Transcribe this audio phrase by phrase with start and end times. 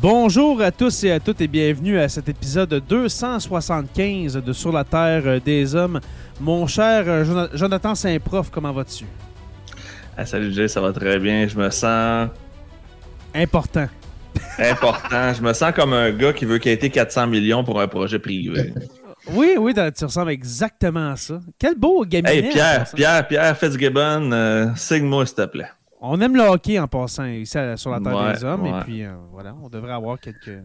[0.00, 4.84] Bonjour à tous et à toutes et bienvenue à cet épisode 275 de Sur la
[4.84, 6.00] Terre des Hommes.
[6.40, 9.04] Mon cher euh, Jona- Jonathan Saint-Prof, comment vas-tu?
[10.16, 11.46] Ah, salut Jay, ça va très bien.
[11.46, 12.28] Je me sens
[13.34, 13.88] Important.
[14.58, 15.34] important.
[15.34, 18.72] je me sens comme un gars qui veut quitter 400 millions pour un projet privé.
[19.34, 21.40] Oui, oui, tu ressembles exactement à ça.
[21.58, 22.38] Quel beau gaminet.
[22.38, 22.86] hey Pierre.
[22.96, 25.68] Pierre, Pierre Fitzgibbon, euh, signe-moi s'il te plaît.
[26.00, 28.66] On aime le hockey en passant ici à- sur la Terre Ouais, des Hommes.
[28.66, 30.58] Et puis, euh, voilà, on devrait avoir quelques,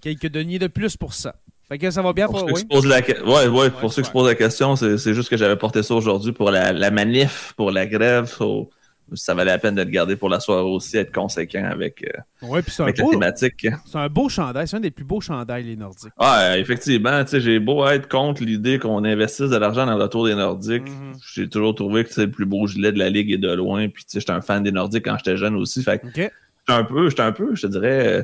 [0.00, 1.34] quelques deniers de plus pour ça.
[1.68, 2.60] Fait que ça va bien Pour pour ceux qui oui.
[2.60, 5.28] se posent la, ouais, ouais, pour ceux qui se posent la question, c'est c'est juste
[5.28, 8.26] que j'avais porté ça aujourd'hui pour la, la manif, pour la grève.
[8.26, 8.70] so,
[9.14, 12.60] ça valait la peine d'être gardé pour la soirée aussi, être conséquent avec, euh, Ouais,
[12.62, 13.66] puis c'est un, la beau, thématique.
[13.86, 14.66] c'est un beau chandail.
[14.68, 16.12] C'est un des plus beaux chandails, les Nordiques.
[16.18, 20.02] Ouais, effectivement, tu sais, j'ai beau être contre l'idée qu'on investisse de l'argent dans le
[20.02, 20.88] retour des Nordiques.
[20.88, 21.14] Mhm.
[21.34, 23.88] J'ai toujours trouvé que c'est le plus beau gilet de la ligue et de loin.
[23.88, 25.82] Puis, tu sais, j'étais un fan des Nordiques quand j'étais jeune aussi.
[25.82, 26.14] Fait que OK.
[26.14, 26.32] j'étais
[26.68, 28.22] un peu, j'étais un peu, je te dirais, euh,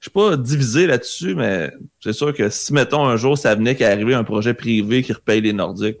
[0.00, 3.74] je suis pas divisé là-dessus, mais c'est sûr que si, mettons, un jour, ça venait
[3.74, 5.96] qu'à arriver un projet privé qui repaye les Nordiques,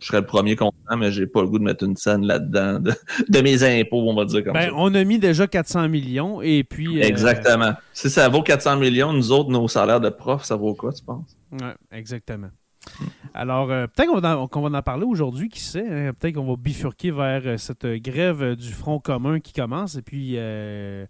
[0.00, 2.80] je serais le premier content, mais j'ai pas le goût de mettre une scène là-dedans
[2.80, 2.92] de,
[3.28, 4.74] de mes impôts, on va dire comme Ben, ça.
[4.76, 6.98] on a mis déjà 400 millions et puis.
[7.00, 7.72] euh, Exactement.
[7.92, 11.04] Si ça vaut 400 millions, nous autres, nos salaires de profs, ça vaut quoi, tu
[11.04, 11.36] penses?
[11.52, 12.48] Ouais, exactement.
[13.34, 15.86] Alors, euh, peut-être qu'on va, va en parler aujourd'hui, qui sait.
[15.86, 20.02] hein, peut-être qu'on va bifurquer vers euh, cette grève du Front commun qui commence et
[20.02, 21.04] puis euh,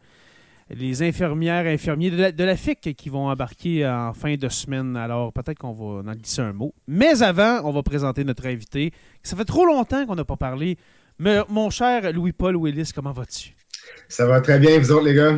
[0.70, 4.97] les infirmières infirmiers de la, de la FIC qui vont embarquer en fin de semaine.
[4.97, 6.72] Alors, peut-être qu'on va en glisser un mot.
[6.86, 8.92] Mais avant, on va présenter notre invité.
[9.22, 10.76] Ça fait trop longtemps qu'on n'a pas parlé.
[11.19, 13.54] Mais, mon cher Louis-Paul Willis, comment vas-tu?
[14.08, 15.36] Ça va très bien, vous autres, les gars?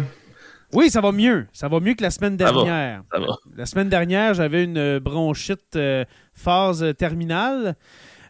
[0.73, 1.47] Oui, ça va mieux.
[1.53, 2.53] Ça va mieux que la semaine Ça va.
[2.53, 3.03] dernière.
[3.13, 3.27] Ça va.
[3.57, 6.05] La semaine dernière, j'avais une bronchite euh,
[6.35, 7.77] phase terminale.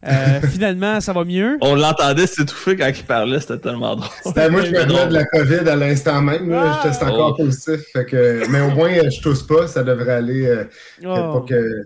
[0.06, 1.58] Euh, finalement, ça va mieux.
[1.60, 4.08] On l'entendait s'étouffer quand il parlait, c'était tellement drôle.
[4.24, 4.90] C'était moi qui me drôle.
[5.00, 6.50] revenais de la COVID à l'instant même.
[6.50, 6.62] là.
[6.74, 6.80] Ah!
[6.82, 7.42] Je teste encore Oh.
[7.44, 7.80] positif.
[7.92, 9.68] Fait que, mais au moins, je tousse pas.
[9.68, 10.46] Ça devrait aller.
[10.46, 10.64] euh,
[11.04, 11.40] Oh.
[11.40, 11.82] Pas que.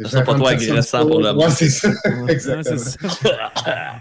[0.00, 1.88] Ça sera pas trop agressant pour le Ouais, c'est ça.
[2.28, 2.76] Exactement.
[2.76, 3.22] ça.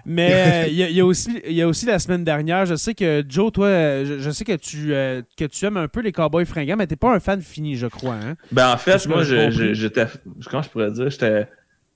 [0.07, 2.73] Mais euh, il y, a- y aussi, il y a aussi la semaine dernière, je
[2.75, 3.67] sais que Joe, toi,
[4.03, 6.87] je, je sais que tu, euh, que tu aimes un peu les Cowboys fringants, mais
[6.87, 8.15] t'es pas un fan fini, je crois.
[8.15, 8.35] Hein?
[8.51, 10.07] Ben, en fait, moi, je- je- j'étais.
[10.49, 11.09] Comment je pourrais dire?
[11.11, 11.47] J'étais.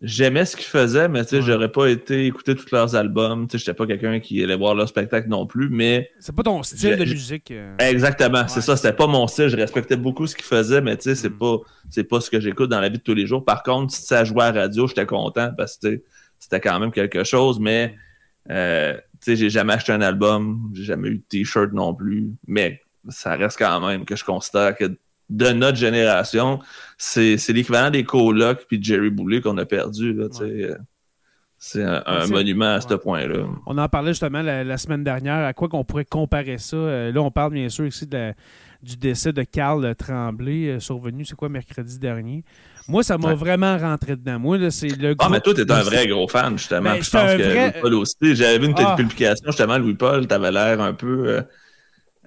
[0.02, 1.42] J'aimais ce qu'ils faisaient, mais tu sais, Ouais.
[1.42, 3.48] j'aurais pas été écouter tous leurs albums.
[3.48, 6.44] Tu sais, j'étais pas quelqu'un qui allait voir leur spectacle non plus, mais C'est pas
[6.44, 7.50] ton style de musique.
[7.50, 7.76] euh.
[7.80, 8.48] exactement, Ouais.
[8.48, 8.78] c'est ça.
[8.78, 9.48] C'était pas mon style.
[9.48, 11.38] Je respectais beaucoup ce qu'ils faisaient, mais tu sais, c'est Mm.
[11.40, 11.58] pas,
[11.90, 13.44] c'est pas ce que j'écoute dans la vie de tous les jours.
[13.44, 16.00] Par contre, si ça jouait à la radio, j'étais content parce que
[16.38, 17.96] c'était quand même quelque chose, mais
[18.50, 19.02] Euh, tu
[19.32, 22.80] sais, j'ai jamais acheté un album, j'ai jamais eu de t-shirt non plus, mais
[23.10, 24.86] ça reste quand même que je considère que
[25.30, 26.60] de notre génération,
[26.98, 30.14] c'est l'équivalent des colocs puis de Jerry Boulet qu'on a perdu.
[30.14, 30.70] Là, sais.
[31.60, 33.00] C'est un, monument à ce ouais.
[33.00, 33.46] point-là.
[33.66, 35.44] On en parlait justement la, la semaine dernière.
[35.44, 36.78] À quoi qu'on pourrait comparer ça?
[36.78, 38.34] Euh, là, on parle bien sûr ici de la-
[38.84, 42.44] du décès de Carl Tremblay, euh, survenu, c'est quoi, mercredi dernier?
[42.88, 43.34] Moi, ça m'a Ouais.
[43.34, 44.38] vraiment rentré dedans.
[44.38, 46.92] Moi, là, c'est le Ah, mais toi, t'es un vrai gros fan, justement.
[46.92, 48.36] Ben, je pense un que vrai- Louis-Paul aussi.
[48.36, 48.94] J'avais vu une Ah.
[48.96, 51.42] publication, justement, Louis-Paul, t'avais l'air un peu, euh,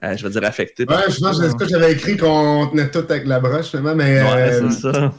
[0.04, 0.84] euh, je veux dire, affecté.
[0.88, 4.20] Ouais, je pense que j'avais écrit qu'on tenait tout avec la broche, finalement, mais.
[4.22, 5.12] Ouais, euh, c'est ça.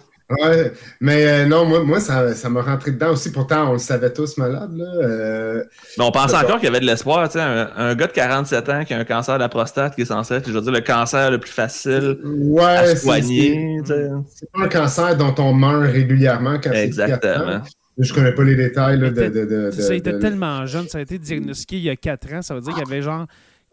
[0.44, 3.32] ouais, mais euh, non, moi, moi ça ça m'a rentré dedans aussi.
[3.32, 4.72] Pourtant, on le savait tous malade.
[4.78, 4.86] Là.
[5.04, 5.64] Euh,
[5.98, 7.28] Mais on pensait encore qu'il y avait de l'espoir.
[7.28, 9.94] tu sais, Un, un gars de 47 ans qui a un cancer de la prostate
[9.96, 13.80] qui est censé être, je veux dire, le cancer le plus facile ouais, à soigner.
[13.86, 14.10] c'est-
[14.54, 17.62] pas un cancer dont on meurt régulièrement quand c'est Exactement.
[17.98, 20.18] Je connais pas les détails là, de, était- de, de, de- ça, il était de-
[20.20, 20.88] tellement jeune.
[20.88, 22.42] Ça a été diagnostiqué il y a 4 ans.
[22.42, 23.26] Ça veut dire qu'il avait genre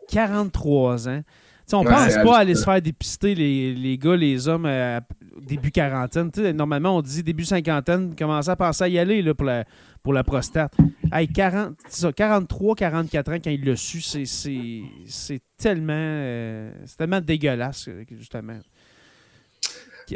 [0.08, 1.22] 43 ans.
[1.70, 5.00] On Ouais, pense pas aller se faire dépister les, les gars, les hommes euh,
[5.42, 6.30] début quarantaine.
[6.54, 9.64] Normalement, on dit début cinquantaine, commencer à penser à y aller là, pour, la,
[10.02, 10.72] pour la prostate.
[11.12, 16.96] Hey, 40, c'est ça, 43, 44 ans quand il l'a su, c'est, tellement, euh, c'est
[16.96, 18.58] tellement dégueulasse, euh, justement.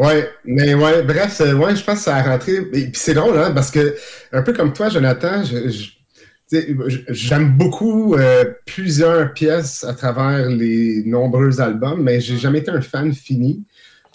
[0.01, 2.53] Ouais, mais ouais, bref, euh, ouais, je pense que ça a rentré.
[2.55, 3.95] Et puis c'est drôle, hein, parce que,
[4.33, 5.91] un peu comme toi, Jonathan, je-
[7.09, 12.81] j'aime beaucoup euh, plusieurs pièces à travers les nombreux albums, mais j'ai jamais été un
[12.83, 13.63] fan fini.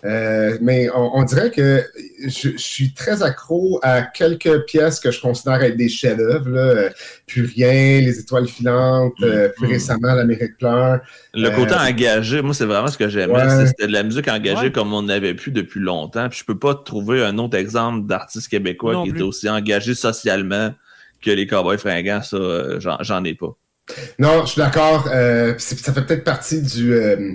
[0.05, 1.83] Euh, mais on, on dirait que
[2.23, 6.55] je, je suis très accro à quelques pièces que je considère être des chefs-d'œuvre.
[6.55, 6.89] Euh,
[7.25, 9.71] Plus rien, Les Étoiles filantes, euh, plus Mm.
[9.71, 10.99] récemment L'Amérique pleure.
[11.33, 13.33] Le Euh, côté engagé, moi, c'est vraiment ce que j'aimais.
[13.33, 13.65] Ouais.
[13.65, 14.71] C'était de la musique engagée Ouais.
[14.71, 16.29] comme on n'avait plus depuis longtemps.
[16.29, 19.17] Puis je peux pas trouver un autre exemple d'artiste québécois Non qui plus.
[19.17, 20.75] était aussi engagé socialement
[21.21, 22.21] que les Cowboys fringants.
[22.21, 23.55] Ça, euh, j'en- ai pas.
[24.19, 25.09] Non, je suis d'accord.
[25.13, 27.31] Euh, ça fait peut-être partie du euh,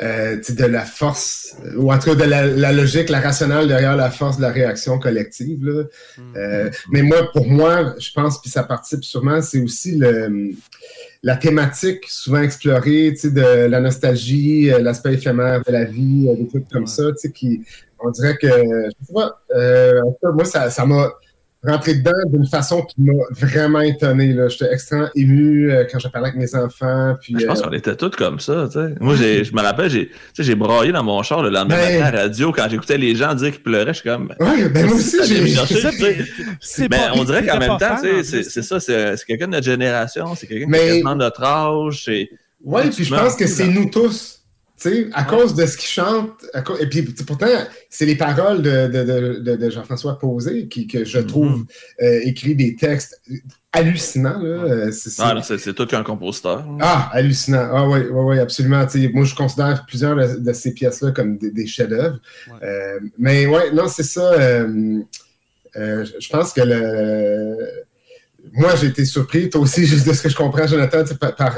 [0.00, 3.96] euh, de la force, ou en tout cas de la, la logique, la rationnelle derrière
[3.96, 5.64] la force de la réaction collective.
[5.66, 5.82] Là.
[6.36, 10.50] Euh, mais moi, pour moi, je pense, puis ça participe sûrement, c'est aussi le,
[11.24, 16.82] la thématique souvent explorée, de la nostalgie, l'aspect éphémère de la vie, des trucs comme
[16.84, 16.88] Ouais.
[16.88, 17.62] ça, tu sais, qui,
[17.98, 21.10] on dirait que, je sais pas, euh, en tout cas, moi, ça ça m'a
[21.64, 24.34] rentré dedans d'une façon qui m'a vraiment étonné.
[24.48, 27.16] J'étais extrêmement ému euh, quand je parlais avec mes enfants.
[27.20, 28.68] Puis, Je pense euh, qu'on était tous comme ça.
[28.72, 28.94] tu sais.
[29.00, 32.06] Moi, j'ai- je me rappelle, j'ai j'ai braillé dans mon char le lendemain Ben- matin
[32.06, 33.88] à la radio quand j'écoutais les gens dire qu'ils pleuraient.
[33.88, 34.32] Je suis comme.
[34.38, 36.88] Ouais, ben moi aussi, j'ai.
[36.88, 40.66] Ben, on dirait qu'en même temps, c'est ça, c'est quelqu'un de notre génération, c'est quelqu'un
[40.68, 42.04] Mais- de notre âge.
[42.04, 42.28] Tu
[42.94, 44.37] puis je pense que c'est nous tous.
[44.80, 47.46] Tu sais, à cause de ce qu'il chante, à et puis pourtant,
[47.90, 51.64] c'est les paroles de, de, de, Jean-François Posé qui, que je trouve
[52.00, 53.20] euh, écrit des textes
[53.72, 54.38] hallucinants.
[54.40, 54.48] Là.
[54.48, 55.34] Euh, c'est- Ah,
[55.74, 56.64] tout qu'un compositeur.
[56.80, 57.68] Ah, hallucinant.
[57.72, 58.86] Ah oui, oui, oui, absolument.
[59.14, 62.20] Moi, je considère plusieurs de, ces pièces-là comme des, des chefs-d'œuvre.
[62.48, 62.68] Ouais.
[62.68, 64.32] Euh, mais ouais, non, c'est ça.
[64.32, 65.02] euh,
[65.74, 67.56] je pense que le.
[68.52, 71.34] Moi, j'ai été surpris, toi aussi, juste de ce que je comprends, Jonathan, par.
[71.34, 71.56] par,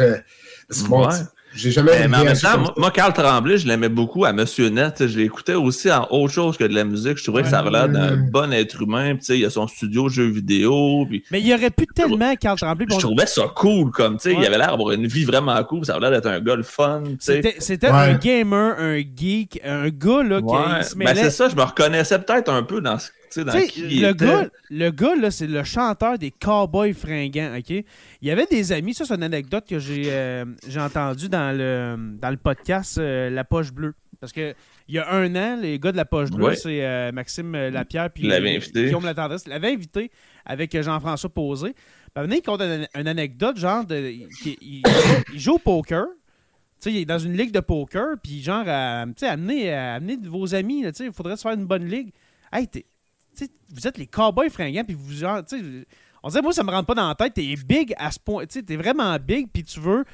[0.89, 1.09] Ouais.
[1.55, 1.93] J'ai jamais.
[2.01, 4.95] Mais, mais en même temps, moi, Carl Tremblay, je l'aimais beaucoup à Monsieur Net.
[4.97, 7.19] tu sais, Je l'écoutais aussi en autre chose que de la musique.
[7.19, 8.17] Je trouvais que ça avait l'air d'un Ouais.
[8.31, 9.11] bon être humain.
[9.15, 11.07] Puis, tu sais, il a son studio jeux vidéo.
[11.09, 12.87] Puis, Mais il y aurait pu tellement Carl Tremblay.
[12.91, 13.91] je trouvais ça cool.
[13.91, 14.43] Comme, tu sais, Ouais.
[14.43, 15.85] il avait l'air d'avoir une vie vraiment cool.
[15.85, 17.03] Ça avait l'air d'être un gars le fun.
[17.05, 17.57] tu sais.
[17.59, 22.19] C'était, un gamer, un geek, un gars là, qui Ben, c'est ça, je me reconnaissais
[22.19, 23.09] peut-être un peu dans, ce-
[23.39, 24.25] dans qui le, était.
[24.27, 27.71] gars, le gars, là, c'est le chanteur des Cowboys fringants, OK?
[27.71, 27.85] Il
[28.23, 32.17] y avait des amis, ça, c'est une anecdote que j'ai euh, j'ai entendue dans le,
[32.21, 33.95] dans le podcast euh, La Poche Bleue.
[34.21, 34.55] Parce que
[34.89, 36.57] il y a un an, les gars de La Poche Bleue, Ouais.
[36.57, 38.59] c'est euh, Maxime euh, Lapierre puis euh.
[38.75, 40.11] Guillaume Latendresse, l'avait invité
[40.45, 41.75] avec euh, Jean-François Posé.
[42.17, 44.27] Venez, il compte une, une anecdote, genre, de, il,
[44.61, 44.83] il-
[45.33, 46.05] il joue au poker.
[46.83, 49.73] Tu sais, il est dans une ligue de poker, puis genre, à, tu sais, amenez,
[49.73, 52.11] à- amenez vos amis, là, tu sais, il faudrait se faire une bonne ligue.
[52.53, 52.85] Hey, t'es-
[53.73, 55.87] vous êtes les cowboys fringants, puis vous, genre, tu sais,
[56.23, 58.45] on dirait, moi, ça me rentre pas dans la tête, t'es big à ce point,
[58.47, 60.05] tu sais, t'es vraiment big, puis tu veux,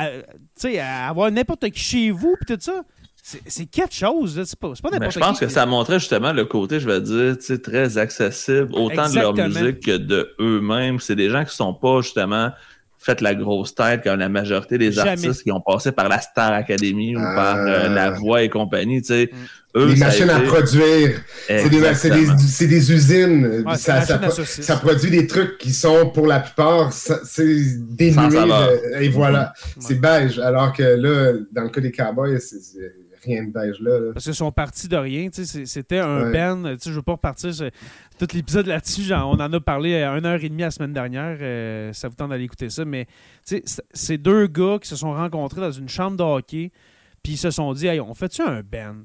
[0.00, 0.22] euh,
[0.58, 2.82] tu sais, avoir n'importe qui chez vous, puis tout ça.
[3.22, 5.46] C'est quelque chose, c'est pas, pas n'importe je pense qui.
[5.46, 9.16] que ça montrait justement le côté, je vais dire, tu sais, très accessible, autant de
[9.16, 11.00] leur musique que de eux-mêmes.
[11.00, 12.52] C'est des gens qui sont pas justement
[12.98, 15.10] fait la grosse tête comme la majorité des Jamais.
[15.10, 19.00] artistes qui ont passé par la Star Academy ou par euh, La Voix et compagnie.
[19.00, 19.30] Tu sais,
[19.76, 21.22] eux, Les machines à produire.
[21.46, 21.68] C'est
[22.66, 23.64] des, usines.
[23.66, 26.90] Ouais, ça, produit des trucs qui sont, pour la plupart,
[27.38, 28.38] dénués.
[29.00, 29.52] Et voilà.
[29.78, 30.38] C'est beige.
[30.38, 32.56] Alors que là, dans le cas des cowboys, c'est
[33.24, 34.12] rien de beige là.
[34.12, 35.28] Parce qu'ils sont partis de rien.
[35.32, 36.76] C'était un band.
[36.82, 37.70] Je ne veux pas repartir sur
[38.18, 39.12] tout l'épisode là-dessus.
[39.12, 41.36] On en a parlé à une heure et demie la semaine dernière.
[41.40, 42.84] Euh, ça vous tente d'aller écouter ça.
[42.84, 43.06] Mais
[43.92, 46.72] c'est deux gars qui se sont rencontrés dans une chambre de hockey.
[47.26, 48.98] Puis ils se sont dit, hey, on fait-tu un band?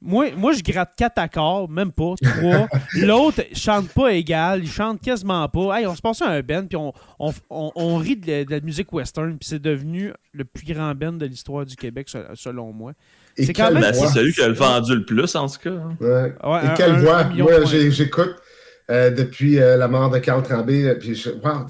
[0.00, 2.66] moi, moi, je gratte quatre accords, même pas, trois.
[2.96, 5.78] L'autre chante pas égal, il chante quasiment pas.
[5.78, 9.36] Hey, on se passe un band, puis on, on, on, rit de la, musique western,
[9.36, 12.92] puis c'est devenu le plus grand band de l'histoire du Québec, selon moi.
[13.36, 13.82] C'est quand même.
[13.82, 15.70] Ben, c'est celui qui a le vendu le plus, en tout cas.
[15.72, 15.96] Hein.
[16.00, 16.64] Ouais.
[16.64, 17.24] Et quelle voix?
[17.24, 18.36] Moi, j'écoute.
[18.88, 20.84] Euh, depuis euh, la mort de Carl Tremblay.
[20.86, 21.66] Euh, puis wow,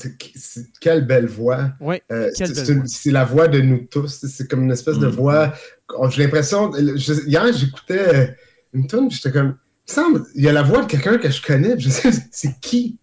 [0.80, 1.70] quelle belle voix.
[1.80, 2.02] Ouais,
[2.34, 4.26] c'est la voix de nous tous.
[4.26, 5.10] C'est comme une espèce de mm-hmm.
[5.10, 5.52] voix.
[6.10, 6.72] J'ai l'impression.
[6.76, 8.36] Hier, j'écoutais
[8.74, 9.56] une tune, j'étais comme.
[9.88, 11.78] Il semble, il y a la voix de quelqu'un que je connais.
[11.78, 12.98] Je sais, c'est qui?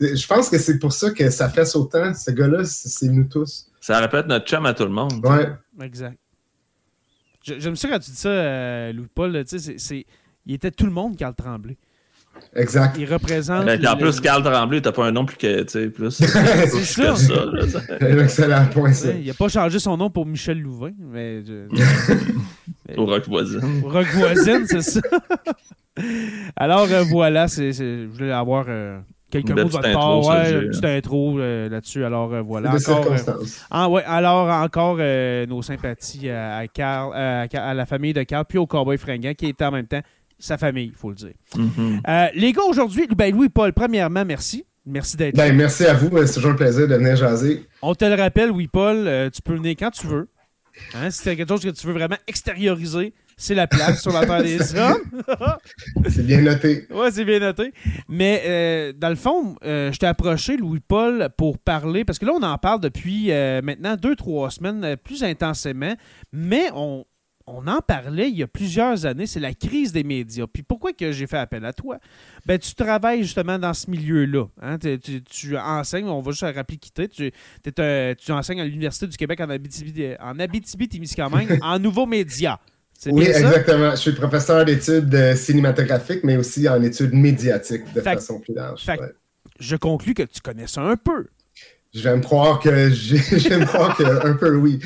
[0.00, 2.12] Je pense que c'est pour ça que ça fait autant.
[2.12, 3.70] Ce gars-là, c'est nous tous.
[3.80, 5.24] Ça répète notre chum à tout le monde.
[5.24, 5.48] Ouais.
[5.80, 6.18] Exact.
[7.42, 9.44] J'aime ça quand tu dis ça, Louis-Paul.
[10.46, 11.78] Il était tout le monde, Carl Tremblay.
[12.54, 12.96] Exact.
[12.98, 13.66] Il représente.
[13.66, 16.26] Ben, en plus, Carl Tremblay, t'as pas un nom plus que, tu sais, plus, c'est
[16.26, 17.14] ça.
[17.16, 17.34] Ça
[18.00, 19.12] un excellent point, ça.
[19.12, 21.42] il a pas changé son nom pour Michel Louvain, mais.
[22.96, 23.82] Au Rock Voisine.
[23.84, 25.00] Au Rock Voisine, c'est ça.
[26.56, 28.66] Alors, euh, voilà, c'est, je voulais avoir.
[28.68, 28.98] Euh,
[29.30, 32.04] quelques mots de votre part, ouais, une petite intro euh, là-dessus.
[32.04, 32.70] Alors voilà.
[32.74, 33.06] Encore,
[33.70, 34.98] ah, ouais, alors encore
[35.48, 39.72] nos sympathies à, à, la famille de Carl, puis au Cowboy Fringant, qui était en
[39.72, 40.02] même temps
[40.38, 41.34] sa famille, il faut le dire.
[41.54, 42.00] Mm-hmm.
[42.08, 44.64] Euh, les gars, aujourd'hui, ben Louis-Paul, premièrement, merci.
[44.84, 47.66] Merci d'être ben, Merci à vous, c'est toujours un plaisir de venir jaser.
[47.82, 50.28] On te le rappelle, Louis-Paul, euh, tu peux venir quand tu veux.
[50.94, 54.26] Hein, si c'est quelque chose que tu veux vraiment extérioriser, c'est la place sur la
[54.26, 55.22] terre des hommes.
[56.08, 56.86] c'est bien noté.
[56.90, 57.72] Oui, c'est bien noté.
[58.08, 62.42] Mais euh, dans le fond, je t'ai approché, Louis-Paul, pour parler, parce que là, on
[62.42, 63.30] en parle depuis
[63.62, 65.94] maintenant deux, trois semaines, plus intensément,
[66.32, 67.04] mais on,
[67.46, 70.46] on en parlait il y a plusieurs années, c'est la crise des médias.
[70.52, 71.98] Puis pourquoi que j'ai fait appel à toi?
[72.44, 74.46] Ben, tu travailles justement dans ce milieu-là.
[74.60, 74.78] Hein?
[74.78, 79.50] Tu, enseignes, on va juste rappeler quitter, tu, tu enseignes à l'Université du Québec en
[79.50, 82.58] Abitibi, en Abitibi-Témiscamingue en nouveaux médias.
[83.06, 83.90] Oui, exactement.
[83.90, 88.84] Je suis professeur d'études cinématographiques, mais aussi en études médiatiques de façon plus large.
[89.60, 91.26] Je conclus que tu connais ça un peu.
[91.96, 94.78] J'aime croire que j'aime croire que un peu oui.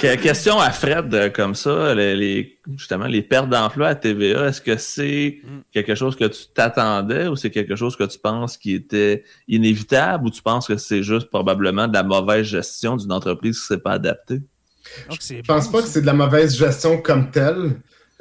[0.00, 4.76] Question à Fred euh, comme ça, les, justement les pertes d'emploi à TVA, est-ce que
[4.76, 5.40] c'est
[5.72, 10.26] quelque chose que tu t'attendais ou c'est quelque chose que tu penses qui était inévitable
[10.26, 13.76] ou tu penses que c'est juste probablement de la mauvaise gestion d'une entreprise qui ne
[13.76, 14.40] s'est pas adaptée?
[15.10, 17.72] Je pense pas que c'est de la mauvaise gestion comme telle.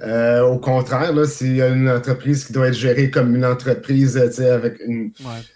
[0.01, 4.79] Euh, au contraire, là, c'est une entreprise qui doit être gérée comme une entreprise avec
[4.85, 5.11] une,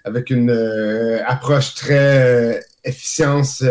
[0.06, 3.62] avec une euh, approche très euh, efficience,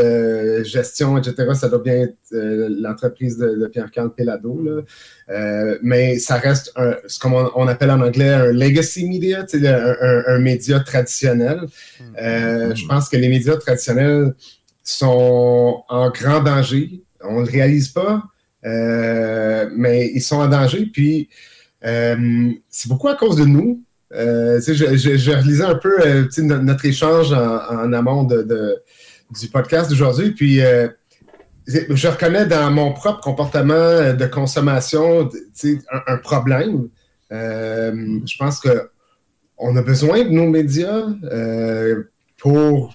[0.64, 1.54] gestion, etc.
[1.54, 4.84] Ça doit bien être l'entreprise de, Pierre-Carl Pelado.
[5.82, 6.74] mais ça reste
[7.06, 11.62] ce qu'on on appelle en anglais un legacy media, un, un, média traditionnel.
[11.98, 12.74] Hmm.
[12.74, 14.34] je pense que les médias traditionnels
[14.84, 17.02] sont en grand danger.
[17.22, 18.22] On ne le réalise pas.
[18.64, 20.86] Euh, mais ils sont en danger.
[20.86, 21.28] Puis,
[21.84, 23.82] euh, c'est beaucoup à cause de nous.
[24.14, 25.98] Euh, je, je, relisais un peu
[26.38, 30.32] notre, échange en, amont du podcast d'aujourd'hui.
[30.32, 30.60] Puis,
[31.66, 36.88] je reconnais dans mon propre comportement de consommation un, un problème.
[37.30, 41.06] je pense qu'on a besoin de nos médias
[42.38, 42.94] pour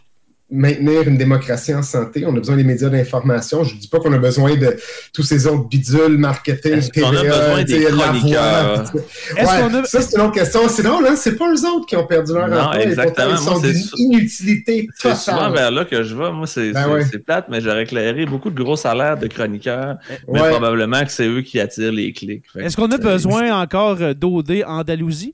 [0.54, 3.64] maintenir une démocratie en santé, on a besoin des médias d'information.
[3.64, 4.78] Je ne dis pas qu'on a besoin de
[5.12, 8.94] tous ces autres bidules, marketing, TVA, on a besoin des chroniqueurs?
[8.94, 10.62] Ouais, Ça, c'est une autre question.
[10.70, 13.32] C'est non, là, c'est pas eux autres qui ont perdu leur non, Exactement.
[13.32, 15.18] Ils sont d'une inutilité totale.
[15.18, 16.32] C'est souvent vers là que je vais.
[16.32, 19.98] Moi, c'est ben plate, mais j'aurais éclairé beaucoup de gros salaires de chroniqueurs,
[20.32, 22.46] mais probablement que c'est eux qui attirent les clics.
[22.56, 25.34] Est-ce qu'on a besoin encore d'OD Andalousie?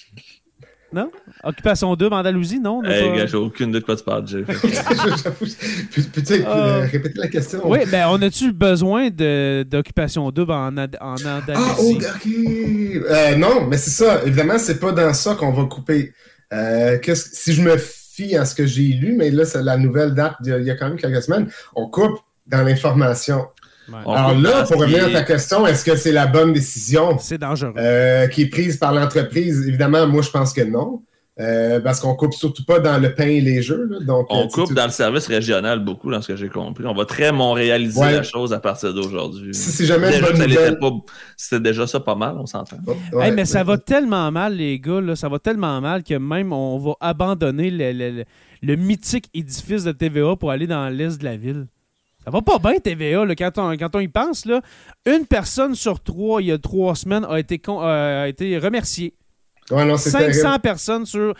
[0.95, 1.11] Non?
[1.43, 2.81] Occupation double, Andalousie, non?
[2.81, 4.45] Hey, j'ai aucune idée de quoi tu parles, Jeff.
[4.45, 7.59] Peux-tu euh, répéter la question?
[7.65, 11.51] Oui, ben on a-tu besoin d'occupation double en, en Andalousie?
[11.53, 12.29] Ah, oh, ok.
[13.11, 14.23] Euh, non, mais c'est ça.
[14.23, 16.13] Évidemment, c'est pas dans ça qu'on va couper.
[16.53, 20.13] Euh, si je me fie à ce que j'ai lu, mais là, c'est la nouvelle
[20.13, 23.47] date il y a quand même quelques semaines, on coupe dans l'information.
[23.93, 27.17] Alors là, pour revenir à ta question, est-ce que c'est la bonne décision?
[27.19, 27.73] C'est dangereux.
[27.77, 29.67] Euh, qui est prise par l'entreprise?
[29.67, 31.01] Évidemment, moi, je pense que non.
[31.37, 33.89] Euh, parce qu'on coupe surtout pas dans le pain et les jeux.
[34.07, 36.85] donc, on euh, coupe dans le service régional beaucoup, dans ce que j'ai compris.
[36.85, 39.53] On va très montréaliser la chose à partir d'aujourd'hui.
[39.53, 40.13] Si jamais
[41.35, 42.77] C'était déjà ça pas mal, on s'entend.
[43.33, 46.77] mais ça va tellement mal, les gars, là, ça va tellement mal que même on
[46.77, 48.23] va abandonner le,
[48.61, 51.67] le mythique édifice de TVA pour aller dans l'est de la ville.
[52.25, 54.45] Ça va pas bien, TVA, là, quand, on, quand on y pense.
[54.45, 54.61] Là,
[55.05, 59.13] une personne sur trois, il y a trois semaines, a été, euh, a été remerciée.
[59.71, 61.33] Ouais, non, 500 personnes sur.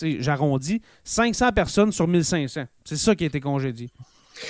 [0.00, 0.82] J'arrondis.
[1.04, 2.64] 500 personnes sur 1500.
[2.84, 3.90] C'est ça qui a été congédié.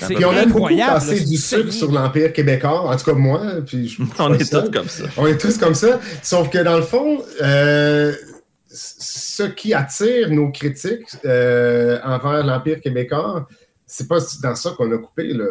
[0.07, 3.41] Puis on a beaucoup passé du sucre sur l'Empire québécois, en tout cas moi.
[3.67, 5.05] Puis on est tous comme ça.
[5.17, 6.01] On est tous comme ça.
[6.23, 8.15] Sauf que dans le fond, euh,
[8.69, 13.49] ce qui attire nos critiques euh, envers l'Empire québécois,
[13.91, 15.33] c'est pas dans ça qu'on a coupé.
[15.33, 15.47] Là.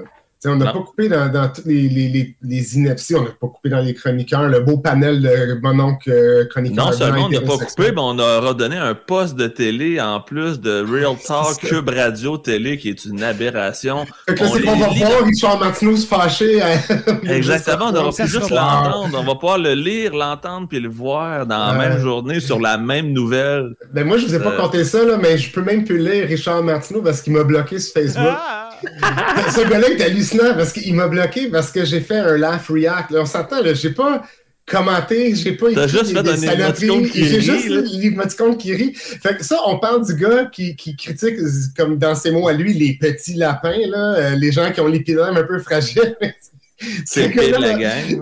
[0.46, 3.70] On n'a pas coupé dans, dans toutes les, les, les, inepties, on n'a pas coupé
[3.70, 6.86] dans les chroniqueurs, le beau panel de mon oncle euh, chroniqueur.
[6.86, 10.22] Non seulement on n'a pas coupé, mais on a redonné un poste de télé en
[10.22, 14.06] plus de Real Talk Cube Radio Télé, qui est une aberration.
[14.28, 16.62] Fait que c'est qu'on va voir Richard Martineau se fâcher.
[17.24, 19.18] Exactement, on n'aura plus juste l'entendre.
[19.20, 22.78] On va pouvoir le lire, l'entendre puis le voir dans la même journée sur la
[22.78, 23.76] même nouvelle.
[23.94, 24.58] Ben moi, je vous ai pas euh.
[24.58, 27.80] compté ça, là, mais je peux même plus lire Richard Martineau parce qu'il m'a bloqué
[27.80, 28.38] sur Facebook.
[29.56, 33.12] Ce gars-là est hallucinant parce qu'il m'a bloqué parce que j'ai fait un laugh react.
[33.12, 34.24] Là, on s'entend, là, j'ai pas
[34.66, 38.94] commenté, j'ai pas écrit juste des, des saloperies, j'ai juste l'émoticône qui rit.
[38.94, 41.38] Fait que ça, on parle du gars qui, qui, critique,
[41.76, 44.88] comme dans ses mots à lui, les petits lapins, là, euh, les gens qui ont
[44.88, 46.16] l'épiderme un peu fragile.
[47.06, 48.22] C'est que la gang.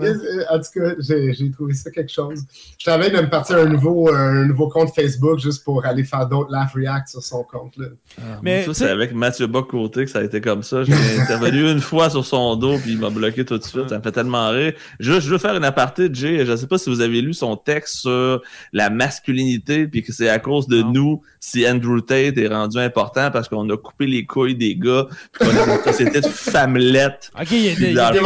[0.50, 2.40] En tout cas, j'ai trouvé ça quelque chose.
[2.78, 6.26] Je t'avais de me partir un nouveau, un nouveau compte Facebook juste pour aller faire
[6.26, 7.76] d'autres laugh react sur son compte.
[7.76, 7.86] Là.
[8.18, 10.82] Ah, mais ça, c'est avec Mathieu Bock-Côté que ça a été comme ça.
[10.82, 13.88] J'ai intervenu une fois sur son dos puis il m'a bloqué tout de suite.
[13.88, 14.72] Ça me fait tellement rire.
[14.98, 16.44] Je veux faire une aparté de Jay.
[16.44, 20.12] Je ne sais pas si vous avez lu son texte sur la masculinité puis que
[20.12, 24.06] c'est à cause de nous si Andrew Tate est rendu important parce qu'on a coupé
[24.06, 27.30] les couilles des gars puis qu'on a une société de femmelettes.
[27.40, 28.20] Ok, il y a des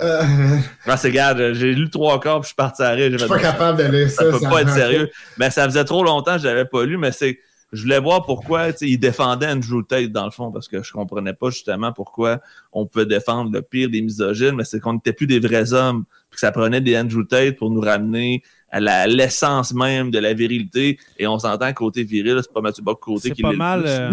[0.00, 0.96] euh...
[0.96, 3.10] c'est garde, j'ai lu trois quarts puis je suis parti à rire.
[3.12, 4.24] Je suis pas capable de lire ça.
[4.24, 5.10] Ça peut pas être sérieux.
[5.38, 7.38] Mais ça faisait trop longtemps que je l'avais pas lu, mais c'est.
[7.72, 11.34] Je voulais voir pourquoi il défendait Andrew Tate dans le fond, parce que je comprenais
[11.34, 12.40] pas justement pourquoi
[12.72, 16.04] on peut défendre le pire des misogynes, mais c'est qu'on n'était plus des vrais hommes,
[16.30, 20.32] puis que ça prenait des Andrew Tate pour nous ramener à l'essence même de la
[20.32, 20.98] virilité.
[21.18, 24.10] Et on s'entend côté viril, c'est pas Mathieu Bock côté qui pas mal, euh,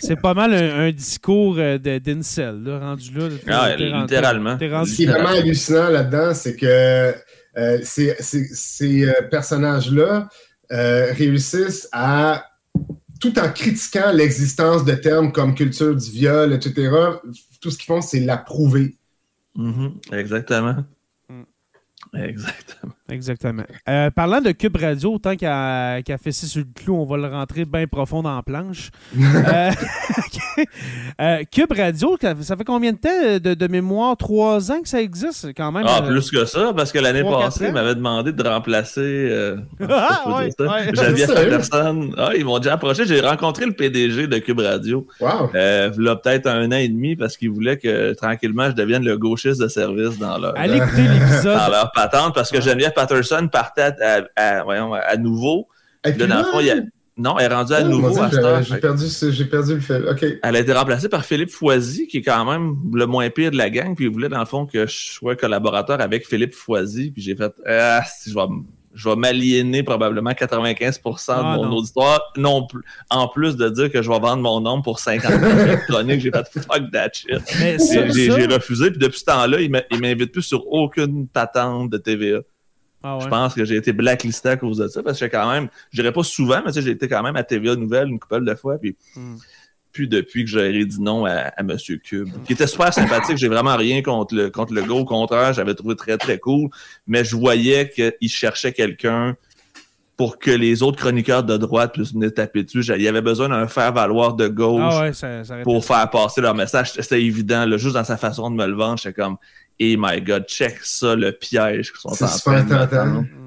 [0.00, 3.28] C'est pas mal un, discours euh, d'Incel, rendu là.
[3.48, 4.58] Ah, littéralement.
[4.58, 7.14] Ce qui est vraiment hallucinant là-dedans, c'est que
[7.56, 10.28] euh, ces, personnages-là
[10.70, 12.44] réussissent à,
[13.20, 16.90] tout en critiquant l'existence de termes comme culture du viol, etc.,
[17.60, 18.96] tout ce qu'ils font, c'est l'approuver.
[19.56, 20.14] Mm-hmm.
[20.14, 20.84] exactement.
[22.14, 22.92] Exactement.
[23.10, 23.64] Exactement.
[23.88, 27.26] Euh, parlant de Cube Radio, tant qu'à qu fesser sur le clou, on va le
[27.26, 28.90] rentrer bien profond dans la planche.
[29.52, 29.70] Euh,
[31.20, 34.16] euh, Cube Radio, ça fait combien de temps de, mémoire?
[34.16, 35.84] Trois ans que ça existe quand même?
[35.86, 39.56] Ah, plus que ça, parce que l'année passée, ils m'avaient demandé de remplacer.
[39.88, 40.90] ah, ouais, ouais.
[40.92, 42.14] J'avais personne.
[42.16, 43.04] Ah, ils m'ont déjà approché.
[43.04, 45.06] J'ai rencontré le PDG de Cube Radio.
[45.20, 45.50] Wow.
[45.54, 49.60] il peut-être un an et demi parce qu'il voulait que tranquillement je devienne le gauchiste
[49.60, 50.56] de service dans leur.
[50.56, 51.58] Allez écouter l'épisode
[52.34, 53.92] parce que Geneviève Patterson partait
[54.36, 55.68] à, voyons, à nouveau.
[57.18, 58.14] Non, elle est rendue à oh, nouveau
[58.62, 60.02] J'ai perdu, perdu, le fait.
[60.42, 63.56] Elle a été remplacée par Philippe Foisy, qui est quand même le moins pire de
[63.56, 63.94] la gang.
[63.94, 67.10] Puis il voulait, dans le fond, que je sois collaborateur avec Philippe Foisy.
[67.10, 68.46] Puis j'ai fait Ah, si je vais
[68.94, 73.90] je vais m'aliéner probablement 95% de ah, mon auditoire, non plus, en plus de dire
[73.90, 75.32] que je vais vendre mon nom pour 50
[75.88, 77.40] chroniques, j'ai fait fuck that shit.
[77.56, 82.40] J'ai refusé, puis depuis ce temps-là, il m'invite plus sur aucune patente de TVA.
[83.02, 85.68] Ah je pense que j'ai été blacklisté à cause de ça, parce que quand même,
[85.90, 88.54] je dirais pas souvent, mais j'ai été quand même à TVA Nouvelle une couple de
[88.54, 89.36] fois, puis hmm
[89.92, 91.76] puis depuis que j'ai dit non à, M.
[92.02, 93.36] Cube, qui était super sympathique.
[93.36, 94.94] J'ai vraiment rien contre le, contre le gars.
[94.94, 96.70] Au contraire, j'avais trouvé très, très cool.
[97.06, 99.36] Mais je voyais qu'il cherchait quelqu'un
[100.16, 102.84] pour que les autres chroniqueurs de droite puissent venir taper dessus.
[102.94, 104.80] Il y avait besoin d'un faire-valoir de gauche
[105.22, 106.92] ah pour faire passer leur message.
[106.92, 108.98] C'était évident, là, juste dans sa façon de me le vendre.
[108.98, 109.36] J'étais comme,
[109.78, 112.68] et my God, check ça, le piège qu'ils sont en train de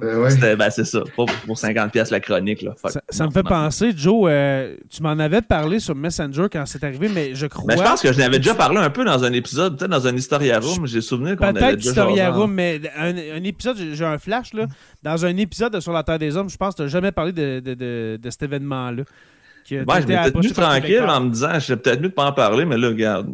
[0.01, 2.61] ben, ben, c'est ça, pas pour 50 pièces la chronique.
[2.61, 2.73] Là.
[3.09, 7.09] ça, me fait penser, Joe, euh, tu m'en avais parlé sur Messenger quand c'est arrivé,
[7.09, 7.63] mais je crois...
[7.67, 9.91] Mais ben, je pense que je n'avais déjà parlé un peu dans un épisode, peut-être
[9.91, 14.05] dans un Historia Room, j'ai souvenir qu'on avait Peut-être Historia Room, mais un, épisode, j'ai
[14.05, 14.65] un flash, là,
[15.03, 17.11] dans un épisode de Sur la Terre des Hommes, je pense que tu n'as jamais
[17.11, 19.03] parlé de, de, de cet événement-là.
[19.71, 22.65] Ouais, je m'étais tenu tranquille en me disant, j'ai peut-être mieux de pas en parler,
[22.65, 23.27] mais là, regarde,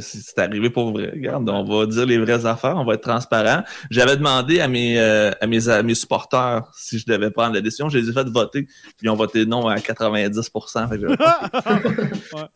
[0.00, 1.10] c'est arrivé pour vrai.
[1.12, 3.64] Regarde, on va dire les vraies affaires, on va être transparent.
[3.90, 7.60] J'avais demandé à mes, euh, à mes, à mes supporters si je devais prendre la
[7.60, 7.88] décision.
[7.88, 10.88] Je les ai fait voter, puis ils ont voté non à 90%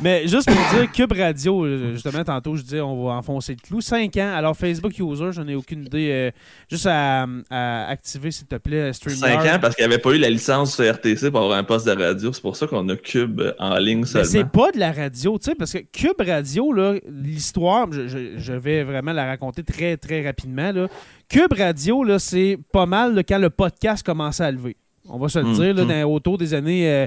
[0.00, 3.80] Mais juste pour dire, Cube Radio, justement, tantôt, je disais, on va enfoncer le clou.
[3.80, 4.32] 5 ans.
[4.34, 6.10] Alors, Facebook User, j'en ai aucune idée.
[6.10, 6.30] Euh,
[6.70, 9.42] juste à, à, activer, s'il te plaît, StreamYard.
[9.42, 11.86] 5 ans parce qu'il n'y avait pas eu la licence RTC pour avoir un poste
[11.86, 14.48] de radio C'est pour ça qu'on a Cube en ligne Mais c'est seulement.
[14.50, 18.52] pas de la radio, tu sais, parce que Cube Radio, là, l'histoire, je, je- je
[18.52, 20.70] vais vraiment la raconter très, très rapidement.
[20.70, 20.86] Là.
[21.28, 24.76] Cube Radio, là, c'est pas mal là, quand le podcast commençait à lever.
[25.08, 25.88] On va se le Mm, dire, là, mm.
[25.88, 27.06] dans- autour des années euh,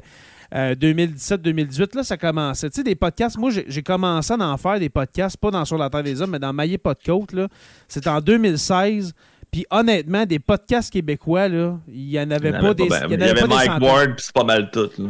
[0.53, 2.69] euh, 2017-2018, là, ça commençait.
[2.69, 5.63] Tu sais, des podcasts, moi, j'ai j'ai commencé à en faire des podcasts, pas dans
[5.63, 7.47] Sur la Terre des Hommes, mais dans Maillé Podcote, là.
[7.87, 9.13] C'était en 2016.
[9.51, 12.87] Puis honnêtement, des podcasts québécois, là, il y en avait pas des.
[12.87, 13.81] ben, il y avait Mike.
[13.81, 14.89] Ward, puis c'est pas mal tout.
[14.97, 15.09] Là.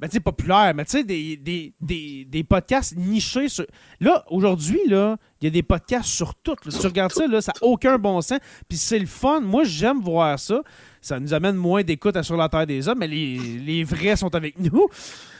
[0.00, 3.64] Ben, tu sais, populaire, mais tu sais, des, des, des, des podcasts nichés sur.
[4.00, 6.56] Là, aujourd'hui, là, il y a des podcasts sur tout.
[6.64, 6.70] là.
[6.72, 8.38] Si tu regardes ça, là, ça n'a aucun bon sens.
[8.68, 9.40] Puis c'est le fun.
[9.40, 10.60] Moi, j'aime voir ça.
[11.00, 14.16] Ça nous amène moins d'écoute à Sur la Terre des Hommes, mais les, les vrais
[14.16, 14.88] sont avec nous.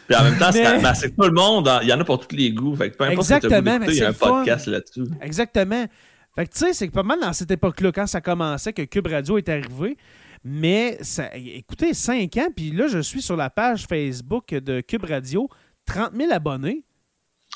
[0.08, 2.04] Puis en même temps, c'est Mais- c'est que tout le monde, il y en a
[2.04, 2.76] pour tous les goûts.
[2.76, 4.28] Fait que peu importe ce que Exactement, mais il y a un fun.
[4.28, 5.04] podcast là-dessus.
[5.22, 5.86] Exactement.
[6.34, 8.82] Fait que tu sais, c'est que pas mal dans cette époque-là, quand ça commençait, que
[8.82, 9.96] Cube Radio est arrivé.
[10.44, 15.04] Mais ça, écoutez, 5 ans, puis là, je suis sur la page Facebook de Cube
[15.04, 15.48] Radio,
[15.86, 16.84] 30 000 abonnés.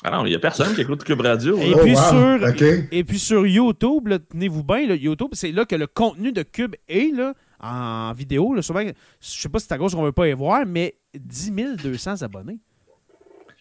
[0.03, 1.57] Ah non, il y a personne qui écoute Cube Radio.
[1.57, 1.73] Et.
[1.73, 2.61] Oh, puis wow, sur, ok.
[2.91, 6.43] et puis sur YouTube, là, tenez-vous bien, là, YouTube, c'est là que le contenu de
[6.43, 8.53] Cube est là, en vidéo.
[8.53, 10.95] Là, souvent, je sais pas si c'est à gauche qu'on veut pas y voir, mais
[11.15, 11.51] 10
[11.83, 12.59] 200 abonnés.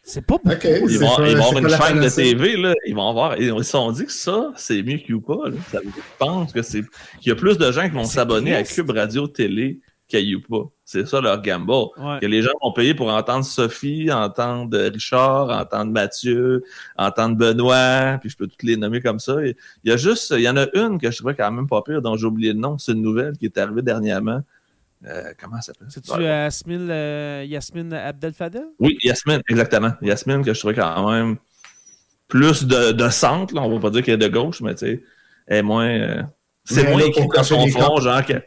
[0.08, 0.88] C'est pas beaucoup.
[0.88, 2.08] Ils vont, pas- ils vont avoir une la chaîne de.
[2.08, 2.74] TV, là.
[2.86, 3.36] Ils vont avoir.
[3.40, 5.34] Ils se sont dit que ça, c'est mieux que Youpa.
[5.48, 5.56] Là.
[5.72, 5.90] Ça, je
[6.20, 6.82] pense que c'est.
[7.20, 8.62] qu'il y a plus de gens qui vont s'abonner à.
[8.62, 10.58] Cube Radio Télé qu'à Youpa.
[10.84, 11.72] C'est ça leur gamble.
[11.72, 12.20] Ouais.
[12.20, 16.62] Que les gens vont payer pour entendre Sophie, entendre Richard, entendre Mathieu,
[16.96, 19.44] entendre Benoît, puis je peux toutes les nommer comme ça.
[19.44, 21.82] Il y a juste, il y en a une que je trouvais quand même pas
[21.82, 22.78] pire, dont j'ai oublié le nom.
[22.78, 24.40] C'est une nouvelle qui est arrivée dernièrement.
[25.04, 25.88] Euh, comment ça s'appelle?
[25.90, 28.64] C'est-tu Yasmine, euh, Yasmine Abdel-Fadel?
[28.78, 29.92] Oui, Yasmine, exactement.
[30.02, 31.36] Yasmine, que je trouvais quand même
[32.28, 33.62] plus de, de centre, là.
[33.62, 35.02] on va pas dire qu'elle est de gauche, mais tu sais,
[35.46, 35.86] elle est moins.
[35.88, 36.22] euh,
[36.64, 38.00] c'est moins écrit dans son front, camps.
[38.00, 38.42] genre que.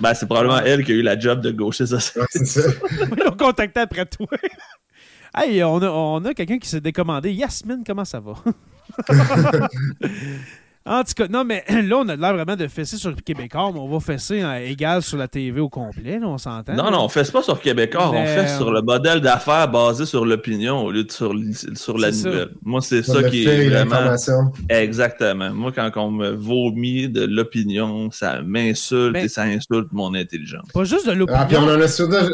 [0.00, 1.96] Ben, c'est probablement elle qui a eu la job de gaucher ça.
[1.96, 2.60] Ouais, c'est ça.
[3.16, 4.26] Ils l'ont contacté après toi.
[5.36, 7.32] hey, on a, on a quelqu'un qui s'est décommandé.
[7.32, 8.34] Yasmine, comment ça va?
[10.86, 13.80] En tout cas, non, mais là, on a l'air vraiment de fesser sur Québécois, mais
[13.80, 16.74] on va fesser en égal sur la TV au complet, là, on s'entend.
[16.74, 16.90] Non, là.
[16.90, 20.06] non, on fait pas sur Québécois, on Mais, fait euh, sur le modèle d'affaires basé
[20.06, 22.28] sur l'opinion au lieu de sur, la ça.
[22.28, 22.48] nouvelle.
[22.62, 23.90] Moi, c'est ça qui fait est et vraiment.
[23.96, 24.52] l'information.
[24.68, 25.50] Exactement.
[25.52, 30.66] Moi, quand on me vomit de l'opinion, ça m'insulte Mais- et ça insulte mon intelligence.
[30.72, 31.78] Pas juste de Ah, puis on l'opinion.
[31.78, 32.30] en a sur deux.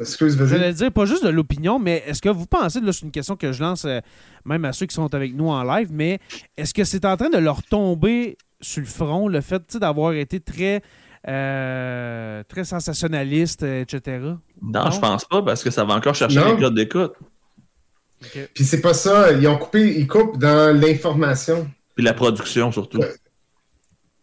[0.00, 0.48] Excuse, vas-y.
[0.48, 3.36] J'allais dire, pas juste de l'opinion, mais est-ce que vous pensez, là, c'est une question
[3.36, 4.00] que je lance euh,
[4.44, 6.18] même à ceux qui sont avec nous en live, mais
[6.56, 10.40] est-ce que c'est en train de leur tomber sur le front le fait d'avoir été
[10.40, 10.80] très,
[11.28, 14.18] euh, très sensationnaliste, euh, etc.?
[14.62, 14.90] Non, Non?
[14.90, 16.54] je pense pas parce que ça va encore chercher Non.
[16.54, 17.12] les codes d'écoute.
[18.54, 19.32] Puis c'est pas ça.
[19.32, 21.68] Ils ont coupé, ils coupent dans l'information.
[21.94, 23.00] Puis la production surtout.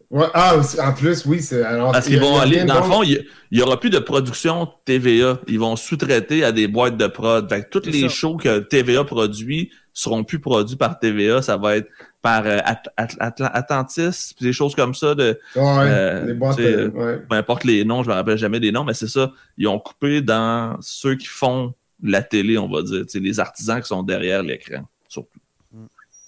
[0.10, 1.42] Ouais, ah, aussi- en plus, oui.
[1.42, 4.00] c'est- Alors, Parce qu'ils vont aller, dans de le fond, il n'y aura plus de
[4.00, 5.40] production TVA.
[5.48, 7.48] Ils vont sous-traiter à des boîtes de prod.
[7.50, 8.08] Fait que tous C'est les ça.
[8.10, 11.42] shows que TVA produit seront plus produits par TVA.
[11.42, 11.90] Ça va être
[12.22, 15.14] par euh, At- At- Atla- Atlantis, puis des choses comme ça.
[15.14, 16.56] De, Ouais, euh, les boîtes.
[16.58, 17.18] tu sais, euh, ouais.
[17.30, 19.32] peu importe les noms, je me rappelle jamais des noms, mais c'est ça.
[19.58, 23.02] Ils ont coupé dans ceux qui font la télé, on va dire.
[23.02, 25.40] Tu sais, les artisans qui sont derrière l'écran, surtout.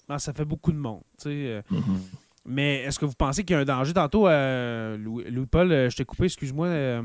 [0.09, 1.01] Ah, ça fait beaucoup de monde.
[1.21, 2.01] tu sais, euh, Mhm.
[2.49, 5.89] Mais est-ce que vous pensez qu'il y a un danger tantôt, euh, Louis- Louis-Paul, euh,
[5.89, 6.67] je t'ai coupé, excuse-moi.
[6.67, 7.03] euh,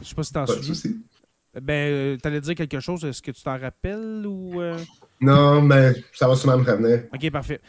[0.00, 0.74] je sais pas si t'en souviens.
[1.60, 4.60] Ben, euh, t'allais dire quelque chose, est-ce que tu t'en rappelles ou.
[4.62, 4.78] euh?
[5.20, 7.04] Non, mais ça va sûrement me revenir.
[7.12, 7.60] Ok, parfait.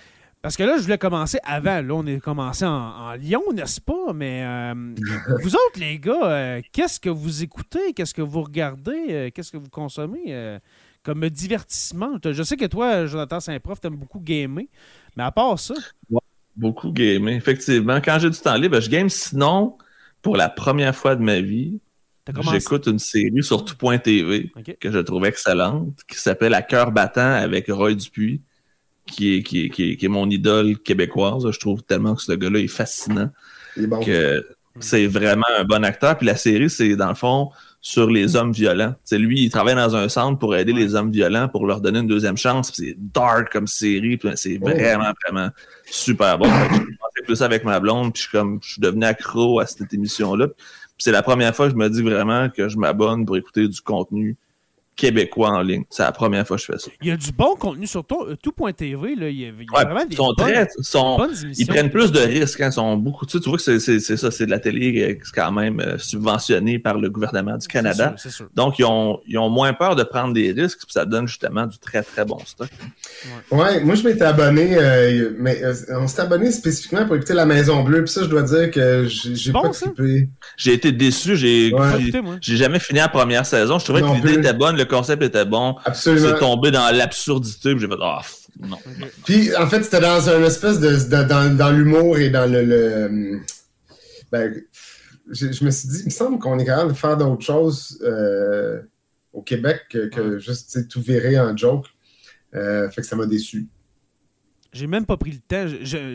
[0.42, 1.82] Parce que là, je voulais commencer avant.
[1.82, 4.12] Là, on est commencé en, en Lyon, n'est-ce pas?
[4.14, 4.74] Mais
[5.42, 7.94] vous autres, les gars, qu'est-ce que vous écoutez?
[7.94, 9.32] Qu'est-ce que vous regardez?
[9.36, 10.58] Qu'est-ce que vous consommez?
[11.04, 12.18] Comme divertissement?
[12.24, 14.66] Je sais que toi, Jonathan Saint-Prof, t'aimes beaucoup gamer.
[15.16, 15.76] Mais à part ça,
[16.56, 18.00] Beaucoup gamer, effectivement.
[18.00, 19.10] Quand j'ai du temps libre, je game.
[19.10, 19.78] Sinon,
[20.22, 21.80] pour la première fois de ma vie,
[22.52, 27.68] j'écoute une série sur tout.tv que je trouve excellente, qui s'appelle À cœur battant avec
[27.70, 28.42] Roy Dupuis,
[29.06, 31.50] qui est, qui, est, qui, est, qui est mon idole québécoise.
[31.50, 33.30] Je trouve tellement que ce gars-là est fascinant.
[33.76, 34.04] Il est bon.
[34.04, 34.46] que
[34.80, 36.18] c'est vraiment un bon acteur.
[36.18, 37.50] Puis la série, c'est dans le fond
[37.86, 38.96] sur les hommes violents.
[39.04, 42.00] C'est lui, il travaille dans un centre pour aider les hommes violents, pour leur donner
[42.00, 42.72] une deuxième chance.
[42.74, 44.18] C'est dark comme série.
[44.36, 44.70] c'est Oh.
[44.70, 45.50] vraiment, vraiment
[45.92, 46.46] super bon.
[46.46, 49.68] J'ai commencé plus avec ma blonde, puis je suis comme je suis devenu accro à
[49.68, 50.48] cette émission-là.
[50.98, 53.82] C'est la première fois que je me dis vraiment que je m'abonne pour écouter du
[53.82, 54.38] contenu
[54.96, 55.84] québécois en ligne.
[55.90, 56.92] C'est la première fois que je fais ça.
[57.02, 59.16] Il y a du bon contenu sur tout.tv.
[59.16, 59.30] Là.
[59.30, 61.32] Il y a, il y a Ouais, vraiment des ils sont bonnes, très, sont, bonnes
[61.58, 62.62] ils prennent plus de risques.
[62.62, 64.52] Hein, ils sont beaucoup, tu, sais, tu vois que c'est c'est- c'est ça, c'est de
[64.52, 68.14] la télé euh, c'est quand même euh, subventionné par le gouvernement du Canada.
[68.18, 68.50] Sûr, sûr.
[68.56, 71.66] Donc, ils ont, ils ont moins peur de prendre des risques, puis ça donne justement
[71.66, 72.70] du très, très bon stock.
[73.52, 77.46] Ouais, moi je m'étais abonné, euh, mais euh, on s'est abonné spécifiquement pour écouter La
[77.46, 79.88] Maison Bleue, puis ça je dois dire que j'ai j'ai bon, pas ça?
[80.58, 82.12] J'ai été déçu, j'ai Ouais.
[82.42, 83.80] Jamais fini la première saison.
[83.80, 84.40] Je trouvais Non que l'idée plus.
[84.40, 85.76] était bonne, le concept était bon.
[85.86, 86.28] Absolument.
[86.30, 88.78] C'est tombé dans l'absurdité, puis j'ai fait ah pff, non.
[89.26, 92.64] Puis en fait c'était dans un espèce de, de- dans, dans l'humour et dans le,
[92.64, 93.40] le
[94.32, 94.54] ben,
[95.32, 98.00] je, je me suis dit, il me semble qu'on est capable de faire d'autres choses
[98.04, 98.82] euh,
[99.32, 101.86] au Québec que, que juste tout virer en joke.
[102.56, 103.68] Euh, fait que ça m'a déçu.
[104.74, 105.66] J'ai même pas pris le temps.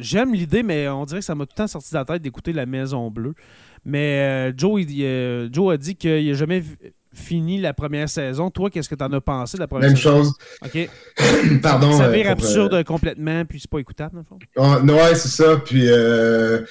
[0.00, 2.22] J'aime l'idée, mais on dirait que ça m'a tout le temps sorti de la tête
[2.22, 3.35] d'écouter La Maison Bleue.
[3.85, 6.76] Mais euh, Joe, il- euh, Joe a dit qu'il n'a jamais v-
[7.18, 8.50] fini la première saison.
[8.50, 10.24] Toi, qu'est-ce que tu en as pensé de la première Même saison?
[10.24, 10.33] chose.
[10.64, 10.88] OK.
[11.62, 11.92] Pardon.
[11.92, 14.38] ça euh, vire absurde euh, complètement, puis c'est pas écoutable, dans le fond.
[14.57, 15.57] Ah, non, ouais, c'est ça.
[15.64, 16.62] Puis, euh,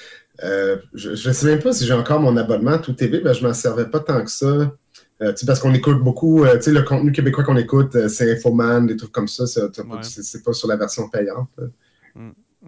[0.94, 3.20] je, je sais même pas si j'ai encore mon abonnement Tout TV.
[3.20, 4.72] Ben, je m'en servais pas tant que ça.
[5.20, 8.96] Euh, parce qu'on écoute beaucoup, euh, le contenu québécois qu'on écoute, euh, c'est Infoman, des
[8.96, 9.44] trucs comme ça.
[9.44, 9.98] pas- Ouais.
[10.02, 11.48] c'est c'est pas sur la version payante.
[11.58, 11.64] là.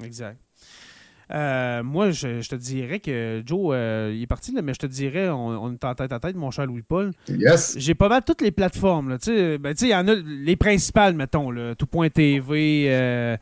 [0.05, 0.39] Exact.
[1.33, 4.81] Euh, moi, je, je te dirais que Joe, euh, il est parti, là, mais je
[4.81, 7.13] te dirais, on, on est en tête à tête, mon cher Louis-Paul.
[7.29, 7.75] Yes.
[7.79, 9.11] J'ai pas mal toutes les plateformes.
[9.11, 12.85] Là, tu sais, ben, tu sais, il y en a les principales, mettons, là, tout.tv,
[12.89, 13.37] euh,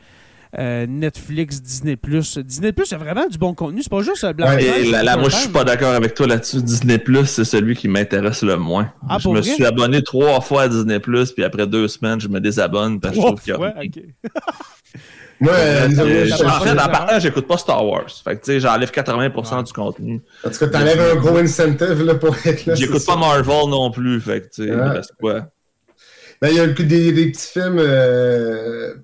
[0.58, 1.96] euh, Netflix, Disney+.
[2.44, 3.82] Disney+, il y a vraiment du bon contenu.
[3.82, 6.62] C'est pas juste euh, Ouais, là, là, moi, je suis pas d'accord avec toi là-dessus.
[6.62, 8.92] Disney Plus, c'est celui qui m'intéresse le moins.
[9.08, 9.42] Ah, je me vrai?
[9.42, 13.14] suis abonné trois fois à Disney Plus, puis après deux semaines, je me désabonne parce
[13.14, 13.90] que je trouve qu'il y a Ouais.
[15.40, 16.90] Moi, en erreur.
[16.90, 18.10] partant, j'écoute pas Star Wars.
[18.24, 19.62] Fait que, tu sais, j'enlève 80% Ouais.
[19.62, 20.20] du contenu.
[20.44, 22.74] en tout cas, t'enlèves un gros incentive là, pour être là.
[22.74, 23.16] J'écoute pas.
[23.16, 24.20] Marvel non plus.
[24.20, 24.86] Fait que, tu sais, Ah.
[24.86, 25.46] il reste quoi?
[26.40, 27.78] Ben, il y a des, des petits films.
[27.78, 28.94] euh,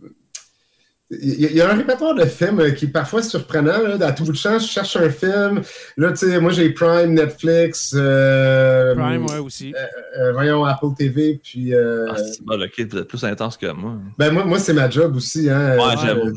[1.11, 3.79] Il y, a- un répertoire de films euh, qui est parfois surprenant.
[3.83, 5.61] Là, à tout bout de champ, je cherche un film.
[5.99, 7.95] Là, tu sais, moi, j'ai Prime, Netflix.
[7.95, 9.75] euh, Prime, ouais, aussi.
[10.19, 11.40] euh, voyons, Apple TV.
[11.43, 13.97] Puis, euh, Ah, c'est bon, ok, vous êtes plus intense que moi.
[14.19, 15.49] ben, moi, moi c'est ma job aussi.
[15.51, 16.33] Hein, Ouais, euh, j'avoue,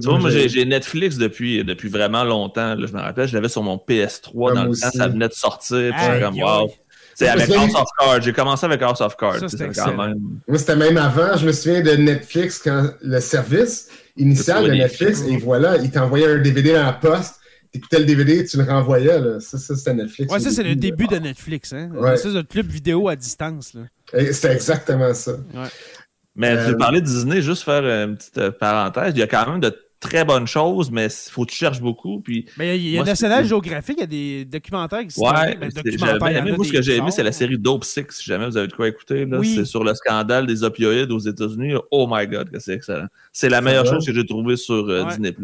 [0.00, 2.74] Tu vois, moi, j'ai j'ai Netflix depuis, depuis vraiment longtemps.
[2.74, 4.98] là, je me rappelle, je l'avais sur mon PS3 Ouais, dans le temps, aussi.
[4.98, 5.94] ça venait de sortir.
[5.96, 6.68] puis comme, wow.
[7.14, 8.22] C'est avec souviens- House of Cards.
[8.22, 9.38] J'ai commencé avec House of Cards.
[9.40, 10.18] Ça, c'est quand même.
[10.48, 11.36] Moi, c'était même avant.
[11.36, 16.26] Je me souviens de Netflix, quand le service initial de Netflix, et voilà, il t'envoyait
[16.26, 17.36] un DVD dans la poste.
[17.72, 19.18] T'écoutais le DVD, tu le renvoyais.
[19.20, 19.40] Là.
[19.40, 20.32] Ça, ça c'était Netflix.
[20.32, 21.72] Ouais, ça, c'est le début, de Netflix.
[21.72, 21.90] Hein?
[21.94, 22.14] Ouais.
[22.14, 23.76] Espèce de club vidéo à distance.
[24.12, 25.32] C'était exactement ça.
[26.36, 29.12] Mais Euh, tu parlais de Disney, juste faire une petite parenthèse.
[29.14, 31.80] Il y a quand même de très bonnes choses, mais il faut que tu cherches
[31.80, 32.20] beaucoup.
[32.20, 35.22] Puis, Mais il y a Moi, National Geographic, il y a des documentaires qui sont.
[35.24, 36.44] ouais, ben, documentaires.
[36.56, 38.72] Moi, ce que j'ai aimé, c'est la série Dope Six, si jamais vous avez de
[38.72, 39.26] quoi écouter.
[39.30, 39.54] Oui.
[39.54, 41.74] C'est sur le scandale des opioïdes aux États-Unis.
[41.90, 43.06] Oh my God, que c'est excellent.
[43.32, 45.08] C'est la meilleure chose que j'ai trouvée sur euh, Ouais.
[45.10, 45.34] Disney+.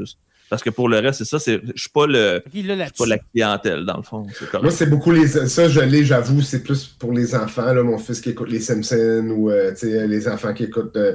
[0.51, 1.39] Parce que pour le reste, c'est ça.
[1.39, 2.43] c'est- Je suis pas le,
[2.83, 4.27] je suis pas la clientèle, dans le fond.
[4.39, 4.53] C'est.
[4.61, 5.27] Moi, c'est beaucoup les.
[5.29, 7.73] Ça, je l'ai, j'avoue, c'est plus pour les enfants.
[7.73, 10.97] Là, mon fils qui écoute les Simpsons ou euh, tu sais, les enfants qui écoutent
[10.97, 11.15] euh,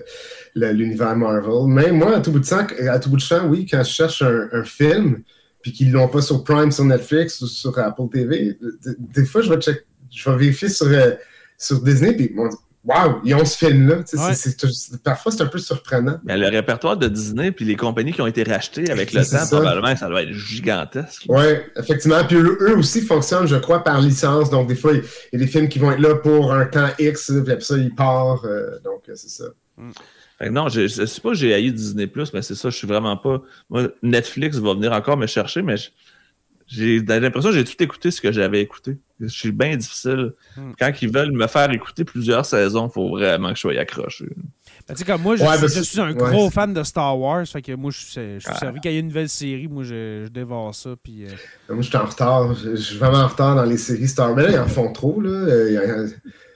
[0.56, 1.67] l'univers Marvel.
[1.67, 3.91] Mais moi, à tout bout de champ, à tout bout de champ oui, quand je
[3.91, 5.21] cherche un, un film,
[5.62, 8.58] puis qu'ils l'ont pas sur Prime, sur Netflix ou sur Apple TV,
[8.98, 11.12] des fois, je vais, check, je vais vérifier sur, euh,
[11.58, 12.36] sur Disney, puis ils
[12.86, 13.95] Waouh, ils ont ce film-là.
[14.13, 14.34] Ouais.
[15.04, 16.19] parfois, c'est un peu surprenant.
[16.24, 19.38] Mais le répertoire de Disney puis les compagnies qui ont été rachetées avec le C'est
[19.38, 19.56] temps, ça.
[19.58, 21.24] probablement, ça doit être gigantesque.
[21.28, 21.43] Oui,
[21.78, 22.24] effectivement.
[22.26, 24.50] Puis eux, eux aussi fonctionnent, je crois, par licence.
[24.52, 25.02] Donc, des fois, il
[25.34, 27.78] y a des films qui vont être là pour un temps X, puis après ça,
[27.78, 28.45] ils partent.
[28.45, 29.45] euh, donc, euh, c'est ça.
[30.38, 32.76] Fait que non, je, je sais pas que j'ai haï Disney+, mais c'est ça, je
[32.78, 33.41] suis vraiment pas...
[33.69, 35.89] Moi, Netflix va venir encore me chercher, mais je-
[36.67, 38.97] j'ai l'impression que j'ai tout écouté ce que j'avais écouté.
[39.19, 40.34] Je suis bien difficile.
[40.58, 40.71] Hmm.
[40.80, 44.25] Quand ils veulent me faire écouter plusieurs saisons, il faut vraiment que je sois accroché.
[44.88, 47.45] Ben, tu sais, comme moi, je, Ouais, ben, suis un gros fan de Star Wars.
[47.47, 48.58] Fait que moi, je suis, je suis Ah.
[48.60, 48.80] servi.
[48.82, 50.95] Quand il y a une nouvelle série, moi, je, je dévore ça.
[51.01, 51.30] Puis, euh,
[51.69, 52.54] Moi, je suis en retard.
[52.56, 54.36] Je, je suis vraiment en retard dans les séries Star.
[54.36, 55.30] Là, ils en font trop, là.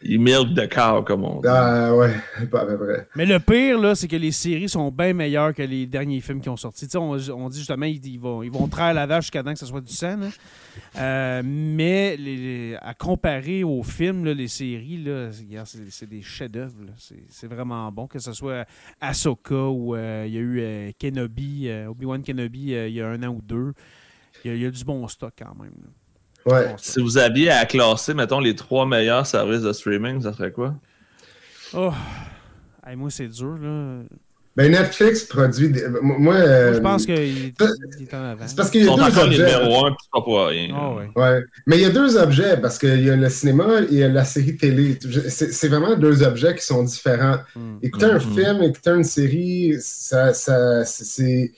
[0.01, 1.47] Il milk de corps, comme on dit.
[1.49, 2.13] Ah, ouais,
[2.49, 3.07] pas à peu près.
[3.15, 6.39] Mais le pire, là, c'est que les séries sont bien meilleures que les derniers films
[6.39, 6.85] qui ont sorti.
[6.85, 9.43] Tu sais, on, on dit justement, ils, ils vont, ils vont traire la vache jusqu'à
[9.43, 10.15] temps que ce soit du sang.
[10.17, 10.27] là.
[10.97, 15.89] Euh, mais les- les- à comparer aux films, là, les séries, là, c'est- regarde, c'est
[15.91, 16.75] c'est des chefs-d'œuvre.
[16.97, 18.07] C'est c'est vraiment bon.
[18.07, 18.65] Que ce soit
[19.01, 23.01] Ahsoka ou euh, il y a eu euh, Kenobi, euh, Obi-Wan Kenobi, euh, il y
[23.01, 23.73] a un an ou deux.
[24.45, 25.73] Il y a, il y a du bon stock quand même.
[25.81, 25.89] là.
[26.45, 26.73] Ouais.
[26.77, 30.73] Si vous aviez à classer, mettons, les trois meilleurs services de streaming, ça serait quoi?
[31.73, 31.91] Oh.
[32.87, 33.57] Hey, moi, c'est dur.
[33.61, 33.99] Là.
[34.55, 35.69] Ben Netflix produit.
[35.69, 35.87] Des...
[36.01, 38.43] Moi, Moi, euh, je pense qu'il est en avant.
[38.47, 39.37] c'est parce qu'il y a deux objets.
[39.37, 40.69] numéro un, pas pour rien.
[40.75, 41.09] Ah ouais.
[41.15, 41.43] Ouais.
[41.67, 44.03] Mais il y a deux objets parce qu'il y a le cinéma et il y
[44.03, 44.97] a la série télé.
[45.29, 47.37] C'est vraiment deux objets qui sont différents.
[47.55, 47.77] Hmm.
[47.83, 48.19] Écouter un Mhm.
[48.35, 51.51] film, écouter une série, ça, ça, c'est-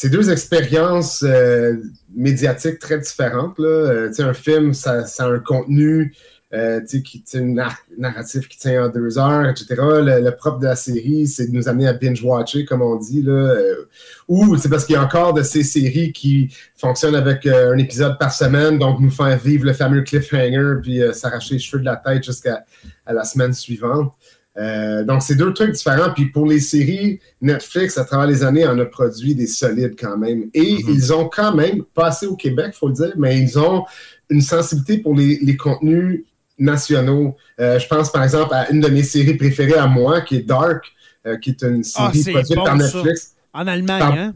[0.00, 1.74] c'est deux expériences euh,
[2.14, 3.58] médiatiques très différentes.
[3.58, 3.66] Là.
[3.66, 6.14] Euh, un film, ça, ça a un contenu
[6.54, 9.66] euh, qui une nar- narratif qui tient en deux heures, etc.
[9.70, 13.22] Le, le propre de la série, c'est de nous amener à binge-watcher, comme on dit.
[13.22, 13.32] Là.
[13.32, 13.88] Euh,
[14.28, 17.78] ou c'est parce qu'il y a encore de ces séries qui fonctionnent avec euh, un
[17.78, 21.80] épisode par semaine, donc nous faire vivre le fameux cliffhanger, puis euh, s'arracher les cheveux
[21.80, 22.64] de la tête jusqu'à
[23.04, 24.12] la semaine suivante.
[24.58, 26.10] Euh, donc, c'est deux trucs différents.
[26.12, 30.16] Puis pour les séries, Netflix, à travers les années, en a produit des solides quand
[30.18, 30.50] même.
[30.52, 30.80] Et Mhm.
[30.88, 33.84] ils ont quand même, pas assez au Québec, faut le dire, mais ils ont
[34.30, 36.24] une sensibilité pour les, les contenus
[36.58, 37.36] nationaux.
[37.60, 40.42] Euh, je pense par exemple à une de mes séries préférées à moi, qui est
[40.42, 40.84] Dark,
[41.26, 42.84] euh, qui est une Ah, série produite bon, par ça.
[42.98, 43.34] Netflix.
[43.54, 44.34] En Allemagne, Par- hein?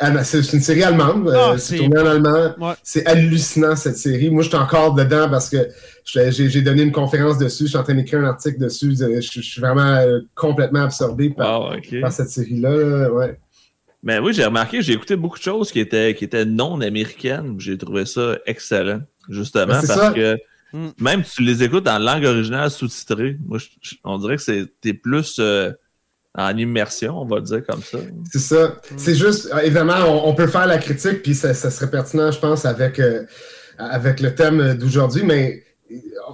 [0.00, 1.28] Ah, non, C'est une série allemande.
[1.28, 2.54] euh, Ah, c'est c'est tourné en allemand.
[2.58, 2.74] Ouais.
[2.82, 4.28] C'est hallucinant cette série.
[4.30, 5.68] Moi, je suis encore dedans parce que
[6.04, 7.64] j'ai donné une conférence dessus.
[7.64, 8.96] Je suis en train d'écrire un article dessus.
[8.98, 11.76] Je, je suis vraiment euh, complètement absorbé par,
[12.10, 13.10] cette série-là.
[13.12, 13.38] Ouais.
[14.02, 17.54] Mais oui, j'ai remarqué, j'ai écouté beaucoup de choses qui étaient, qui étaient non américaines.
[17.58, 20.12] J'ai trouvé ça excellent, justement, Ben, parce ça.
[20.12, 20.36] que
[20.74, 20.88] Mm.
[20.98, 23.38] même tu les écoutes en langue originale sous-titrée.
[23.46, 25.70] Moi, je- je- on dirait que c'est t'es plus euh,
[26.36, 27.98] en immersion, on va le dire comme ça.
[28.32, 28.76] C'est ça.
[28.96, 32.38] C'est juste, évidemment, on, on peut faire la critique, puis ça, ça serait pertinent, je
[32.40, 33.22] pense, avec, euh,
[33.78, 35.62] avec le thème d'aujourd'hui, mais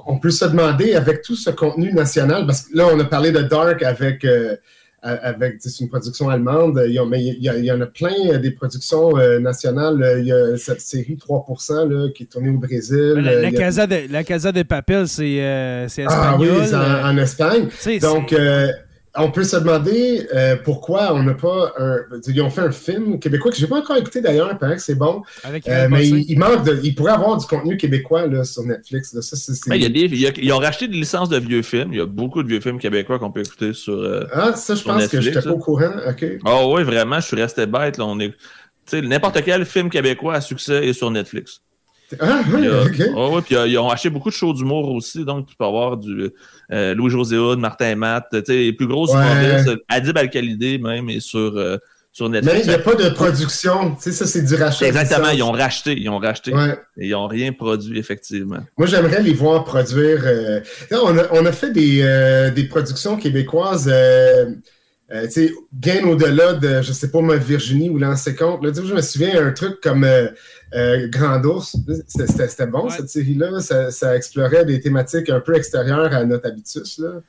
[0.06, 3.30] on peut se demander, avec tout ce contenu national, parce que là, on a parlé
[3.30, 4.56] de Dark avec, euh,
[5.02, 7.86] avec une production allemande, il y, a, mais il y, a- il y en a
[7.86, 10.16] plein des productions euh, nationales.
[10.20, 13.14] Il y a cette série 3% là, qui est tournée au Brésil.
[13.16, 16.48] La, Euh, la a- Casa de, la Casa de Papel, c'est euh, c'est Ah oui,
[16.48, 16.66] espagnol.
[16.66, 17.68] c'est en, en Espagne.
[18.02, 18.68] Donc, euh,
[19.16, 21.98] on peut se demander euh, pourquoi on n'a pas un.
[22.28, 24.82] Ils ont fait un film québécois que j'ai pas encore écouté d'ailleurs, il paraît que
[24.82, 25.22] c'est bon.
[25.42, 26.78] avec Euh, mais il, il manque de.
[26.84, 29.12] Il pourrait avoir du contenu québécois là, sur Netflix.
[29.14, 29.22] Là.
[29.22, 31.28] Ça, c'est, c'est- il y a des, il y a- ils ont racheté des licences
[31.28, 31.92] de vieux films.
[31.92, 33.94] Il y a beaucoup de vieux films québécois qu'on peut écouter sur.
[33.94, 35.92] euh, Ah, ça, je sur pense que Netflix, j'étais pas au courant.
[36.08, 36.24] OK.
[36.44, 37.98] Oh oui, vraiment, je suis resté bête.
[37.98, 38.28] Là, on est...
[38.30, 38.36] tu
[38.86, 41.60] sais, N'importe quel film québécois à succès est sur Netflix.
[42.18, 43.02] Ah, Il y a- OK.
[43.14, 45.64] Oh, ouais, puis euh, ils ont acheté beaucoup de shows d'humour aussi, donc tu peux
[45.64, 46.30] avoir du
[46.72, 49.76] euh, Louis-José Hood, Martin Matt, tu sais, les plus grosses Ouais.
[49.88, 51.76] Adib Al-Khalidé même, est sur, euh,
[52.12, 52.66] sur Mais Netflix.
[52.66, 53.94] il n'y a pas de production.
[53.94, 54.86] Tu sais, ça, c'est du rachat.
[54.88, 56.52] Exactement, ils ont racheté, ils ont racheté.
[56.52, 56.76] Ouais.
[56.98, 58.58] Et ils n'ont rien produit, effectivement.
[58.76, 60.20] Moi, j'aimerais les voir produire.
[60.24, 63.88] euh, là, on, a, on a fait des, des productions québécoises,
[65.12, 68.62] euh, tu sais, bien au-delà de, je sais pas, moi, Virginie ou Lancé Compte.
[68.64, 70.28] Là, je me souviens un truc comme euh,
[70.74, 71.76] euh, Grand Ours.
[72.06, 72.90] C'était- bon, Ouais.
[72.96, 73.60] cette série-là.
[73.60, 76.98] Ça, ça explorait des thématiques un peu extérieures à notre habitus.
[76.98, 77.22] Là.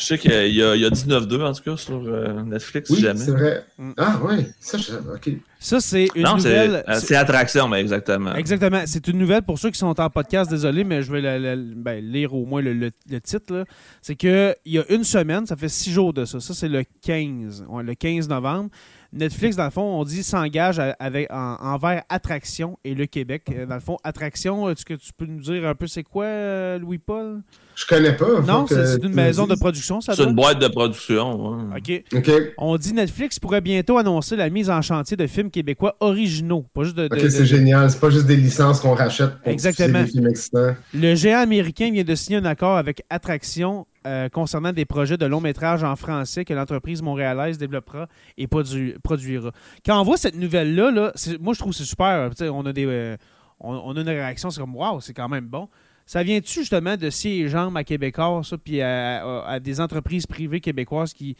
[0.00, 2.88] Je sais qu'il y a, il y a 19-2 en tout cas sur euh, Netflix,
[2.88, 3.20] si Oui, jamais.
[3.20, 3.64] c'est vrai.
[3.78, 3.90] Mm.
[3.98, 4.46] Ah, oui.
[4.58, 4.92] Ça, je...
[4.94, 5.30] OK.
[5.58, 6.76] Ça, c'est une Non, nouvelle.
[6.88, 8.34] euh, c'est- c'est Attraction, mais exactement.
[8.34, 8.80] Exactement.
[8.86, 11.54] C'est une nouvelle pour ceux qui sont en podcast, désolé, mais je vais la- la-
[11.56, 13.52] ben, lire au moins le, le- le titre.
[13.52, 13.64] là.
[14.00, 16.40] C'est qu'il y a une semaine, ça fait six jours de ça.
[16.40, 17.66] Ça, c'est le 15.
[17.68, 18.70] Ouais, le 15 novembre.
[19.12, 23.42] Netflix, dans le fond, on dit s'engage avec, en- envers Attraction et le Québec.
[23.52, 26.24] Euh, Dans le fond, Attraction, est-ce que tu peux nous dire un peu c'est quoi,
[26.26, 27.40] euh, Louis-Paul?
[27.74, 28.40] Je connais pas.
[28.46, 31.70] Non, c'est une maison de production, ça C'est une boîte de production.
[31.72, 31.78] ouais.
[31.78, 32.04] OK.
[32.18, 32.30] OK.
[32.58, 36.66] On dit Netflix pourrait bientôt annoncer la mise en chantier de films québécois originaux.
[36.74, 37.90] Pas juste de, de- OK, de- c'est génial.
[37.90, 40.02] C'est pas juste des licences qu'on rachète pour Exactement.
[40.02, 40.74] des films excitants.
[40.94, 45.26] Le géant américain vient de signer un accord avec Attraction euh, concernant des projets de
[45.26, 48.08] long métrage en français que l'entreprise montréalaise développera
[48.38, 49.52] et produ- produira.
[49.84, 52.30] Quand on voit cette nouvelle-là, moi je trouve que c'est super.
[52.34, 53.16] Sais, On a, des, euh,
[53.60, 55.68] on, a une réaction, c'est comme Waouh, c'est quand même bon.
[56.06, 61.12] Ça vient-tu justement de les jambes à Québécois, ça, puis à, des entreprises privées québécoises
[61.12, 61.36] qui,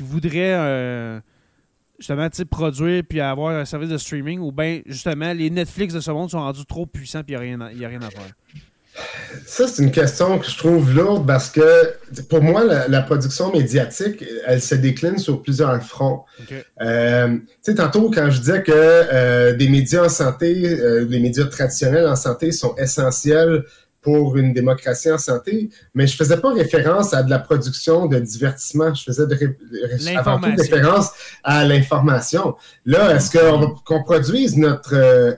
[0.00, 1.20] voudraient euh,
[1.98, 6.10] justement produire puis avoir un service de streaming ou bien justement les Netflix de ce
[6.10, 8.32] monde sont rendus trop puissants puis il n'y a, a rien à faire?
[9.46, 11.94] Ça, c'est une question que je trouve lourde parce que
[12.28, 16.24] pour moi, la, la production médiatique, elle se décline sur plusieurs fronts.
[16.82, 21.20] Euh, tu sais, tantôt, quand je disais que euh, des médias en santé, euh, les
[21.20, 23.64] médias traditionnels en santé sont essentiels
[24.02, 28.18] pour une démocratie en santé, mais je faisais pas référence à de la production de
[28.18, 28.92] divertissement.
[28.94, 31.10] Je faisais de ré- ré- avant tout référence
[31.44, 32.56] à l'information.
[32.84, 35.32] Là, est-ce qu'on va- qu'on produise notre, euh,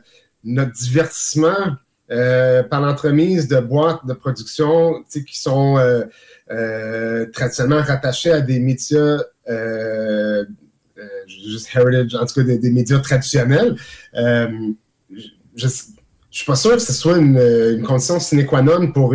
[0.45, 1.77] notre divertissement
[2.11, 6.05] euh, par l'entremise de boîtes de production qui sont euh,
[6.51, 9.19] euh, traditionnellement rattachées à des médias
[11.27, 13.77] juste heritage, en tout cas des, médias traditionnels.
[14.15, 14.59] Je,
[15.57, 15.69] je
[16.31, 19.15] suis pas sûr que ce soit une, condition sine qua non pour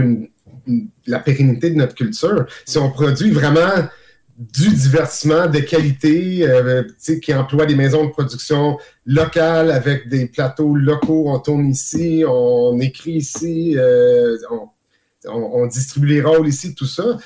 [1.06, 2.48] la pérennité de notre culture.
[2.66, 3.88] Si on produit vraiment
[4.40, 6.84] du divertissement de qualité, euh,
[7.22, 11.26] qui emploie des maisons de production locales avec des plateaux locaux.
[11.28, 14.38] On tourne ici, on écrit ici, euh,
[15.26, 17.18] on, distribue les rôles ici, tout ça.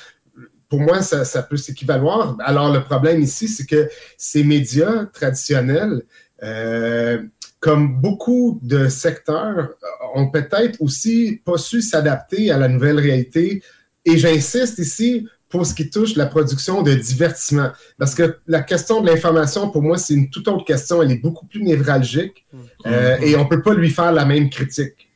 [0.68, 2.36] Pour moi, ça, peut s'équivaloir.
[2.40, 3.88] Alors, le problème ici, c'est que
[4.18, 6.02] ces médias traditionnels,
[6.42, 7.22] euh,
[7.60, 9.70] comme beaucoup de secteurs,
[10.16, 13.62] ont peut-être aussi pas su s'adapter à la nouvelle réalité.
[14.04, 17.70] Et j'insiste ici, pour ce qui touche la production de divertissement.
[17.96, 21.00] Parce que la question de l'information, pour moi, c'est une toute autre question.
[21.00, 22.58] Elle est beaucoup plus névralgique mm.
[22.86, 25.12] euh, et on ne peut pas lui faire la même critique.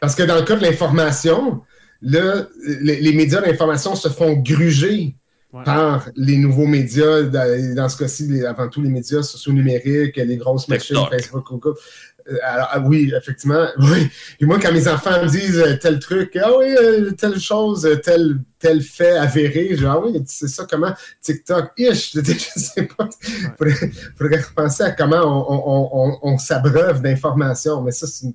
[0.00, 1.62] Parce que dans le cas de l'information,
[2.02, 2.44] les,
[3.00, 5.16] les, médias d'information se font gruger
[5.64, 10.68] par les nouveaux médias, dans, ce cas-ci, avant tout les médias sociaux numériques, les grosses
[10.68, 11.74] machines, Facebook, Google.
[12.28, 14.08] Euh, alors, ah oui, effectivement, oui.
[14.40, 17.88] Et moi, quand mes enfants me disent euh, tel truc, ah oui, euh, telle chose,
[18.02, 22.32] tel, tel fait avéré, je dis, ah oui, c'est ça comment TikTok, ish, je, je
[22.32, 23.08] sais pas.
[23.28, 23.52] Il
[24.16, 28.34] faudrait, repenser à comment on, on, s'abreuve d'informations, mais ça, c'est une,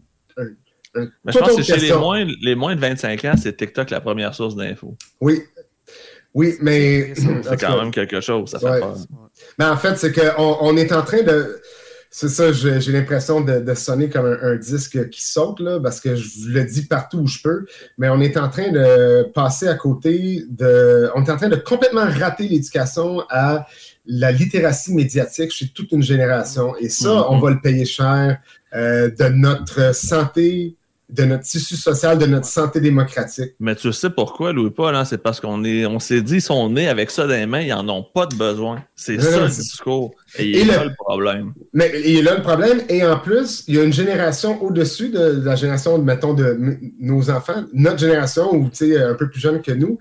[0.96, 4.02] mais je pense que chez les moins, les moins de 25 ans, c'est TikTok la
[4.02, 4.98] première source d'infos.
[5.22, 5.44] Oui,
[6.34, 7.14] oui, mais.
[7.16, 8.96] C'est quand même quelque chose, ça fait peur.
[9.58, 11.62] Mais en fait, c'est qu'on on est en train de.
[12.12, 16.50] C'est ça, j'ai l'impression de, sonner comme un, disque qui saute, là, parce que je
[16.50, 17.68] le dis partout où je peux,
[18.00, 21.12] mais on est en train de passer à côté de.
[21.16, 23.68] On est en train de complètement rater l'éducation à
[24.08, 26.76] la littératie médiatique chez toute une génération.
[26.78, 27.28] Et ça, mm-hmm.
[27.30, 28.40] on va le payer cher
[28.74, 30.76] euh, de notre santé
[31.10, 33.54] de notre tissu social, de notre santé démocratique.
[33.60, 34.96] Mais tu sais pourquoi, Louis-Paul?
[34.96, 35.06] Hein?
[35.06, 37.62] C'est parce qu'on est, on s'est dit, ils sont nés avec ça dans les mains,
[37.62, 38.84] ils n'en ont pas de besoin.
[38.96, 40.12] C'est ça le discours.
[40.38, 41.54] Et il y a le, problème.
[41.74, 42.82] Mais il y a là le problème.
[42.90, 46.58] Et en plus, il y a une génération au-dessus de, la génération, mettons, de
[47.00, 49.98] nos enfants, notre génération, ou un peu plus jeune que nous,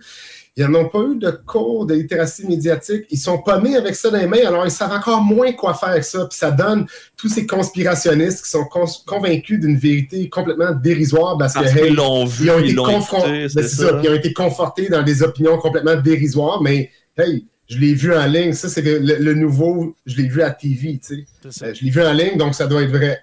[0.59, 3.05] ils n'ont pas eu de cours de littératie médiatique.
[3.11, 5.73] Ils sont pas nés avec ça dans les mains, alors ils savent encore moins quoi
[5.75, 6.27] faire avec ça.
[6.27, 6.87] Puis ça donne
[7.17, 8.67] tous ces conspirationnistes qui sont
[9.07, 14.01] convaincus d'une vérité complètement dérisoire parce, que, ils l'ont vu, ils ont été confrontés, ben,
[14.03, 18.27] ils ont été confortés dans des opinions complètement dérisoires, mais hey, je l'ai vu en
[18.27, 18.53] ligne.
[18.53, 21.67] Ça, c'est le, nouveau, je l'ai vu à TV, tu sais.
[21.67, 23.21] Euh, je l'ai vu en ligne, donc ça doit être vrai.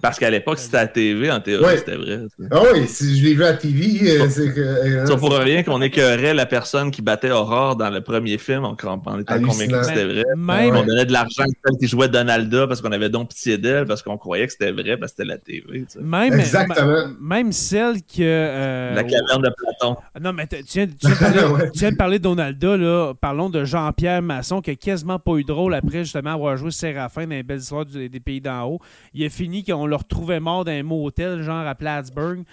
[0.00, 2.20] Parce qu'à l'époque, c'était à la TV, en théorie, c'était vrai.
[2.50, 4.60] Ah oui, si je l'ai vu à la TV, euh, c'est que.
[4.60, 8.64] Euh, ça pour rien qu'on écœurait la personne qui battait Aurore dans le premier film
[8.64, 10.24] en, en étant convaincu que c'était vrai.
[10.36, 10.76] Même...
[10.76, 13.86] On donnait de l'argent à celle qui jouait Donalda parce qu'on avait donc pitié d'elle,
[13.86, 15.84] parce qu'on croyait que c'était vrai, parce que c'était la TV.
[16.00, 17.08] Même, Exactement.
[17.20, 18.20] Même celle que.
[18.20, 19.96] Euh, la caverne de Platon.
[20.14, 23.12] Ah, non, mais tu viens, de parler de Donalda, là.
[23.20, 26.70] Parlons de Jean-Pierre Masson, qui a quasiment pas eu de rôle après justement avoir joué
[26.70, 28.80] Séraphin dans les belles histoires des, des pays d'en haut.
[29.14, 32.44] Il a fini qu'on le retrouvait mort dans un motel, genre à Plattsburgh.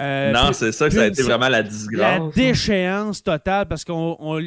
[0.00, 2.20] Euh, non, c'est ça que ça a été vraiment la disgrâce.
[2.20, 4.38] La déchéance totale parce qu'on.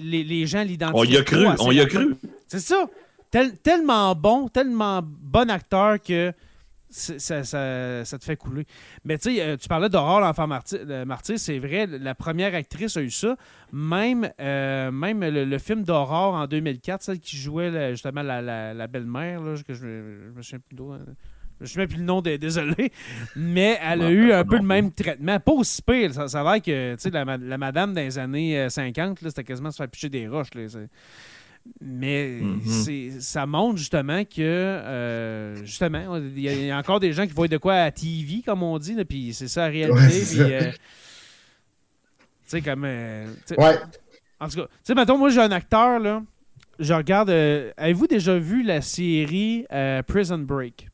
[0.00, 0.98] les, les, gens l'identifient.
[0.98, 2.14] On y a cru, on y a cru.
[2.46, 2.86] C'est ça.
[3.62, 6.32] tellement bon, tellement bon acteur que
[6.90, 7.44] ça,
[8.04, 8.64] ça, te fait couler.
[9.04, 13.02] Mais tu sais, euh, tu parlais d'Aurore, l'enfant martyr, c'est vrai, la première actrice a
[13.02, 13.36] eu ça.
[13.72, 19.74] Même, euh, même le, film d'Aurore en 2004, celle qui jouait justement la, belle-mère, que
[19.74, 20.92] je, je, me souviens plus d'où.
[20.92, 21.00] Hein.
[21.60, 22.92] Je me souviens plus le nom, désolé.
[23.34, 25.40] Mais elle a eu un peu le même traitement.
[25.40, 26.14] Pas aussi pire.
[26.14, 29.78] Ça, ça a l'air que la, la madame des années 50, euh, c'était quasiment se
[29.78, 30.54] faire picher des roches.
[30.54, 30.66] Là,
[31.80, 33.20] mais mm-hmm.
[33.20, 37.56] ça montre justement que, euh, justement, il y, a encore des gens qui voient de
[37.56, 40.54] quoi à TV, comme on dit, puis c'est ça la réalité.
[40.54, 40.78] Euh, tu
[42.46, 42.84] sais, comme.
[42.84, 43.78] Euh, ouais.
[44.40, 46.22] En tout cas, tu sais, mettons, moi, j'ai un acteur, là.
[46.78, 47.30] Je regarde.
[47.76, 49.66] Avez-vous déjà vu la série
[50.06, 50.88] Prison Break?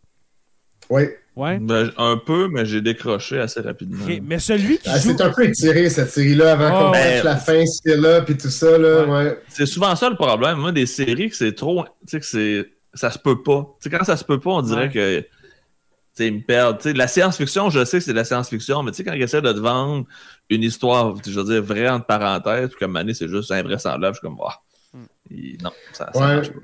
[0.91, 1.05] Oui.
[1.37, 1.59] Ouais.
[1.59, 4.07] Ben, un peu, mais j'ai décroché assez rapidement.
[4.22, 4.89] Mais celui qui.
[4.89, 7.24] Ah, C'est un peu étiré, cette série-là, avant qu'on mette oh.
[7.24, 8.78] la fin, c'est là, puis tout ça.
[8.78, 9.39] Là, ouais.
[9.49, 10.59] C'est souvent ça le problème.
[10.59, 11.85] Moi, des séries que c'est trop.
[11.85, 12.70] Tu sais, que c'est.
[12.95, 13.76] Ça se peut pas.
[13.80, 15.20] Tu sais, quand ça se peut pas, on dirait que.
[15.20, 15.26] Tu
[16.12, 16.78] sais, ils me perdent.
[16.78, 19.14] Tu sais, la science-fiction, je sais que c'est de la science-fiction, mais tu sais, quand
[19.14, 20.07] ils essaient de te vendre
[20.49, 24.20] une histoire, je veux dire, vraie entre parenthèses, puis comme Mané, c'est juste invraisemblable, je
[24.20, 24.39] suis comme,
[24.93, 25.62] hmm.
[25.64, 26.61] non, ça, ça marche pas.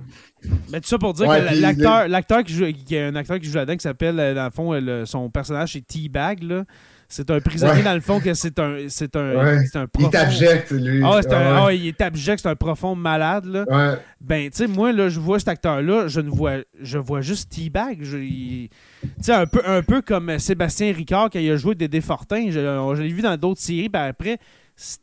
[0.71, 3.47] Mais tout ça pour dire que l'acteur, l'acteur qui joue, qui est un acteur qui
[3.47, 6.65] joue là-dedans, qui s'appelle, euh, dans le fond, son personnage, c'est T-Bag, là.
[7.13, 8.85] C'est un prisonnier, dans le fond, que c'est un.
[8.89, 10.11] C'est un, c'est un profond...
[10.13, 11.03] Il est abject, lui.
[11.05, 11.67] Ah, un...
[11.67, 13.99] ah, il est abject, c'est un profond malade, là.
[14.21, 16.59] Ben, tu sais, moi, là, je vois cet acteur-là, je ne vois.
[16.81, 18.03] Je vois juste T-Bag.
[18.03, 18.71] Tu
[19.21, 22.47] sais, un peu, un peu comme Sébastien Ricard, quand il a joué Dédé Fortin.
[22.51, 24.39] Je, je l'ai vu dans d'autres séries, ben après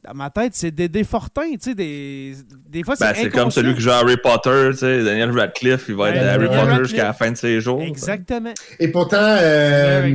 [0.03, 2.33] dans ma tête, c'est des Fortin, tu sais, des,
[2.69, 5.85] des fois, c'est ben, C'est comme celui qui joue Harry Potter, tu sais, Daniel Radcliffe,
[5.89, 7.81] il va être Harry Potter jusqu'à la fin de ses jours.
[7.81, 8.53] Exactement.
[8.79, 10.13] Et pourtant, euh,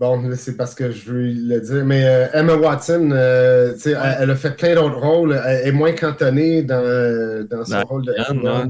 [0.00, 4.34] Bon, c'est parce que je veux le dire, mais euh, Emma Watson, euh, elle, a
[4.34, 5.38] fait plein d'autres rôles.
[5.46, 8.64] Elle est moins cantonnée dans, dans son rôle de Emma.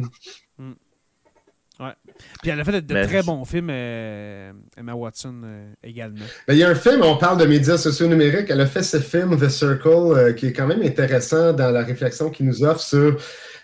[2.43, 5.43] Puis elle a fait de, très bons films, euh, Emma Watson
[5.82, 6.24] également.
[6.49, 8.47] Ben, il y a un film, on parle de médias sociaux numériques.
[8.49, 12.30] Elle a fait ce film, The Circle, qui est quand même intéressant dans la réflexion
[12.30, 13.18] qu'il nous offre sur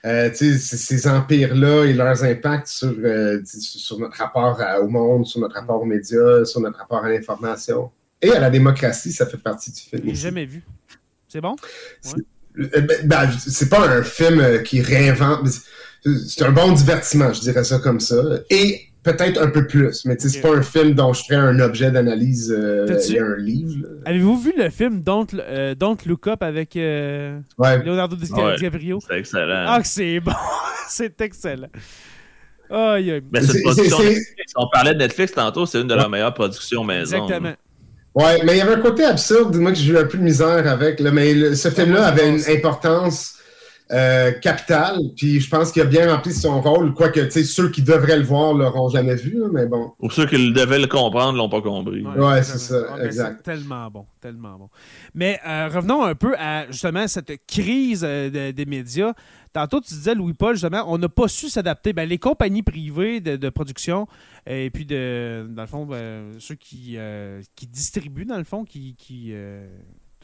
[0.06, 5.56] euh, ces empires-là et leurs impacts sur, euh, sur notre rapport au monde, sur notre
[5.56, 7.90] rapport aux médias, sur notre rapport à l'information
[8.22, 10.14] et à la démocratie, ça fait partie du film.
[10.14, 10.62] Jamais vu.
[11.26, 11.56] C'est bon?
[12.06, 12.10] Euh,
[12.56, 15.48] ben, ben, c'est pas un film qui réinvente.
[16.04, 18.16] C'est un bon divertissement, je dirais ça comme ça.
[18.50, 21.90] Et peut-être un peu plus, mais c'est pas un film dont je ferais un objet
[21.90, 23.86] d'analyse euh, un livre.
[24.04, 28.98] Avez-vous vu le film Don't, euh, Don't Look Up avec euh, Leonardo DiCaprio?
[29.06, 29.64] c'est excellent.
[29.68, 30.32] Ah, c'est bon!
[30.88, 31.68] c'est excellent.
[32.68, 32.96] Oh,
[33.32, 33.98] mais cette production,
[34.56, 37.24] on parlait de Netflix tantôt, c'est une de leurs meilleures productions maison.
[37.24, 37.54] Exactement.
[38.16, 40.22] Ouais, mais il y avait un côté absurde, moi, que j'ai eu un peu de
[40.22, 41.00] misère avec.
[41.00, 43.35] mais ce film-là avait une importance
[43.92, 44.98] euh, capital.
[45.16, 48.52] Puis je pense qu'il a bien rempli son rôle, quoique ceux qui devraient le voir
[48.54, 49.92] ne l'auront jamais vu, mais bon.
[50.00, 52.04] Ou ceux qui devaient le comprendre ne l'ont pas compris.
[52.04, 53.44] Ouais, c'est ça, exact.
[53.44, 54.70] Tellement bon, tellement bon.
[55.14, 59.12] Mais euh, revenons un peu à justement cette crise euh, des médias.
[59.52, 61.92] Tantôt, tu disais, Louis-Paul, justement, on n'a pas su s'adapter.
[61.92, 64.08] Ben, les compagnies privées de, production
[64.46, 66.98] et puis, de, dans le fond, ben, ceux qui,
[67.54, 69.32] qui distribuent, dans le fond, qui, qui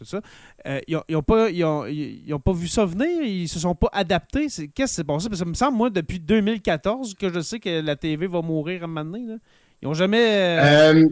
[0.04, 0.20] ça.
[0.66, 4.46] Euh, ils n'ont pas, ils pas vu ça venir, ils se sont pas adaptés.
[4.46, 5.28] Qu'est-ce qui s'est passé?
[5.28, 8.42] Parce que ça me semble, moi, depuis 2014, que je sais que la TV va
[8.42, 9.36] mourir à un moment donné.
[9.80, 10.58] Ils n'ont jamais.
[10.60, 11.08] Euh, euh,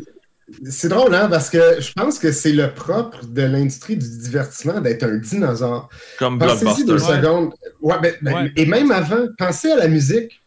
[0.64, 4.80] c'est drôle, hein, parce que je pense que c'est le propre de l'industrie du divertissement
[4.80, 5.88] d'être un dinosaure.
[6.18, 6.84] Comme Blockbuster.
[6.84, 7.53] deux secondes.
[7.82, 10.41] Ben, ben, et même avant, pensez à la musique.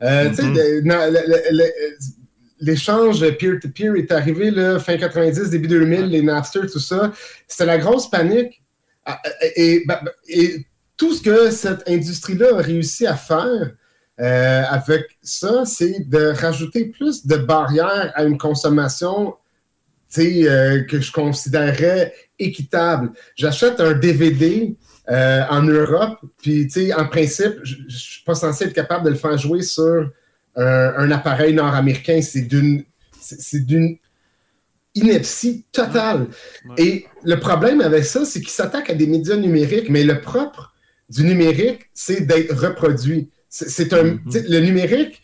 [0.00, 2.23] Mm-hmm
[2.64, 7.12] l'échange peer-to-peer est arrivé là, fin 90, début 2000, les Napster, tout ça.
[7.46, 8.62] C'était la grosse panique.
[9.04, 9.20] Ah,
[9.56, 13.72] et, bah, bah, et, tout ce que cette industrie-là a réussi à faire
[14.20, 19.34] euh, avec ça, c'est de rajouter plus de barrières à une consommation
[20.18, 23.10] euh, que je considérerais équitable.
[23.34, 24.76] J'achète un DVD
[25.10, 29.16] euh, en Europe, puis en principe, je ne suis pas censé être capable de le
[29.16, 30.10] faire jouer sur
[30.56, 32.84] un, appareil nord-américain, c'est d'une
[33.20, 33.96] c'est d'une
[34.94, 36.26] ineptie totale.
[36.76, 40.74] Et le problème avec ça, c'est qu'il s'attaque à des médias numériques, mais le propre
[41.08, 43.30] du numérique, c'est d'être reproduit.
[43.48, 44.50] C'est un mm-hmm.
[44.50, 45.22] le numérique,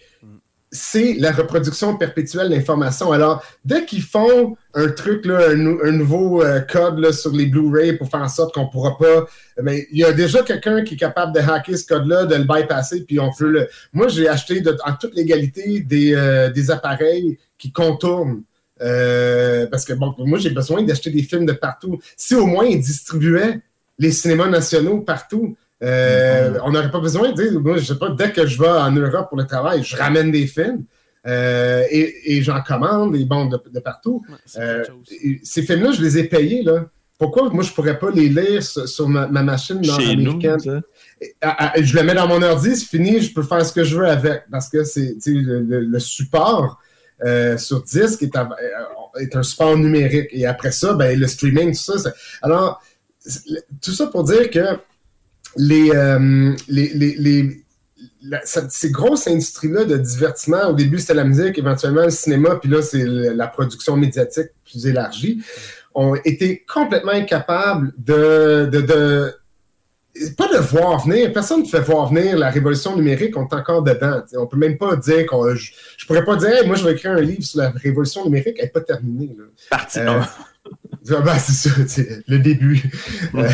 [0.73, 3.11] c'est la reproduction perpétuelle d'informations.
[3.11, 8.23] Alors, dès qu'ils font un truc, un, nouveau euh, code sur les Blu-ray pour faire
[8.23, 9.27] en sorte qu'on ne pourra pas.
[9.63, 12.45] Mais il y a déjà quelqu'un qui est capable de hacker ce code-là, de le
[12.45, 13.69] bypasser, puis on peut le.
[13.93, 18.43] Moi, j'ai acheté en toute légalité des, euh, appareils qui contournent.
[18.81, 21.99] Euh, parce que bon, moi, j'ai besoin d'acheter des films de partout.
[22.17, 23.61] Si au moins ils distribuaient
[23.99, 28.11] les cinémas nationaux partout, euh, on n'aurait pas besoin de dire, moi, je sais pas,
[28.11, 30.85] dès que je vais en Europe pour le travail, je ramène des films.
[31.27, 34.25] Euh, et, j'en commande, et bon, de, partout.
[34.57, 34.85] Euh,
[35.43, 36.87] ces films-là, je les ai payés, là.
[37.19, 37.51] Pourquoi?
[37.51, 40.57] Moi je pourrais pas les lire sur, ma, machine nord-américaine?
[41.21, 44.09] Je le mets dans mon ordi, c'est fini, je peux faire ce que je veux
[44.09, 46.81] avec parce que c'est le, support
[47.59, 48.35] sur disque est,
[49.21, 50.29] est, un support numérique.
[50.31, 52.11] Et après ça, ben, le streaming, tout ça.
[52.41, 52.83] Alors,
[53.83, 54.79] tout ça pour dire que
[55.59, 57.65] euh, les, les, les,
[58.69, 62.83] ces grosses industries-là de divertissement, au début c'était la musique, éventuellement le cinéma, puis là
[62.83, 65.43] c'est la production médiatique plus élargie,
[65.95, 69.35] ont été complètement incapables de, de, de
[70.37, 73.83] pas de voir venir, personne ne fait voir venir la révolution numérique, on est encore
[73.83, 74.23] dedans.
[74.37, 75.55] On peut même pas dire qu'on.
[75.55, 78.57] Je, je, pourrais pas dire, moi je vais écrire un livre sur la révolution numérique,
[78.59, 79.37] elle n'est pas terminée.
[79.71, 80.01] Parti.
[80.01, 80.21] Euh,
[81.09, 81.71] ben, c'est ça,
[82.27, 82.83] le début.
[83.35, 83.49] Euh,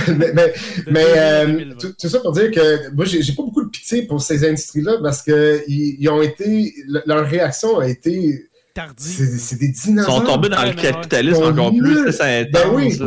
[0.90, 4.48] mais, euh, tout, ça pour dire que moi, j'ai pas beaucoup de pitié pour ces
[4.48, 6.74] industries-là parce que ils, ont été.
[7.06, 8.48] Leur réaction a été.
[8.96, 10.22] C'est des dinosaures.
[10.22, 12.12] Ils sont tombés dans le capitalisme encore plus.
[12.12, 12.98] Ça ben oui.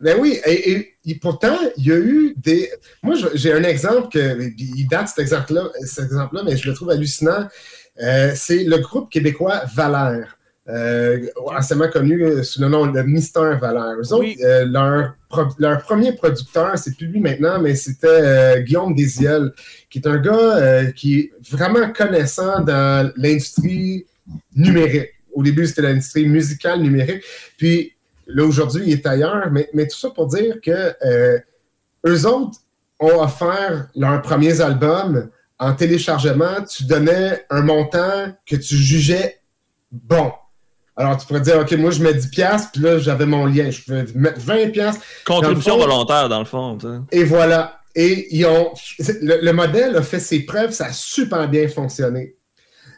[0.00, 2.70] Ben oui, et, pourtant, il y a eu des.
[3.02, 4.50] Moi, j'ai un exemple que.
[4.58, 7.48] Il date cet exemple-là, cet exemple-là, mais je le trouve hallucinant.
[8.02, 10.36] Euh, c'est le groupe québécois Valère
[10.68, 13.96] euh, anciennement connu euh, sous le nom de Mister Valère.
[14.12, 15.14] Euh, leur,
[15.58, 19.52] leur, premier producteur, c'est plus lui maintenant, mais c'était euh, Guillaume Desiel,
[19.90, 24.06] qui est un gars qui est vraiment connaissant dans l'industrie
[24.56, 25.10] numérique.
[25.32, 27.22] Au début, c'était l'industrie musicale numérique.
[27.58, 27.92] Puis
[28.26, 29.50] là, aujourd'hui, il est ailleurs.
[29.50, 30.94] Mais, mais, tout ça pour dire que
[32.06, 32.58] eux autres
[33.00, 36.62] ont offert leurs premiers albums en téléchargement.
[36.68, 39.40] Tu donnais un montant que tu jugeais
[39.90, 40.32] bon
[40.96, 43.70] Alors, tu pourrais dire, OK, moi, je mets 10$, puis là, j'avais mon lien.
[43.70, 44.94] Je peux mettre 20$.
[45.24, 46.78] Contribution volontaire, dans le fond.
[47.10, 47.80] Et voilà.
[47.96, 48.72] Et ils ont.
[49.22, 52.34] Le, modèle a fait ses preuves, ça a super bien fonctionné.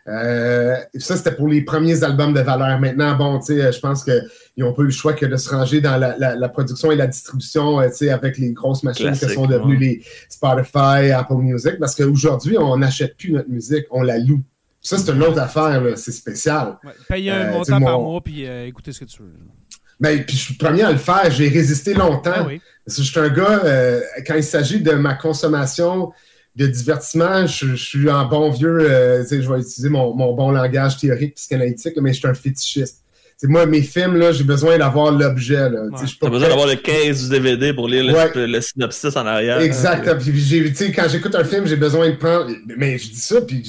[0.09, 2.78] Euh, ça, c'était pour les premiers albums de valeur.
[2.78, 4.22] Maintenant, bon, tu sais, je pense qu'ils
[4.59, 7.80] n'ont pas eu le choix que de se ranger dans la, production et la distribution,
[7.80, 11.94] euh, tu sais, avec les grosses machines qui sont devenues les Spotify, Apple Music, parce
[11.94, 14.42] qu'aujourd'hui, on n'achète plus notre musique, on la loue.
[14.87, 16.76] Ça, c'est une autre affaire, c'est spécial.
[16.84, 19.32] Ouais, payer un euh, montant par mois, puis euh, écouter ce que tu veux.
[19.99, 21.28] Ben, puis je suis le premier à le faire.
[21.28, 22.30] J'ai résisté longtemps.
[22.32, 22.49] Ah
[22.87, 26.12] je suis un gars, euh, quand il s'agit de ma consommation
[26.55, 31.34] de divertissement, je, suis en bon vieux, je vais utiliser mon, mon, bon langage théorique
[31.34, 33.03] psychanalytique, mais je suis un fétichiste
[33.45, 35.68] moi, mes films, là, j'ai besoin d'avoir l'objet.
[35.68, 35.82] Là.
[35.84, 36.07] Ouais.
[36.07, 39.61] J'ai besoin d'avoir le case du DVD pour lire le, synopsis en arrière.
[39.61, 40.18] Exact.
[40.18, 42.51] Puis, quand j'écoute un film, j'ai besoin de prendre.
[42.78, 43.62] Mais je dis ça, puis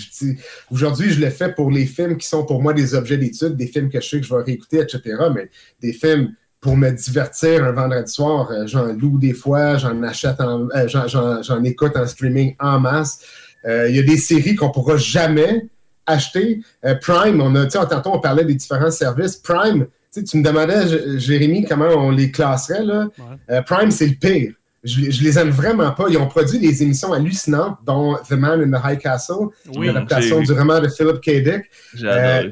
[0.72, 3.68] aujourd'hui, je le fais pour les films qui sont pour moi des objets d'étude, des
[3.68, 5.02] films que je sais que je vais réécouter, etc.
[5.36, 5.50] Mais
[5.82, 10.40] des films pour me divertir un vendredi soir, euh, j'en loue des fois, j'en achète,
[10.42, 13.20] en, euh, j'en écoute en streaming en masse.
[13.66, 15.68] Euh, il y a des séries qu'on pourra jamais
[16.08, 16.62] acheter.
[16.86, 19.36] Euh, Prime, on a, tantôt on parlait des différents services.
[19.38, 22.84] Prime, tu me demandais, Jérémy, comment on les classerait.
[22.84, 23.08] Là.
[23.52, 24.54] Euh, Prime, c'est le pire.
[24.84, 26.06] Je, les aime vraiment pas.
[26.10, 30.54] Ils ont produit des émissions hallucinantes, dont The Man in the High Castle, l'adaptation du
[30.54, 31.44] roman de Philip K.
[31.44, 31.64] Dick.
[32.04, 32.50] Euh,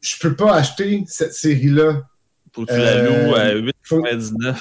[0.00, 2.02] je peux pas acheter cette série-là.
[2.52, 4.56] Faut que tu la loues à 8,99.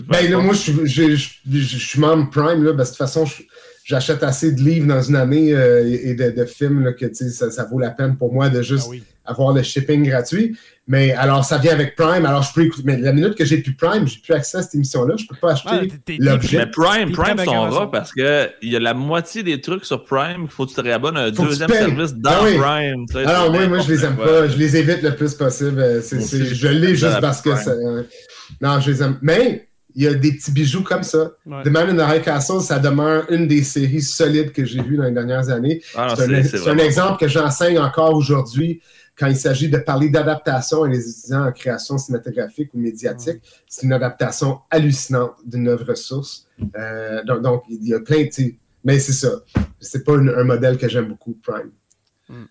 [0.00, 3.42] Ben là, moi, je, suis membre Prime, là, parce que de toute façon, je,
[3.88, 7.64] j'achète assez de livres dans une année euh, et de, films là, que ça, ça,
[7.64, 10.56] vaut la peine pour moi de juste ah avoir le shipping gratuit.
[10.86, 12.24] Mais alors, ça vient avec Prime.
[12.24, 12.82] Alors, je peux écouter.
[12.86, 15.16] Mais la minute que j'ai plus Prime, j'ai plus accès à cette émission-là.
[15.18, 16.58] Je peux pas acheter l'objet.
[16.58, 20.42] Mais Prime, Prime sont rares parce qu'il y a la moitié des trucs sur Prime
[20.42, 23.06] qu'il faut que tu te réabonnes à un deuxième service dans ah Prime.
[23.26, 24.48] alors, moi, moi, je les aime pas.
[24.48, 25.80] Je les évite le plus possible.
[25.80, 27.74] Euh, je l'ai juste parce que ça.
[28.62, 29.18] Non, je les aime.
[29.20, 29.67] Mais
[29.98, 31.32] il y a des petits bijoux comme ça.
[31.44, 34.96] The Man in the High Castle, ça demeure une des séries solides que j'ai vues
[34.96, 35.82] dans les dernières années.
[35.96, 38.80] Ah, c'est un, exemple que j'enseigne encore aujourd'hui
[39.18, 43.42] quand il s'agit de parler d'adaptation à les étudiants en création cinématographique ou médiatique.
[43.66, 46.46] C'est une adaptation hallucinante d'une œuvre source.
[46.78, 48.54] Euh, donc, il y a plein de...
[48.84, 49.30] Mais c'est ça.
[49.80, 51.72] C'est pas un modèle que j'aime beaucoup, Prime.
[52.28, 52.44] Hmm.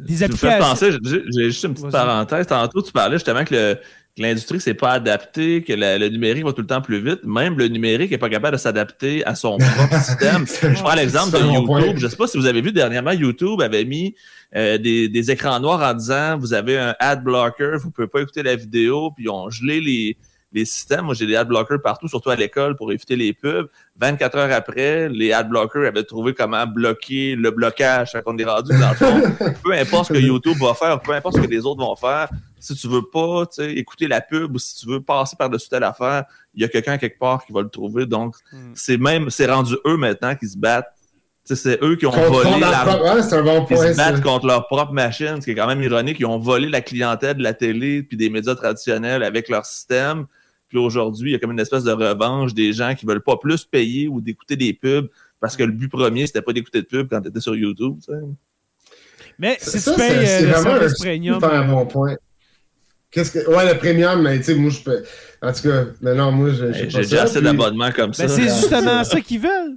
[0.00, 0.88] Des applications...
[1.02, 2.46] j'ai juste une petite parenthèse.
[2.46, 3.78] Tantôt, tu parlais justement que le
[4.16, 7.24] que l'industrie s'est pas adaptée, que le numérique va tout le temps plus vite.
[7.24, 10.46] Même le numérique n'est pas capable de s'adapter à son propre système.
[10.46, 11.96] Je prends l'exemple de YouTube.
[11.96, 14.14] Je ne sais pas si vous avez vu dernièrement, YouTube avait mis
[14.54, 18.08] euh, des, des, écrans noirs en disant vous avez un ad blocker, vous ne pouvez
[18.08, 20.16] pas écouter la vidéo, puis ils ont gelé les,
[20.52, 21.06] les systèmes.
[21.06, 23.68] Moi, j'ai des ad blockers partout, surtout à l'école, pour éviter les pubs.
[23.96, 28.44] 24 heures après, les ad blockers avaient trouvé comment bloquer le blocage quand on est
[28.44, 29.54] rendu dans le fond.
[29.64, 32.28] peu importe ce que YouTube va faire, peu importe ce que les autres vont faire,
[32.62, 36.24] si tu veux pas écouter la pub ou si tu veux passer par-dessus telle affaire,
[36.54, 38.06] il y a quelqu'un quelque part qui va le trouver.
[38.06, 38.72] Donc, hmm.
[38.74, 40.92] c'est même, c'est rendu eux maintenant qui se battent.
[41.44, 42.84] c'est eux qui ont volé la...
[42.84, 43.22] Propre...
[43.22, 46.18] se battent contre leur propre machine, ce qui est quand même ironique.
[46.20, 50.26] Ils ont volé la clientèle de la télé puis des médias traditionnels avec leur système.
[50.72, 53.36] Puis aujourd'hui, il y a comme une espèce de revanche des gens qui veulent pas
[53.36, 55.06] plus payer ou d'écouter des pubs
[55.38, 57.98] parce que le but premier, c'était pas d'écouter de pubs quand tu étais sur YouTube.
[59.38, 61.44] Mais si tu payes euh, le service premium.
[61.44, 62.16] un bon point.
[63.10, 63.50] Qu'est-ce que.
[63.50, 65.02] Ouais, le premium, mais tu sais, moi, je peux.
[65.42, 66.72] En tout cas, mais non, moi, je.
[66.72, 68.22] J'ai déjà assez d'abonnements comme ça.
[68.22, 69.76] Mais c'est justement ça qu'ils veulent.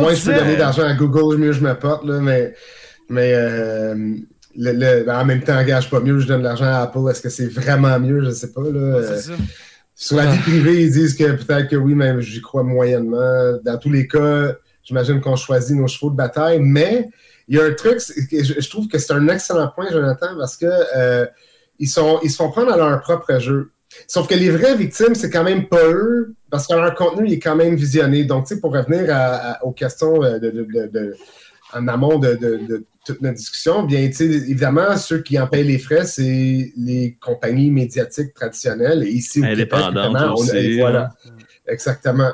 [0.00, 2.54] moi, je peux donner d'argent à Google, mieux je me porte, là, mais.
[3.10, 3.34] Mais.
[3.34, 4.16] Euh,
[4.56, 7.00] le, ben, en même temps, gage pas mieux, je donne de l'argent à Apple.
[7.10, 8.24] Est-ce que c'est vraiment mieux?
[8.24, 8.62] Je sais pas.
[8.62, 9.02] Là.
[9.06, 9.32] c'est ça.
[10.02, 13.58] Sur la vie privée, ils disent que peut-être que oui, mais j'y crois moyennement.
[13.62, 16.58] Dans tous les cas, j'imagine qu'on choisit nos chevaux de bataille.
[16.58, 17.10] Mais
[17.48, 20.64] il y a un truc, je, trouve que c'est un excellent point, Jonathan, parce que
[20.96, 21.26] euh,
[21.78, 23.72] ils, sont, ils se font prendre à leur propre jeu.
[24.06, 27.38] Sauf que les vraies victimes, c'est quand même pas eux, parce que leur contenu est
[27.38, 28.24] quand même visionné.
[28.24, 29.04] Donc, tu sais, pour revenir
[29.62, 31.14] aux questions euh, de,
[31.72, 36.72] en amont de, toute notre discussion, bien, évidemment, ceux qui en payent les frais, c'est
[36.76, 39.04] les compagnies médiatiques traditionnelles.
[39.04, 40.78] Et ici, Indépendantes aussi.
[40.78, 41.14] voilà,
[41.66, 42.30] exactement.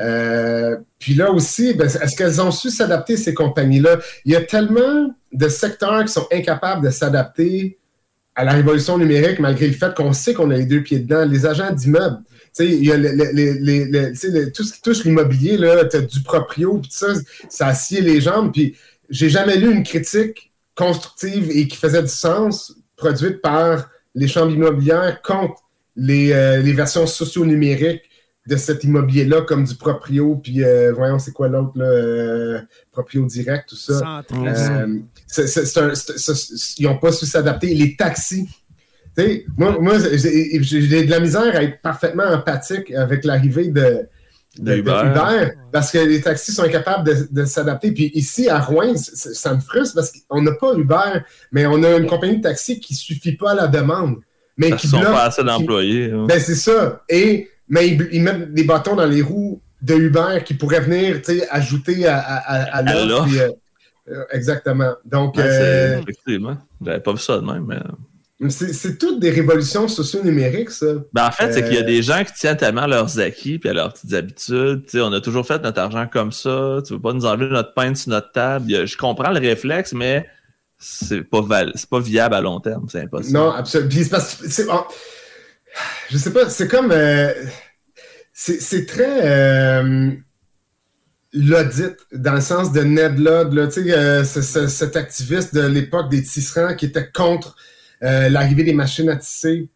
[0.00, 3.98] Euh, puis là aussi, ben, est-ce qu'elles ont su s'adapter, ces compagnies-là?
[4.24, 7.78] Il y a tellement de secteurs qui sont incapables de s'adapter
[8.34, 11.24] à la révolution numérique, malgré le fait qu'on sait qu'on a les deux pieds dedans.
[11.24, 12.18] Les agents d'immeubles,
[12.64, 15.56] il y a tout ce qui touche l'immobilier,
[15.90, 17.08] tu as du proprio, tout ça,
[17.48, 18.52] ça assied les jambes.
[18.52, 18.76] Puis
[19.10, 24.52] j'ai jamais lu une critique constructive et qui faisait du sens produite par les chambres
[24.52, 25.62] immobilières contre
[25.96, 28.02] les, euh, les versions socio-numériques
[28.46, 32.60] de cet immobilier-là, comme du proprio, puis euh, voyons, c'est quoi l'autre, euh,
[32.92, 34.22] proprio direct, tout ça.
[36.78, 37.74] ils n'ont pas su s'adapter.
[37.74, 38.48] Les taxis,
[39.56, 44.06] moi, moi j'ai de la misère à être parfaitement empathique avec l'arrivée de,
[44.58, 45.50] de, Uber.
[45.72, 47.92] parce que les taxis sont incapables de, s'adapter.
[47.92, 51.20] Puis ici, à Rouen, ça me frustre parce qu'on n'a pas Uber,
[51.52, 54.16] mais on a une compagnie de taxi qui ne suffit pas à la demande.
[54.56, 56.10] Mais qui sont pas assez d'employés.
[56.10, 56.26] Hein.
[56.28, 57.02] Ben, c'est ça.
[57.08, 62.06] Et, mais ils, mettent des bâtons dans les roues de Uber qui pourraient venir ajouter
[62.06, 63.28] à, à, à, l'offre.
[63.36, 63.50] Euh,
[64.08, 64.94] euh, exactement.
[65.04, 66.56] Donc, euh, effectivement.
[66.82, 67.76] J'avais pas vu ça de même, mais.
[68.50, 70.86] C'est toutes des révolutions socio-numériques, ça.
[71.14, 73.68] Ben, en fait, c'est qu'il y a des gens qui tiennent tellement leurs acquis et
[73.68, 74.84] à leurs petites habitudes.
[74.94, 76.80] on a toujours fait notre argent comme ça.
[76.86, 78.86] Tu veux pas nous enlever notre pain sur notre table.
[78.86, 80.28] Je comprends le réflexe, mais
[80.78, 82.86] c'est pas, pas viable à long terme.
[82.90, 83.38] C'est impossible.
[83.38, 84.18] Non, absolument.
[86.10, 86.92] Je sais pas, c'est comme.
[86.92, 87.32] Euh,
[88.34, 89.26] c'est très.
[89.26, 90.10] Euh,
[91.32, 96.74] l'audit, dans le sens de Ned Ludd, là, euh, cet activiste de l'époque des tisserands
[96.74, 99.68] qui était contre euh, l'arrivée des machines à tisser.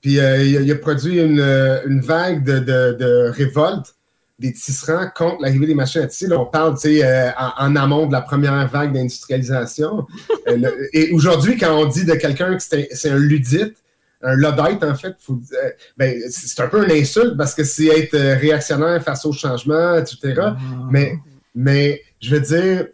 [0.00, 3.94] Puis euh, il, a, produit une, vague de, révolte
[4.38, 6.28] des tisserands contre l'arrivée des machines à tisser.
[6.28, 10.06] Là, on parle euh, en, en, amont de la première vague d'industrialisation.
[10.92, 13.76] et aujourd'hui, quand on dit de quelqu'un que c'est un ludite,
[14.22, 15.14] un luddite, en fait,
[15.96, 20.34] ben, c'est un peu une insulte parce que c'est être réactionnaire face au changement, etc.
[20.38, 20.56] Ah.
[20.90, 21.14] Mais,
[21.54, 22.86] mais je veux dire,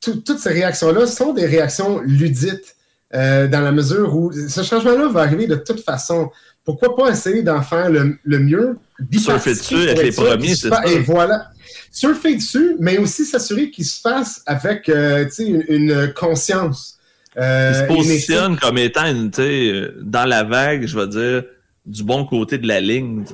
[0.00, 2.76] toutes ces réactions-là sont des réactions ludites.
[3.14, 6.30] Euh, dans la mesure où ce changement-là va arriver de toute façon.
[6.64, 8.76] Pourquoi pas essayer d'en faire le, mieux?
[9.12, 10.84] Surfer dessus avec les premiers, c'est ça.
[10.86, 11.50] Et voilà.
[11.92, 15.28] Surfer dessus, mais aussi s'assurer qu'il se fasse avec euh,
[15.68, 16.98] une, conscience.
[17.36, 21.44] Euh, Il se positionne comme étant dans la vague, je vais dire,
[21.86, 23.24] du bon côté de la ligne.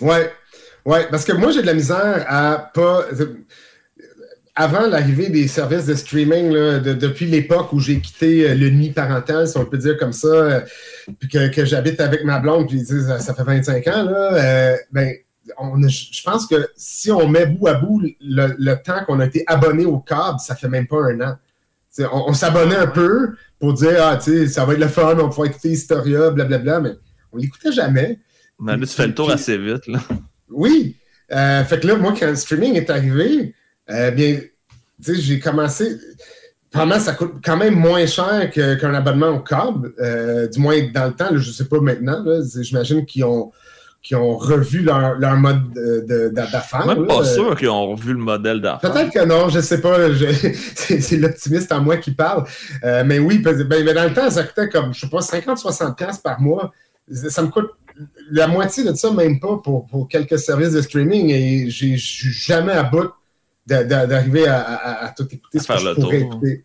[0.00, 0.30] Ouais.
[0.84, 3.06] Ouais, parce que moi, j'ai de la misère à pas
[4.54, 6.50] avant l'arrivée des services de streaming,
[6.80, 10.28] depuis l'époque où j'ai quitté euh, le nid parental, si on peut dire comme ça,
[10.28, 10.60] euh,
[11.18, 15.14] puis que, j'habite avec ma blonde, puis ça, ça fait 25 ans, là, euh, ben,
[15.88, 19.86] je pense que si on met bout à bout le, temps qu'on a été abonné
[19.86, 21.36] au câble, ça fait même pas un an.
[22.12, 25.46] on, s'abonnait un peu pour dire Ah, tu ça va être le fun, on va
[25.46, 26.90] écouter Historia, blablabla, mais
[27.32, 28.20] on l'écoutait jamais.
[28.60, 29.98] Mais tu fais le tour assez vite, là.
[30.48, 30.96] Oui.
[31.28, 33.54] fait que là, moi, quand le streaming est arrivé,
[33.90, 34.40] euh, bien,
[35.04, 35.96] tu sais, j'ai commencé.
[36.72, 41.06] Vraiment, ça coûte quand même moins cher qu'un abonnement au câble, euh, du moins dans
[41.06, 41.28] le temps.
[41.32, 42.24] je ne sais pas maintenant.
[42.62, 43.52] J'imagine qu'ils ont,
[44.14, 45.70] ont revu leur, mode
[46.32, 46.86] d'affaires.
[46.86, 48.90] Même pas sûr qu'ils ont revu le modèle d'affaires.
[48.90, 49.98] Peut-être que non, je ne sais pas.
[50.74, 52.44] C'est l'optimiste en moi qui parle.
[52.84, 56.40] Euh, mais oui, ben, dans le temps, ça coûtait comme, je sais pas, 50-60$ par
[56.40, 56.72] mois.
[57.28, 57.68] Ça me coûte
[58.30, 61.28] la moitié de ça, même pas, pour, pour quelques services de streaming.
[61.28, 63.10] Et j'ai jamais à bout
[63.66, 66.64] d'arriver à, tout écouter ce que je pourrais écouter.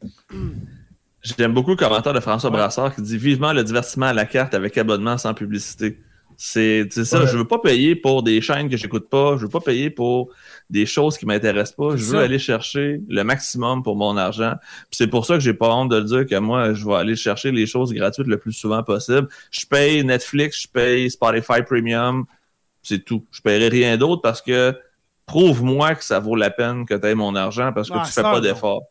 [1.37, 4.53] J'aime beaucoup le commentaire de François Brassard qui dit vivement le divertissement à la carte
[4.53, 5.97] avec abonnement sans publicité.
[6.39, 9.59] C'est ça, je veux pas payer pour des chaînes que j'écoute pas, je veux pas
[9.59, 10.29] payer pour
[10.69, 14.53] des choses qui m'intéressent pas, je veux aller chercher le maximum pour mon argent.
[14.91, 17.15] C'est pour ça que j'ai pas honte de le dire que moi je vais aller
[17.15, 19.27] chercher les choses gratuites le plus souvent possible.
[19.49, 22.25] Je paye Netflix, je paye Spotify Premium,
[22.83, 23.25] c'est tout.
[23.31, 24.75] Je paierai rien d'autre parce que
[25.27, 28.05] prouve-moi que ça vaut la peine que tu aies mon argent parce que tu ah,
[28.07, 28.81] tu fais pas d'effort.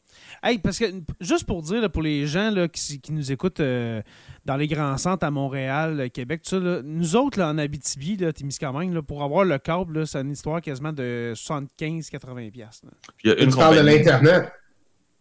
[0.43, 0.85] Hey, parce que
[1.19, 4.03] juste pour dire pour les gens là, qui, nous écoutent euh,
[4.45, 8.33] dans les grands centres à Montréal, Québec, tout ça, nous autres là, en Abitibi, là,
[8.33, 12.83] Témiscamingue, pour avoir le câble, c'est une histoire quasiment de 75-80$.
[13.23, 14.53] Tu parles de l'Internet?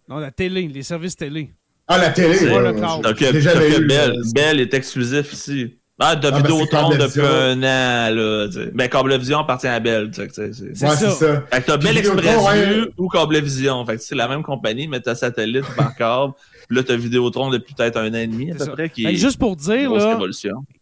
[0.08, 1.52] Non, la télé, les services télé.
[1.88, 2.36] Ah, la télé!
[2.36, 3.88] C'est le câble.
[3.88, 5.80] Belle, Belle est exclusif ici.
[5.98, 8.48] Ah, de ah, ben, Vidéotron depuis un an, là.
[8.50, 8.70] T'sais.
[8.74, 10.52] Ben, Cablevision appartient à Bell, tu sais.
[10.54, 11.42] C'est ouais, ça.
[11.50, 13.86] Fait que t'as Bell Express Vue ou Cablevision.
[13.86, 16.34] Fait que c'est la même compagnie, mais t'as satellite par câble.
[16.68, 19.16] Puis là, t'as Vidéotron depuis peut-être un an et demi, à peu près, qui est
[19.16, 20.20] Juste pour dire, là,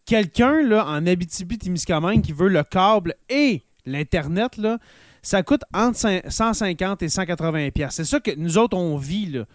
[0.05, 4.79] quelqu'un, là, en Abitibi-Témiscamingue qui veut le câble et l'Internet, là,
[5.21, 9.45] ça coûte entre 150 et 180 C'est ça que nous autres, on vit, là.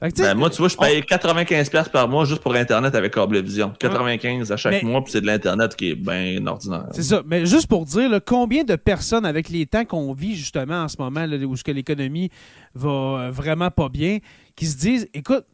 [0.00, 3.72] Ben, moi, tu vois, je paye 95$ par mois juste pour Internet avec Cablevision.
[3.80, 6.86] 95$ à chaque mois, puis c'est de l'Internet qui est bien ordinaire.
[6.92, 7.22] C'est ça.
[7.26, 10.96] Mais juste pour dire, combien de personnes, avec les temps qu'on vit justement en ce
[10.98, 12.30] moment, là, où l'économie
[12.74, 14.18] va euh, vraiment pas bien,
[14.56, 15.46] qui se disent écoute,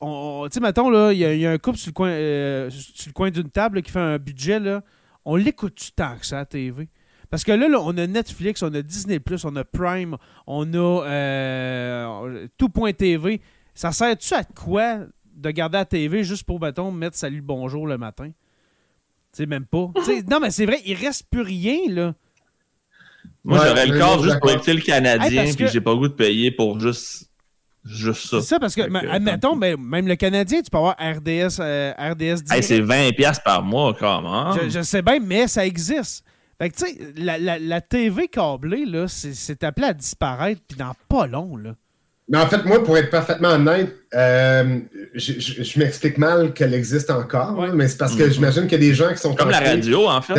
[0.00, 0.08] tu
[0.50, 2.70] sais, mettons, il y, a un couple sur le coin, euh,
[3.14, 4.82] coin d'une table qui fait un budget, là,
[5.24, 6.88] on l'écoute-tu tant que ça à la TV?
[7.30, 10.16] Parce que là, on a Netflix, on a Disney, on a Prime,
[10.46, 13.40] on a euh, tout.tv.
[13.74, 15.00] Ça sert-tu à quoi
[15.34, 18.28] de garder la TV juste pour, mettons, mettre salut bonjour le matin?
[18.28, 18.32] Tu
[19.32, 19.90] sais, même pas.
[20.30, 22.14] non, mais c'est vrai, il reste plus rien, là.
[23.44, 26.14] Moi, j'aurais le corps juste pour écouter le Canadien, puis j'ai pas le goût de
[26.14, 27.32] payer pour juste
[27.84, 28.40] Juste ça.
[28.40, 32.44] C'est ça, parce que, admettons, ben, même le Canadien, tu peux avoir RDS, euh, RDS
[32.60, 34.70] c'est 20$ par mois, quand même.
[34.70, 36.24] Je, sais bien, mais ça existe.
[36.60, 40.78] Fait que, tu sais, la, la, la, TV câblée, là, c'est appelé à disparaître, puis
[40.78, 41.74] dans pas long, là.
[42.32, 44.78] Mais en fait, moi, pour être parfaitement honnête, euh,
[45.14, 48.32] je, je, m'explique mal qu'elle existe encore, mais c'est parce que mm-hmm.
[48.32, 50.34] j'imagine qu'il y a des gens qui sont comme la radio, en fait.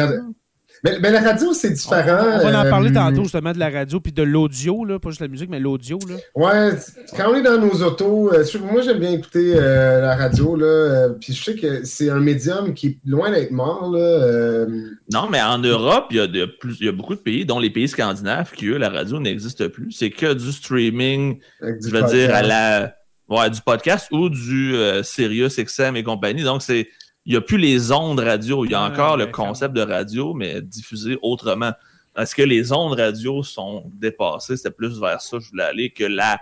[0.84, 2.42] Mais, la radio, c'est différent.
[2.42, 5.22] On, va en parler euh, tantôt justement de la radio puis de l'audio, pas juste
[5.22, 5.98] la musique, mais l'audio.
[6.36, 6.72] Ouais,
[7.16, 11.10] quand on est dans nos autos, euh, moi j'aime bien écouter euh, la radio, là,
[11.22, 13.92] puis je sais que c'est un médium qui est loin d'être mort.
[13.92, 14.66] Là,
[15.14, 17.46] Non, mais en Europe, il y, a de plus, il y a beaucoup de pays,
[17.46, 19.94] dont les pays scandinaves, qui eux, la radio n'existe plus.
[19.94, 22.96] C'est que du streaming, je veux dire, à la.
[23.30, 26.44] Ouais, du podcast ou du Sirius XM et compagnie.
[26.44, 26.90] Donc, c'est
[27.26, 28.66] il n'y a plus les ondes radio.
[28.66, 31.72] Il y a encore le concept de radio, mais diffusé autrement.
[32.18, 34.58] Est-ce que les ondes radio sont dépassées?
[34.58, 36.40] C'était plus vers ça que je voulais aller que la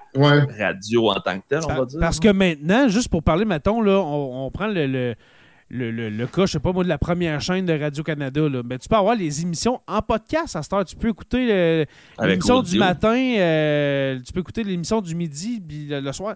[0.59, 1.99] radio en tant que telle, on va dire.
[1.99, 5.15] Parce que maintenant, juste pour parler, mettons, là, on, prend le, le,
[5.69, 8.41] le, cas, je sais pas moi, de la première chaîne de Radio-Canada.
[8.65, 10.83] Ben, tu peux avoir les émissions en podcast à cette heure.
[10.83, 11.85] Tu peux écouter
[12.19, 16.35] l'émission du matin, euh, tu peux écouter l'émission du midi, puis le soir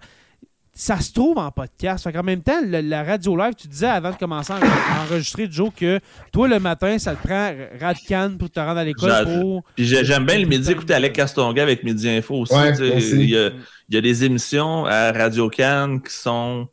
[0.78, 2.03] ça se trouve en podcast.
[2.03, 5.71] Fait qu'en même temps, la radio live, tu disais avant de commencer à, enregistrer, Joe,
[5.73, 6.01] que
[6.34, 9.23] toi, le matin, ça te prend Radcan pour te rendre à l'école.
[9.23, 9.63] Pour...
[9.76, 12.53] Puis j'aime bien le midi écouter Alec Castonga avec Midi Info aussi.
[12.55, 16.67] il, y a, des émissions à Radio Can qui sont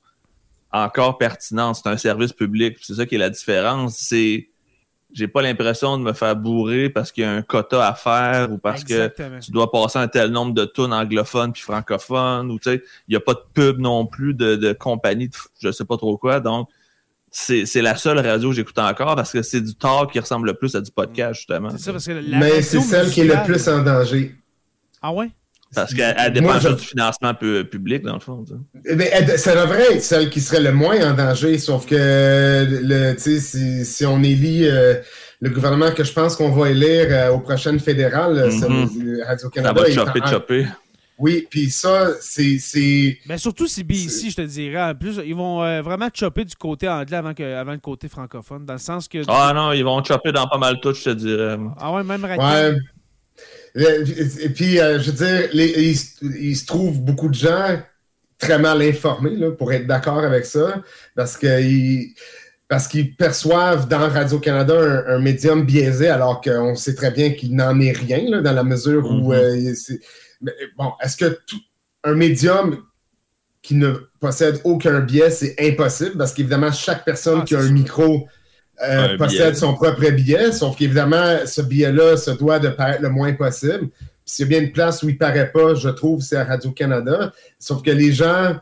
[0.73, 1.77] encore pertinentes.
[1.77, 2.79] C'est un service public.
[2.83, 3.99] C'est ça qui est la différence.
[3.99, 4.49] C'est
[5.13, 8.51] j'ai pas l'impression de me faire bourrer parce qu'il y a un quota à faire
[8.51, 12.59] ou parce que tu dois passer un tel nombre de tunes anglophones puis francophones ou
[12.59, 15.71] tu sais, il n'y a pas de pub non plus de, de compagnie de je
[15.71, 16.41] sais pas trop quoi.
[16.41, 16.69] Donc,
[17.31, 20.55] c'est la seule radio que j'écoute encore parce que c'est du talk qui ressemble le
[20.55, 21.71] plus à du podcast, justement.
[22.39, 24.35] Mais c'est celle qui est le plus en danger.
[25.01, 25.31] Ah ouais?
[25.75, 28.45] Parce qu'elle dépend juste du financement public, dans le fond.
[28.95, 33.85] Mais ça devrait être celle qui serait le moins en danger, sauf que le, si,
[33.85, 34.95] si on élit euh,
[35.41, 39.25] le gouvernement que je pense qu'on va élire euh, aux prochaines fédérales, mm-hmm.
[39.25, 39.81] Radio-Canada.
[39.81, 40.67] Ça va chopper, chopper.
[41.19, 43.19] Oui, puis ça, c'est.
[43.27, 44.83] Mais surtout CBC, je te dirais.
[44.83, 48.09] En plus, ils vont euh, vraiment chopper du côté anglais avant, que, avant le côté
[48.09, 49.19] francophone, dans le sens que.
[49.29, 51.59] Ah non, ils vont chopper dans pas mal tout, je te dirais.
[51.79, 52.77] Ah ouais, même ouais.
[53.75, 57.79] Et puis, euh, je veux dire, il, se trouve beaucoup de gens
[58.39, 60.83] très mal informés là, pour être d'accord avec ça,
[61.15, 62.15] parce qu'ils
[62.69, 67.79] parce qu'ils perçoivent dans Radio-Canada un, médium biaisé, alors qu'on sait très bien qu'il n'en
[67.81, 69.35] est rien, là, dans la mesure où...
[69.35, 69.75] Euh,
[70.79, 71.61] bon, est-ce que tout,
[72.03, 72.79] un médium
[73.61, 77.71] qui ne possède aucun biais, c'est impossible, parce qu'évidemment, chaque personne ah, qui a un
[77.71, 78.27] micro
[78.81, 83.33] euh, possède son propre billet, sauf qu'évidemment, ce billet-là se doit de paraître le moins
[83.33, 83.89] possible.
[84.25, 86.45] S'il y a bien une place où il ne paraît pas, je trouve, c'est à
[86.45, 87.33] Radio-Canada.
[87.59, 88.57] Sauf que les gens,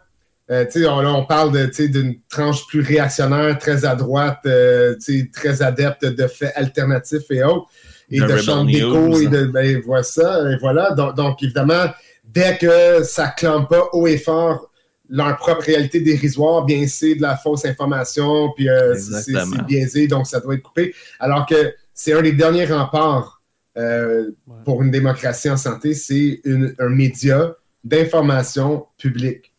[0.51, 4.97] euh, tu sais, on, on, parle d'une tranche plus réactionnaire, très à droite, euh,
[5.33, 7.67] très adepte de faits alternatifs et autres,
[8.11, 10.91] et de chants d'écho, et de, ben, voilà ça, et voilà.
[10.93, 11.85] Donc, donc, évidemment,
[12.25, 14.70] dès que ça ne clame pas haut et fort
[15.11, 19.35] leur propre réalité dérisoire, bien c'est de la fausse information, puis euh, c'est
[19.67, 20.95] biaisé, donc ça doit être coupé.
[21.19, 23.43] Alors que c'est un des derniers remparts
[23.77, 24.31] euh,
[24.65, 26.41] pour une démocratie en santé, c'est
[26.79, 29.53] un média d'information publique.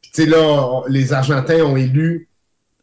[0.00, 2.28] Puis tu sais, là, les Argentins ont élu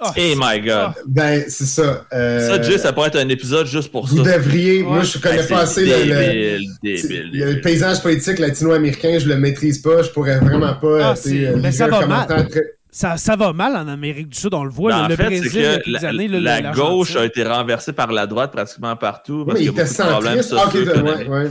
[0.04, 0.94] Oh, hey my God.
[1.06, 2.08] Ben, c'est ça.
[2.12, 4.16] Euh, ça, Jay, ça pourrait être un épisode juste pour ça.
[4.16, 4.82] Vous devriez.
[4.82, 10.02] Moi, je connais pas assez le, le, paysage politique latino-américain, je le maîtrise pas.
[10.02, 11.12] Je pourrais vraiment pas.
[11.12, 12.48] Ah, euh, mais ça va mal.
[12.94, 14.92] Ça, ça, va mal en Amérique du Sud, on le voit.
[14.92, 18.52] Ben, le fait, Brésil, que la, années, la gauche a été renversée par la droite
[18.52, 19.46] pratiquement partout.
[19.46, 20.54] Parce oui, il était centriste.
[20.58, 21.50] Ah, okay, ouais, ouais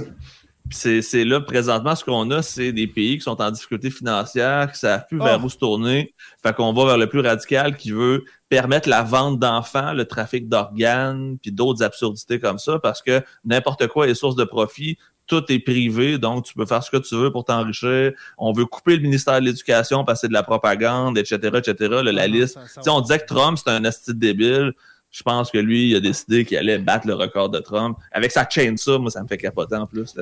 [0.70, 4.74] c'est là, présentement, ce qu'on a, c'est des pays qui sont en difficulté financière, qui
[4.74, 5.44] ne savent plus vers ah.
[5.44, 6.14] où se tourner.
[6.42, 10.48] Fait qu'on va vers le plus radical qui veut permettre la vente d'enfants, le trafic
[10.48, 14.98] d'organes, puis d'autres absurdités comme ça, parce que n'importe quoi est source de profit.
[15.26, 18.12] Tout est privé, donc tu peux faire ce que tu veux pour t'enrichir.
[18.36, 22.00] On veut couper le ministère de l'Éducation, passer de la propagande, etc., etc.
[22.02, 22.58] la liste.
[22.88, 24.72] on disait que Trump, c'est un esti débile
[25.10, 27.98] je pense que lui, il a décidé qu'il allait battre le record de Trump.
[28.12, 30.14] Avec sa chaîne ça, moi, ça me fait capoter en plus.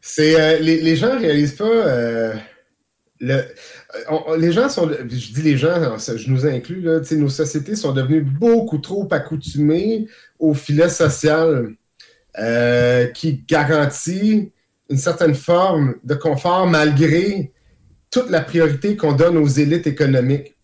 [0.00, 1.64] C'est euh, les, les, gens réalisent pas.
[1.64, 2.34] Euh,
[3.20, 3.42] le,
[4.38, 4.90] les gens sont.
[4.90, 10.06] Je dis les gens, je nous inclus, là, nos sociétés sont devenues beaucoup trop accoutumées
[10.38, 11.70] au filet social
[12.38, 14.52] euh, qui garantit
[14.90, 17.52] une certaine forme de confort malgré
[18.10, 20.56] toute la priorité qu'on donne aux élites économiques.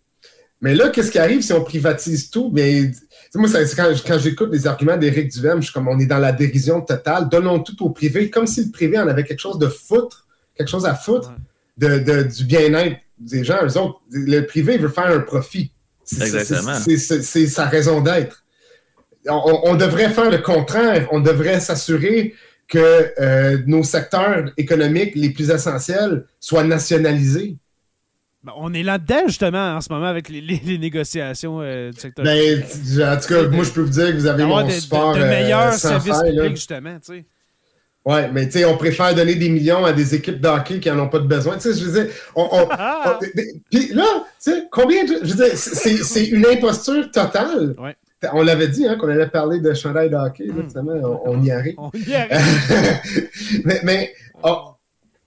[0.60, 2.50] Mais là, qu'est-ce qui arrive si on privatise tout?
[2.50, 2.90] Bien,
[3.34, 6.32] moi, quand, quand j'écoute les arguments d'Éric Duhem, je suis comme on est dans la
[6.32, 7.28] dérision totale.
[7.28, 10.68] Donnons tout au privé, comme si le privé en avait quelque chose de foutre, quelque
[10.68, 11.32] chose à foutre
[11.78, 15.72] de, du bien-être des gens, eux autres, le privé veut faire un profit.
[16.10, 16.74] Exactement.
[16.84, 18.44] C'est sa raison d'être.
[19.28, 21.08] On, devrait faire le contraire.
[21.12, 22.34] On devrait s'assurer
[22.68, 27.56] que euh, nos secteurs économiques les plus essentiels soient nationalisés.
[28.44, 32.24] Ben, on est là-dedans, justement, en ce moment, avec les, négociations euh, du secteur.
[32.24, 35.14] Ben, en tout cas, moi, je peux vous dire que vous avez mon support.
[35.14, 37.24] De, de meilleurs services publics, justement, tu sais.
[38.04, 41.04] Ouais, mais tu sais, on préfère donner des millions à des équipes d'hockey qui n'en
[41.04, 41.54] ont pas de besoin.
[41.54, 42.48] Tu sais, je veux dire, on,
[43.70, 44.04] puis là,
[44.42, 47.76] tu sais, combien, je veux dire, c'est une imposture totale.
[47.78, 47.94] Ouais.
[48.32, 50.68] On l'avait dit, hein, qu'on allait parler de chandail de hockey, hmm.
[51.24, 51.74] on, y arrive.
[51.78, 53.64] On y arrive.
[53.64, 54.71] mais, mais oh,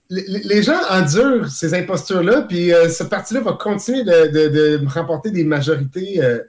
[0.10, 5.44] les, gens endurent ces impostures-là, puis euh, ce parti-là va continuer de, de, remporter des
[5.44, 6.24] majorités.
[6.24, 6.40] Euh,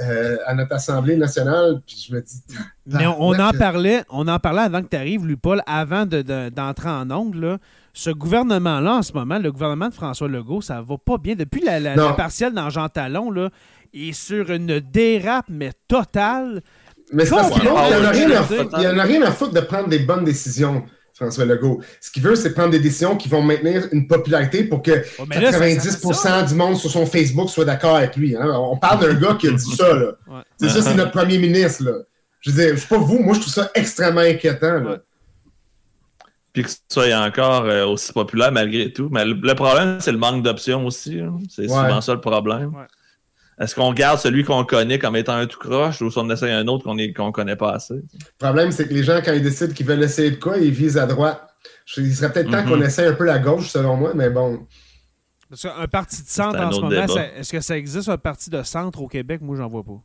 [0.00, 2.42] euh, à notre Assemblée nationale, puis je me dis.
[2.86, 6.88] Mais on, en parlait, on en parlait avant que tu arrives, lui, Paul, avant d'entrer
[6.88, 7.58] en ongle.
[7.92, 11.36] Ce gouvernement-là, en ce moment, le gouvernement de François Legault, ça va pas bien.
[11.36, 13.50] Depuis la, la, partielle dans Jean Talon, là,
[13.94, 16.60] est sur une dérape, mais totale.
[17.12, 20.84] Mais c'est parce qu'il n'y en, a rien à foutre de prendre des bonnes décisions.
[21.18, 21.80] François Legault.
[22.00, 26.48] Ce qu'il veut, c'est prendre des décisions qui vont maintenir une popularité pour que 90%
[26.48, 28.36] du monde sur son Facebook soit d'accord avec lui.
[28.36, 28.48] Hein.
[28.56, 29.94] On parle d'un gars qui a dit ça.
[29.94, 30.12] Là.
[30.60, 31.84] C'est ça, c'est notre premier ministre.
[31.84, 31.92] Là.
[32.40, 34.80] Je veux dire, je sais pas vous, moi je trouve ça extrêmement inquiétant.
[34.80, 34.98] Là.
[36.52, 39.08] Puis que ce soit encore euh, aussi populaire malgré tout.
[39.10, 41.18] Mais le, problème, c'est le manque d'options aussi.
[41.20, 41.38] Hein.
[41.50, 42.72] C'est souvent ça le problème.
[43.60, 46.50] Est-ce qu'on garde celui qu'on connaît comme étant un tout croche ou si on essaie
[46.52, 47.94] un autre qu'on ne connaît pas assez?
[47.94, 48.02] Le
[48.38, 50.98] problème, c'est que les gens, quand ils décident qu'ils veulent essayer de quoi, ils visent
[50.98, 51.42] à droite.
[51.96, 52.84] Il serait peut-être temps qu'on mhm.
[52.84, 54.66] essaie un peu la gauche, selon moi, mais bon.
[55.76, 57.06] un parti de centre en ce moment,
[57.36, 59.40] est-ce que ça existe un parti de centre au Québec?
[59.42, 60.00] Moi, j'en vois pas.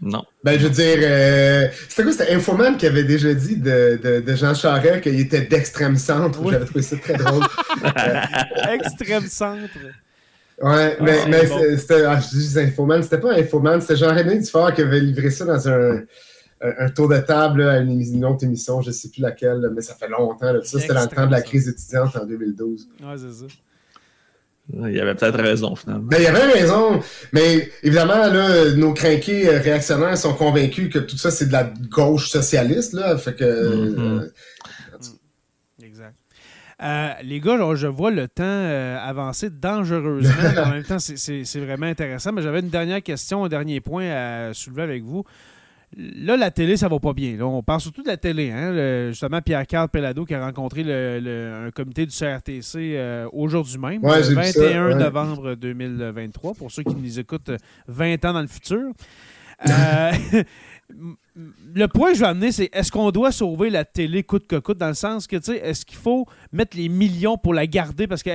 [0.00, 0.24] Non.
[0.44, 2.12] Ben, je veux dire, euh, c'était quoi?
[2.12, 6.40] C'était Infoman qui avait déjà dit de, de, Jean Charest qu'il était d'extrême centre?
[6.50, 7.44] J'avais trouvé ça très drôle.
[8.72, 9.70] extrême centre.
[10.60, 14.74] Ouais, ah, mais, mais c'était, ah, je dis Infoman, c'était pas Infoman, c'était Jean-René Dufort
[14.74, 16.02] qui avait livré ça dans un,
[16.60, 19.94] un, tour de table à une, autre émission, je ne sais plus laquelle, mais ça
[19.94, 20.52] fait longtemps.
[20.64, 22.88] Ça, c'était dans le temps de la crise étudiante en 2012.
[23.00, 23.46] Ouais, c'est ça.
[24.70, 26.04] Il avait peut-être raison, finalement.
[26.04, 27.00] Ben, il avait raison.
[27.32, 31.72] Mais évidemment, là, nos crinqués euh, réactionnaires sont convaincus que tout ça, c'est de la
[31.88, 32.92] gauche socialiste.
[32.92, 34.20] Là, fait que, mm-hmm.
[34.20, 34.32] euh,
[36.80, 40.62] euh, les gars, je vois le temps euh, avancer dangereusement.
[40.64, 42.32] en même temps, c'est vraiment intéressant.
[42.32, 45.24] Mais j'avais une dernière question, un dernier point à soulever avec vous.
[45.96, 47.36] Là, la télé, ça va pas bien.
[47.36, 48.50] Là, on parle surtout de la télé.
[48.50, 49.08] Hein?
[49.08, 54.96] justement, Pierre-Carl Pelado qui a rencontré un comité du CRTC euh, aujourd'hui même, le 21
[54.96, 57.52] novembre 2023, pour ceux qui nous écoutent
[57.88, 58.92] 20 ans dans le futur.
[61.74, 64.56] le point que je veux amener, c'est est-ce qu'on doit sauver la télé coûte que
[64.56, 67.66] coûte, dans le sens que, tu sais, est-ce qu'il faut mettre les millions pour la
[67.66, 68.30] garder parce que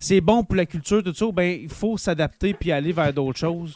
[0.00, 3.12] c'est bon pour la culture, tout ça, ou bien il faut s'adapter puis aller vers
[3.12, 3.74] d'autres choses?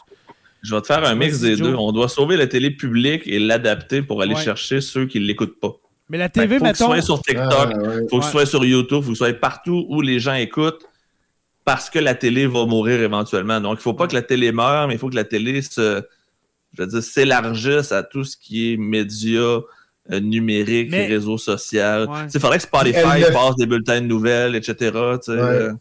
[0.61, 1.73] Je vais te faire un mix des deux.
[1.73, 5.59] On doit sauver la télé publique et l'adapter pour aller chercher ceux qui ne l'écoutent
[5.59, 5.75] pas.
[6.09, 8.45] Mais la TV, Il faut que ce soit sur TikTok, il faut que ce soit
[8.45, 10.83] sur YouTube, il faut que ce soit partout où les gens écoutent
[11.63, 13.61] parce que la télé va mourir éventuellement.
[13.61, 15.61] Donc, il ne faut pas que la télé meure, mais il faut que la télé
[15.61, 16.03] se
[16.73, 19.59] je veux dire, s'élargissent à tout ce qui est médias
[20.11, 22.07] euh, numériques réseaux sociaux.
[22.33, 24.91] Il faudrait que Spotify passe des bulletins de nouvelles, etc.
[25.29, 25.73] Euh.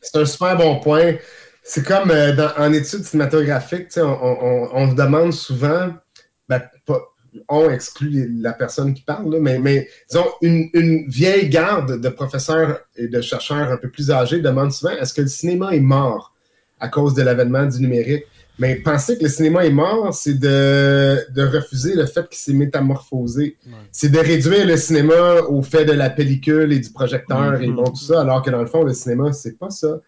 [0.00, 1.14] C'est un super bon point.
[1.62, 5.94] C'est comme euh, en études cinématographiques, on, on, demande souvent,
[6.48, 6.62] ben,
[7.48, 12.80] on exclut la personne qui parle, mais, mais disons, une, une, vieille garde de professeurs
[12.96, 16.34] et de chercheurs un peu plus âgés demande souvent est-ce que le cinéma est mort
[16.80, 18.24] à cause de l'avènement du numérique?
[18.60, 23.56] Mais penser que le cinéma est mort, c'est de, refuser le fait qu'il s'est métamorphosé.
[23.90, 27.84] C'est de réduire le cinéma au fait de la pellicule et du projecteur et bon,
[27.84, 30.00] tout ça, alors que dans le fond, le cinéma, c'est pas ça.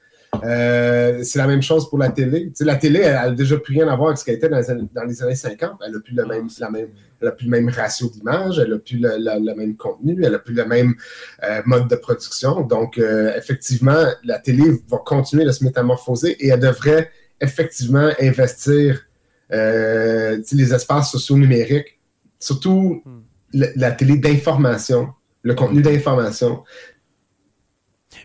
[0.44, 2.50] Euh, c'est la même chose pour la télé.
[2.60, 4.70] la télé, elle, a déjà plus rien à voir avec ce qu'elle était dans les,
[4.70, 5.72] années, dans les années 50.
[5.84, 6.88] Elle n'a plus, le même, même,
[7.36, 10.64] plus le même ratio d'image, elle n'a plus le, même contenu, elle n'a plus le
[10.64, 10.94] même
[11.42, 12.62] euh, mode de production.
[12.62, 17.10] Donc, euh, effectivement, la télé va continuer de se métamorphoser et elle devrait
[17.42, 19.04] effectivement investir
[19.52, 21.98] euh, les espaces sociaux numériques,
[22.38, 23.64] surtout hmm.
[23.76, 25.08] la, télé d'information,
[25.42, 26.64] le contenu d'information.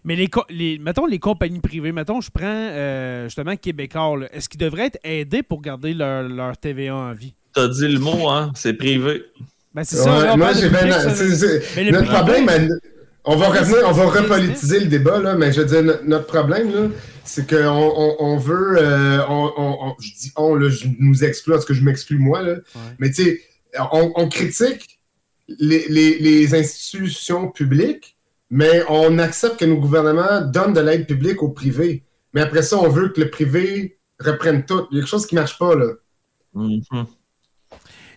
[0.04, 4.60] Mais les, les, mettons les compagnies privées, mettons, je prends euh, justement Québécois, est-ce qu'ils
[4.60, 7.34] devraient être aidés pour garder leur, leur TVA en vie?
[7.54, 8.52] T'as dit le mot, hein?
[8.56, 9.24] C'est privé.
[9.74, 10.36] Ben, c'est ça.
[10.38, 12.80] moi, j'ai Notre problème,
[13.28, 16.74] on va revenir, on va repolitiser le débat, là, mais je veux dire, notre problème,
[16.74, 16.88] là,
[17.26, 18.78] c'est qu'on on, veut.
[18.80, 22.56] Euh, on, je dis on, là, je nous exclue, parce que je m'exclus moi, là.
[23.00, 23.42] Mais tu sais,
[23.92, 25.00] on, critique
[25.60, 28.18] les, les, institutions publiques,
[28.50, 32.04] mais on accepte que nos gouvernements donnent de l'aide publique au privé.
[32.34, 34.88] mais après ça, on veut que le privé reprenne tout.
[34.92, 35.92] Il y a quelque chose qui ne marche pas, là.
[36.54, 37.06] Mhm.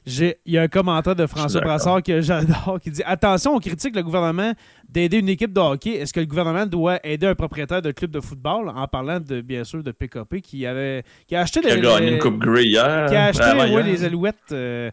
[0.07, 3.95] Il y a un commentaire de François Brassard que j'adore qui dit Attention, on critique
[3.95, 4.53] le gouvernement
[4.89, 5.91] d'aider une équipe de hockey.
[5.91, 8.71] Est-ce que le gouvernement doit aider un propriétaire de club de football?
[8.75, 11.83] En parlant de bien sûr de PKP qui avait qui a acheté qui a les,
[11.83, 13.07] gagné une coupe Grey hier.
[13.09, 14.91] qui a acheté ouais, les Alouettes euh,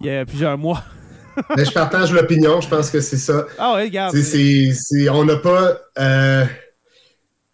[0.00, 0.82] il y a plusieurs mois.
[1.56, 3.44] Mais je partage l'opinion, je pense que c'est ça.
[3.58, 4.16] Ah ouais, regarde.
[5.10, 5.76] On n'a pas.
[5.98, 6.44] euh,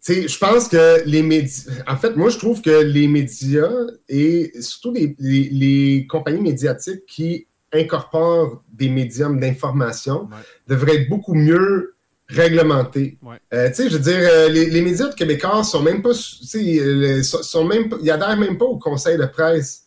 [0.03, 1.71] sais, je pense que les médias.
[1.87, 3.71] En fait, moi, je trouve que les médias
[4.09, 10.37] et surtout les, les- les compagnies médiatiques qui incorporent des médiums d'information Ouais.
[10.69, 11.95] devraient être beaucoup mieux
[12.29, 13.19] réglementés.
[13.23, 13.37] Ouais.
[13.55, 16.13] Euh, tu sais, je veux dire, euh, les, les médias de québécois sont même pas.
[16.15, 17.97] Tu sais, euh, sont, sont même pas.
[18.03, 19.85] Ils adhèrent même pas au conseil de presse.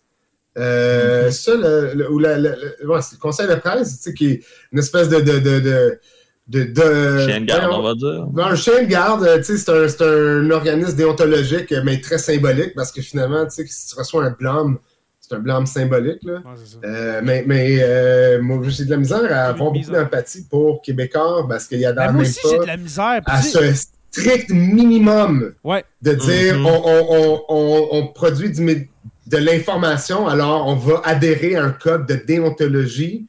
[0.57, 4.03] Euh, Ça, le, le- ou la- la- le- ouais, c'est le conseil de presse, tu
[4.03, 5.19] sais, qui est une espèce de.
[5.19, 5.99] de, de, de
[6.47, 8.27] de, de- Chien de garde, on va dire.
[8.37, 12.73] un chien de garde, euh, c'est un, c'est un organisme déontologique, euh, mais très symbolique,
[12.75, 14.77] parce que finalement, tu sais, si tu reçois un blâme,
[15.19, 16.33] c'est un blâme symbolique, là.
[16.33, 16.87] Ouais.
[16.87, 21.47] Euh, mais mais euh, moi, j'ai de la misère à avoir beaucoup d'empathie pour Québécois,
[21.49, 23.21] parce qu'il y a Ben, dans moi même aussi, j'ai de pas la misère.
[23.25, 25.83] à ce strict minimum Ouais.
[26.03, 26.65] de dire Mhm.
[26.67, 28.91] on, on- on- on- on produit du
[29.27, 33.25] de l'information, alors on va adhérer à un code de déontologie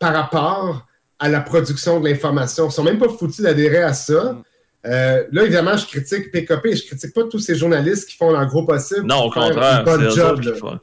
[0.00, 0.84] par rapport
[1.22, 2.64] à la production de l'information.
[2.64, 4.32] Ils ne sont même pas foutus d'adhérer à ça.
[4.34, 4.42] Mhm.
[4.84, 8.44] Euh, là, évidemment, je critique PKP, je critique pas tous ces journalistes qui font leur
[8.46, 9.06] gros possible.
[9.06, 10.52] Non, au contraire, c'est eux job, autres là.
[10.52, 10.78] qui font.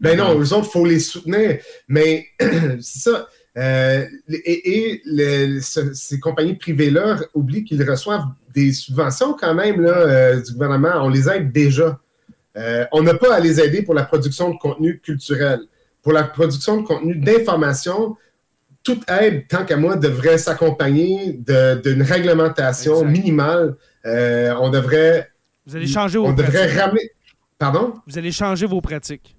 [0.00, 1.58] Ben non, eux autres, il faut les soutenir.
[1.86, 3.28] Mais c'est ça.
[3.58, 8.24] Euh, et et le- ce- ces compagnies privées-là oublient qu'ils reçoivent
[8.54, 10.92] des subventions quand même là, euh, du gouvernement.
[11.04, 11.98] On les aide déjà.
[12.92, 15.60] On n'a pas à les aider pour la production de contenu culturel.
[16.02, 18.16] Pour la production de contenu d'information,
[18.82, 21.32] toute aide, tant qu'à moi, devrait s'accompagner
[21.84, 23.10] d'une réglementation Exact.
[23.10, 23.76] minimale.
[24.06, 25.28] Euh, on devrait,
[25.66, 27.10] Vous allez changer vos on devrait ramener.
[27.58, 27.94] Pardon?
[28.06, 29.36] Vous allez changer vos pratiques.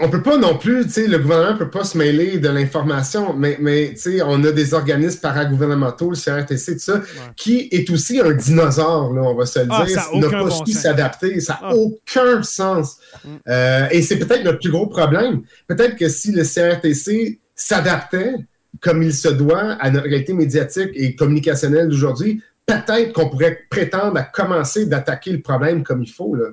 [0.00, 3.94] On peut pas non plus, le gouvernement peut pas se mêler de l'information, mais, mais
[4.24, 7.02] on a des organismes paragouvernementaux, le CRTC, tout ça,
[7.36, 10.64] qui est aussi un dinosaure, là, on va se le Ah, dire, n'a pas bon
[10.64, 11.74] su s'adapter, ça n'a Ah.
[11.74, 12.98] aucun sens.
[13.24, 13.28] Mm.
[13.48, 15.42] Euh, et c'est peut-être notre plus gros problème.
[15.66, 18.34] Peut-être que si le CRTC s'adaptait
[18.80, 24.16] comme il se doit à notre réalité médiatique et communicationnelle d'aujourd'hui, peut-être qu'on pourrait prétendre
[24.18, 26.46] à commencer d'attaquer le problème comme il faut, là.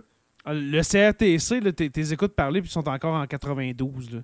[0.45, 4.11] Ah, Le CRTC, là, t'es t'es écoutes parler puis ils sont encore en 92.
[4.13, 4.19] Là.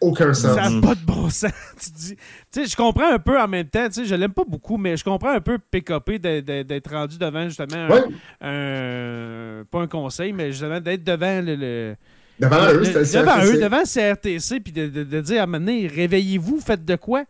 [0.00, 0.54] Aucun sens.
[0.54, 0.80] Ça n'a Mhm.
[0.80, 1.50] pas de bon sens.
[1.80, 2.22] tu dis, tu
[2.62, 4.96] sais, je comprends un peu en même temps, tu sais, je l'aime pas beaucoup, mais
[4.96, 8.02] je comprends un peu PKP d'être- rendu devant justement un, Ouais,
[8.40, 11.96] un- pas un conseil, mais justement d'être devant le, le-
[12.40, 13.84] devant eux, c'était le devant eux, devant le
[14.14, 17.24] CRTC, puis de, de- de dire à un moment donné, réveillez-vous, faites de quoi?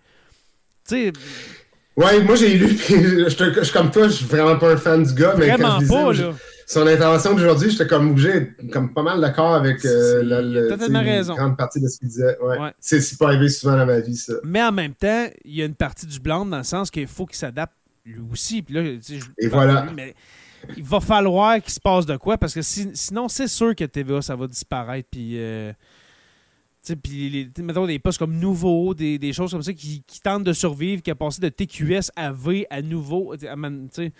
[0.88, 1.12] Tu sais,
[1.96, 4.76] Ouais, moi j'ai lu, puis je, je suis comme toi, je suis vraiment pas un
[4.76, 6.32] fan du gars, mais quand vraiment je lisais pas, je- là.
[6.66, 11.34] son intervention d'aujourd'hui, j'étais comme obligé, comme pas mal d'accord avec euh, la, raison.
[11.34, 12.36] grande partie de ce qu'il disait.
[12.40, 12.56] Ouais.
[12.58, 12.70] Ouais.
[12.78, 14.34] C'est pas arrivé souvent dans ma vie, ça.
[14.44, 17.06] Mais en même temps, il y a une partie du blanc dans le sens qu'il
[17.08, 17.72] faut qu'il s'adapte
[18.06, 18.62] lui aussi.
[18.62, 19.82] Puis là, je Et voilà.
[19.86, 20.14] lui, mais
[20.76, 23.84] il va falloir qu'il se passe de quoi parce que si- sinon, c'est sûr que
[23.84, 25.08] TVA, ça va disparaître.
[25.10, 25.72] Puis, euh,
[27.02, 30.52] puis mettons des postes comme Nouveau, des, des choses comme ça qui, qui tentent de
[30.52, 33.34] survivre, qui a passé de TQS à V à Nouveau.
[33.36, 34.12] tu sais, à man- tu sais,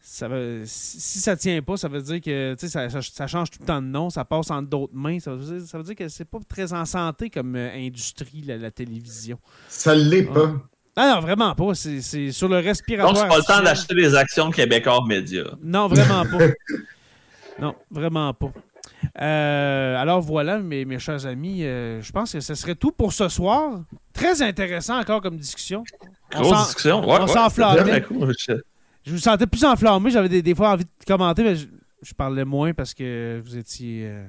[0.00, 3.58] ça va, si, ça tient pas, ça veut dire que ça, ça- ça change tout
[3.60, 5.20] le temps de nom, ça passe en d'autres mains.
[5.20, 8.40] Ça veut dire, ça veut dire que c'est pas très en santé comme euh, industrie,
[8.42, 9.38] la, la télévision.
[9.68, 10.54] Ça l'est pas.
[11.00, 11.74] Ah non, vraiment pas.
[11.74, 13.14] C'est c'est sur le respiratoire.
[13.14, 15.44] Donc, c'est pas le temps d'acheter les actions Québécois Média.
[15.62, 16.44] Non, vraiment pas.
[17.60, 18.50] non, vraiment pas.
[19.20, 23.12] Euh, alors voilà, mes, mes chers amis, euh, je pense que ce serait tout pour
[23.12, 23.80] ce soir.
[24.12, 25.84] Très intéressant encore comme discussion.
[26.34, 27.08] On Grosse discussion.
[27.08, 28.04] Ouais, on s'enflammait.
[28.10, 28.54] Je-
[29.04, 30.10] Je vous sentais plus enflammé.
[30.10, 31.66] J'avais des, des fois envie de commenter, mais je,
[32.02, 34.26] je parlais moins parce que vous étiez euh,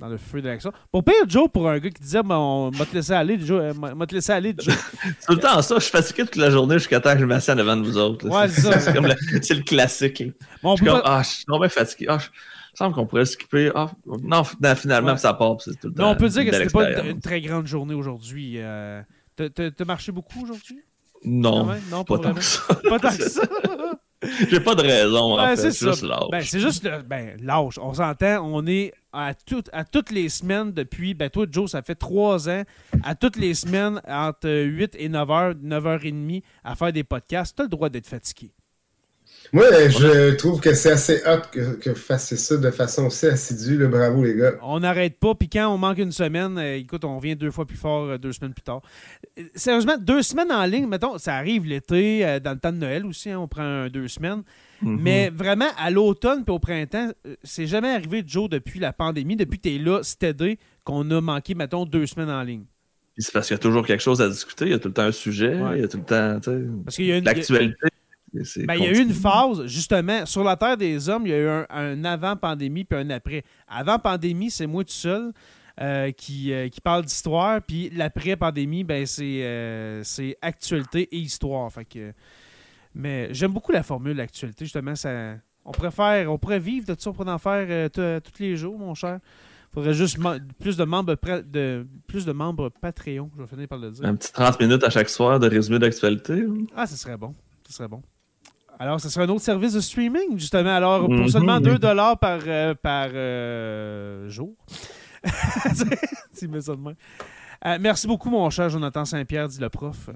[0.00, 0.72] dans le feu de l'action.
[0.90, 3.74] Pour pire, Joe, pour un gars qui disait on va te laisser aller, Joe, euh,
[3.74, 4.74] m'a- m'a te laisser aller, Joe.
[5.02, 5.74] C'est tout le temps ça.
[5.76, 8.26] Je suis fatigué toute la journée jusqu'à temps que je m'assieds devant de vous autres.
[8.28, 8.80] Ouais, c'est ça.
[8.80, 10.22] C'est le, classique.
[10.62, 12.06] Bon, Je suis peut comme, pas- ah, je suis vraiment fatigué.
[12.08, 12.26] Ah, je-
[12.72, 13.70] il semble qu'on pourrait skipper.
[13.74, 14.42] Ah, non,
[14.74, 15.18] finalement, Ouais.
[15.18, 15.56] ça part.
[15.58, 16.10] tout le Mais temps.
[16.12, 18.54] on peut dire que c'était pas une, très grande journée aujourd'hui.
[18.56, 19.02] Euh,
[19.36, 20.80] t'as- marché beaucoup aujourd'hui?
[21.24, 21.68] Non?
[21.90, 22.62] Non, pas tant que ça.
[22.88, 23.42] Pas tant que ça.
[24.50, 25.70] J'ai pas de raison, en fait.
[25.72, 26.20] c'est juste lâche.
[26.30, 27.78] Ben, c'est juste ben, l'âge.
[27.78, 31.14] On s'entend, on est à, tout- à toutes les semaines depuis.
[31.14, 32.62] Ben, toi, Joe, ça fait trois ans.
[33.02, 35.98] À toutes les semaines, entre 8 et 9 heures, 9 h
[36.38, 37.56] 30 à faire des podcasts.
[37.56, 38.52] T'as le droit d'être fatigué.
[39.52, 43.26] Moi, je trouve que c'est assez hot que, que vous fassiez ça de façon aussi
[43.26, 43.76] assidue.
[43.76, 44.52] le bravo, les gars.
[44.62, 45.34] On n'arrête pas.
[45.34, 48.18] Puis quand on manque une semaine, euh, écoute, on revient deux fois plus fort euh,
[48.18, 48.82] deux semaines plus tard.
[49.38, 53.04] Euh, sérieusement, deux semaines en ligne, mettons, ça arrive l'été, dans le temps de Noël
[53.06, 54.42] aussi, hein, on prend deux semaines.
[54.82, 54.98] Mm-hmm.
[55.00, 57.10] Mais vraiment, à l'automne puis au printemps,
[57.42, 61.20] c'est jamais arrivé, Joe, depuis la pandémie, depuis que tu es là, c'était qu'on a
[61.20, 62.64] manqué, mettons, deux semaines en ligne.
[63.18, 64.94] C'est parce qu'il y a toujours quelque chose à discuter, il y a tout le
[64.94, 66.40] temps un sujet, il y a tout le temps,
[66.84, 67.24] Parce qu'il y a une...
[67.24, 67.76] l'actualité.
[68.32, 71.34] Ben, il y a eu une phase, justement, sur la Terre des Hommes, il y
[71.34, 73.42] a eu un, avant-pandémie puis un après.
[73.66, 75.32] Avant-pandémie, c'est moi tout seul
[75.80, 81.72] euh, qui, euh, qui, parle d'histoire, puis l'après-pandémie, ben, euh, c'est actualité et histoire.
[81.72, 82.12] Fait que,
[82.94, 84.94] mais j'aime beaucoup la formule actualité, justement.
[84.94, 85.34] Ça,
[85.64, 88.78] on, préfère, on pourrait vivre de tout ça, on pourrait en faire tous les jours,
[88.78, 89.18] mon cher.
[89.70, 90.18] Il faudrait juste
[90.58, 94.04] plus de membres de plus de membres Patreon, je vais finir par le dire.
[94.04, 96.44] Un petit 30 minutes à chaque soir de résumé d'actualité.
[96.74, 97.34] Ah, ce serait bon.
[97.68, 98.02] Ce serait bon.
[98.80, 100.74] Alors, ce serait un autre service de streaming, justement.
[100.74, 101.28] Alors, pour mhm.
[101.28, 104.54] seulement 2 dollars par, euh, par euh, jour.
[106.38, 106.80] tu mets ça de
[107.66, 110.08] euh, merci beaucoup, mon cher Jonathan Saint-Pierre, dit le prof.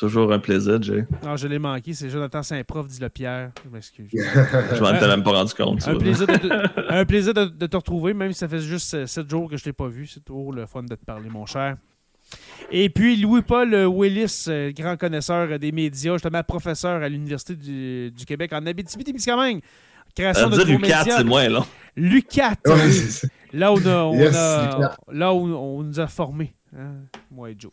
[0.00, 1.04] Toujours un plaisir, Jay.
[1.22, 1.92] Non, je l'ai manqué.
[1.92, 3.50] C'est Jonathan Saint-Prof, dit le Pierre.
[3.62, 4.08] Je m'excuse.
[4.14, 5.86] je m'en étais même pas rendu compte.
[5.86, 9.28] Un plaisir, de te, un plaisir de, te retrouver, même si ça fait juste 7
[9.28, 10.06] jours que je ne t'ai pas vu.
[10.06, 11.76] C'est toujours le fun de te parler, mon cher.
[12.70, 18.54] Et puis Louis-Paul Willis, euh, grand connaisseur des médias, justement professeur à l'Université du, Québec
[18.54, 19.60] en Abitibi-Témiscamingue.
[20.14, 21.66] Création de Lucat, c'est moins long.
[21.94, 22.54] Lucat.
[23.52, 24.30] là, où on
[25.12, 26.54] là où on nous a formés.
[26.74, 27.72] Hein, moi et Joe.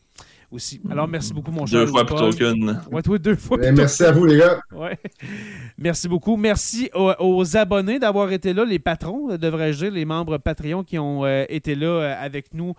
[0.49, 0.79] Aussi.
[0.89, 1.81] Alors, merci beaucoup, mon cher.
[1.81, 2.81] Deux fois plutôt qu'une.
[2.89, 4.59] Ouais, deux fois Merci à vous, les gars.
[4.71, 4.97] Ouais.
[5.77, 6.37] Merci beaucoup.
[6.37, 11.25] Merci aux, abonnés d'avoir été là, les patrons, devrais-je dire, les membres Patreon qui ont
[11.25, 12.75] euh, été là euh, avec nous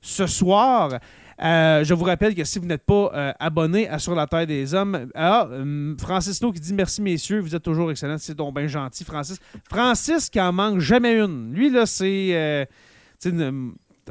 [0.00, 0.98] ce soir.
[1.42, 4.46] Euh, je vous rappelle que si vous n'êtes pas euh, abonné à Sur la Terre
[4.46, 8.54] des Hommes, ah, euh, Francis qui dit merci messieurs, vous êtes toujours excellent, c'est donc
[8.54, 9.38] bien gentil, Francis.
[9.68, 11.52] Francis qui en manque jamais une.
[11.52, 12.68] Lui, là, c'est.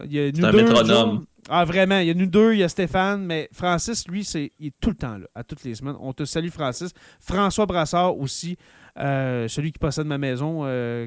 [0.06, 1.26] Il y a nous un métronome.
[1.50, 4.52] Ah, vraiment, il y a nous deux, il y a Stéphane, mais Francis, lui, c'est,
[4.60, 5.96] il est tout le temps là, à toutes les semaines.
[6.00, 6.92] On te salue, Francis.
[7.20, 8.58] François Brassard aussi,
[8.96, 10.62] celui qui possède ma maison.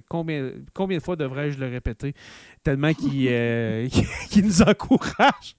[0.08, 2.14] combien, combien de fois devrais-je le répéter?
[2.64, 3.28] Tellement qu'il,
[4.28, 5.56] qu'il nous encourage.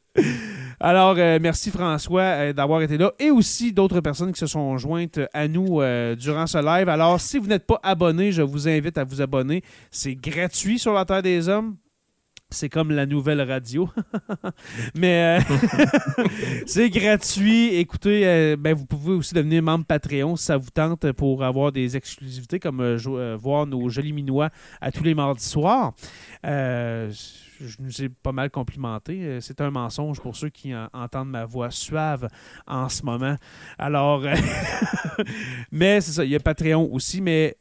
[0.80, 4.77] Alors, euh, merci François euh, d'avoir été là et aussi d'autres personnes qui se sont
[4.77, 6.89] jointes à nous euh, durant ce live.
[6.89, 9.64] Alors, si vous n'êtes pas abonné, je vous invite à vous abonner.
[9.91, 11.76] C'est gratuit sur la Terre des Hommes.
[12.56, 13.90] C'est comme la nouvelle radio.
[14.95, 15.40] Mais
[16.65, 17.76] c'est gratuit.
[17.76, 21.98] Écoutez, ben, vous pouvez aussi devenir membre Patreon si ça vous tente pour avoir des
[21.98, 22.95] exclusivités comme
[23.36, 24.49] voir nos jolis minois
[24.82, 25.94] à tous les mardis soirs
[27.60, 29.23] je nous ai pas mal complimenté.
[29.23, 32.27] Euh, c'est un mensonge pour ceux qui entendent ma voix suave
[32.68, 33.36] en ce moment.
[33.77, 34.23] Alors,
[35.72, 37.57] mais c'est ça, il y a Patreon aussi, mais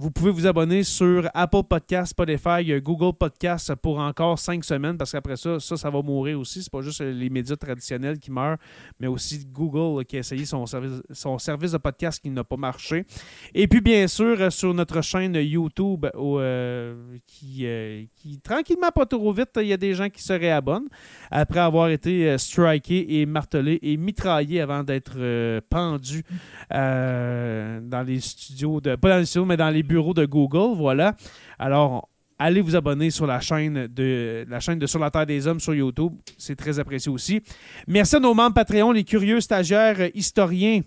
[0.00, 5.12] vous pouvez vous abonner sur Apple Podcast, Spotify, Google Podcast pour encore cinq semaines parce
[5.12, 6.62] qu'après ça, ça, ça va mourir aussi.
[6.62, 8.56] C'est pas juste les médias traditionnels qui meurent,
[8.98, 12.56] mais aussi Google qui a essayé son service, son service de podcast qui n'a pas
[12.56, 13.04] marché.
[13.52, 16.94] Et puis, bien sûr, sur notre chaîne YouTube euh,
[17.26, 20.88] qui, euh, qui, tranquillement, pas trop vite, il y a des gens qui se réabonnent
[21.30, 26.24] après avoir été euh, strikés et martelés et mitraillés avant d'être pendus
[26.70, 30.76] dans les studios, de, pas dans les studios, mais dans les bureau de Google.
[30.76, 31.16] Voilà.
[31.58, 32.08] Alors,
[32.38, 35.58] allez vous abonner sur la chaîne de la chaîne de Sur la Terre des Hommes
[35.58, 36.12] sur YouTube.
[36.38, 37.42] C'est très apprécié aussi.
[37.88, 40.82] Merci à nos membres Patreon, les curieux stagiaires, historiens,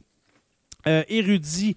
[0.88, 1.76] euh, érudits.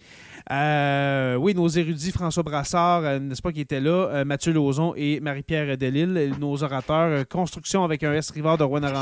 [0.53, 5.19] Euh, oui, nos érudits, François Brassard, euh, n'est-ce pas, qui était là, Mathieu Lauzon et
[5.19, 8.93] Marie-Pierre Delille, nos orateurs, Construction avec un S Rivard de Rwanda.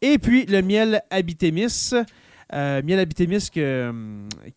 [0.00, 1.92] Et puis le miel Habitémis.
[2.52, 3.92] Euh, miel Habitémis que,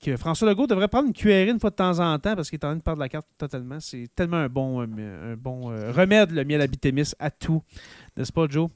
[0.03, 2.59] que François Legault devrait prendre une cuillerée une fois de temps en temps parce qu'il
[2.59, 3.79] est en train de perdre la carte totalement.
[3.79, 7.63] C'est tellement un bon, un, bon euh, remède, le miel Habitémis, à tout.
[8.15, 8.69] N'est-ce pas, Joe?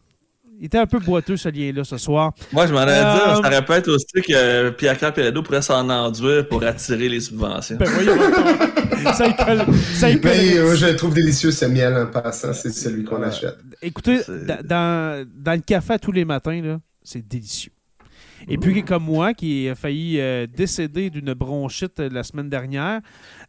[0.59, 2.33] Il était un peu boiteux, ce lien-là, ce soir.
[2.51, 6.47] Moi, je m'en allais dire, ça euh, répète aussi que Pierre-Claude Pelledo pourrait s'en enduire
[6.47, 7.77] pour attirer les subventions.
[7.77, 8.15] Ben voyons,
[9.13, 9.65] ça y colle.
[9.95, 10.31] Ça y colle.
[10.31, 12.53] Ben, je le trouve délicieux, ce miel, en passant.
[12.53, 13.57] C'est celui qu'on achète.
[13.81, 14.19] Écoutez,
[14.63, 17.71] dans, dans, le café tous les matins, c'est délicieux.
[18.47, 23.01] Et puis, comme moi, qui a failli euh, décéder d'une bronchite la semaine dernière,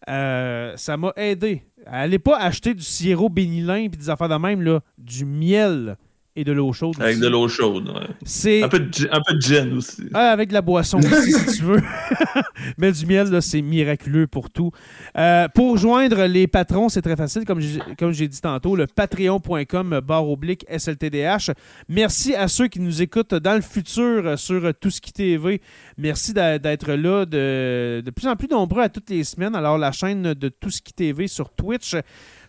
[0.09, 1.63] euh, ça m'a aidé.
[1.87, 5.97] Allez pas acheter du sirop bénilin et des affaires de même, là, du miel
[6.35, 6.95] et de l'eau chaude.
[7.01, 7.21] Avec aussi.
[7.23, 8.07] de l'eau chaude, ouais.
[8.25, 10.03] C'est Un peu de, gin- un peu de gin aussi.
[10.15, 11.83] ah, avec de la boisson aussi, si tu veux.
[12.79, 14.71] Mais du miel, là, c'est miraculeux pour tout.
[15.19, 18.87] Euh, pour joindre les patrons, c'est très facile, comme j'ai, comme j'ai dit tantôt, le
[18.87, 21.51] patreon.com barre oblique SLTDH.
[21.89, 25.61] Merci à ceux qui nous écoutent dans le futur sur Tout ce qui TV.
[25.99, 29.55] Merci d'être là de, de plus en plus nombreux à toutes les semaines.
[29.55, 31.95] Alors, la chaîne de Tout ce qui TV sur Twitch.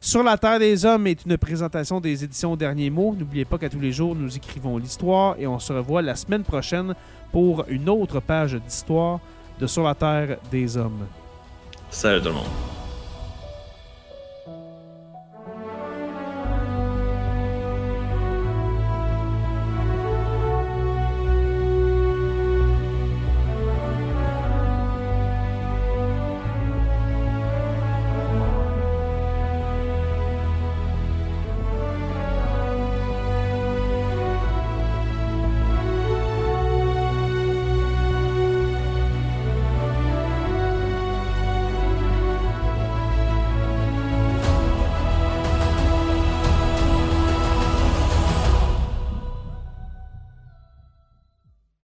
[0.06, 3.16] Sur la Terre des Hommes est une présentation des éditions Derniers Mots.
[3.18, 6.44] N'oubliez pas qu'à tous les jours, nous écrivons l'histoire et on se revoit la semaine
[6.44, 6.94] prochaine
[7.32, 9.22] pour une autre page d'histoire
[9.62, 11.08] de Sur la Terre des Hommes.
[11.90, 12.83] Salut tout le monde.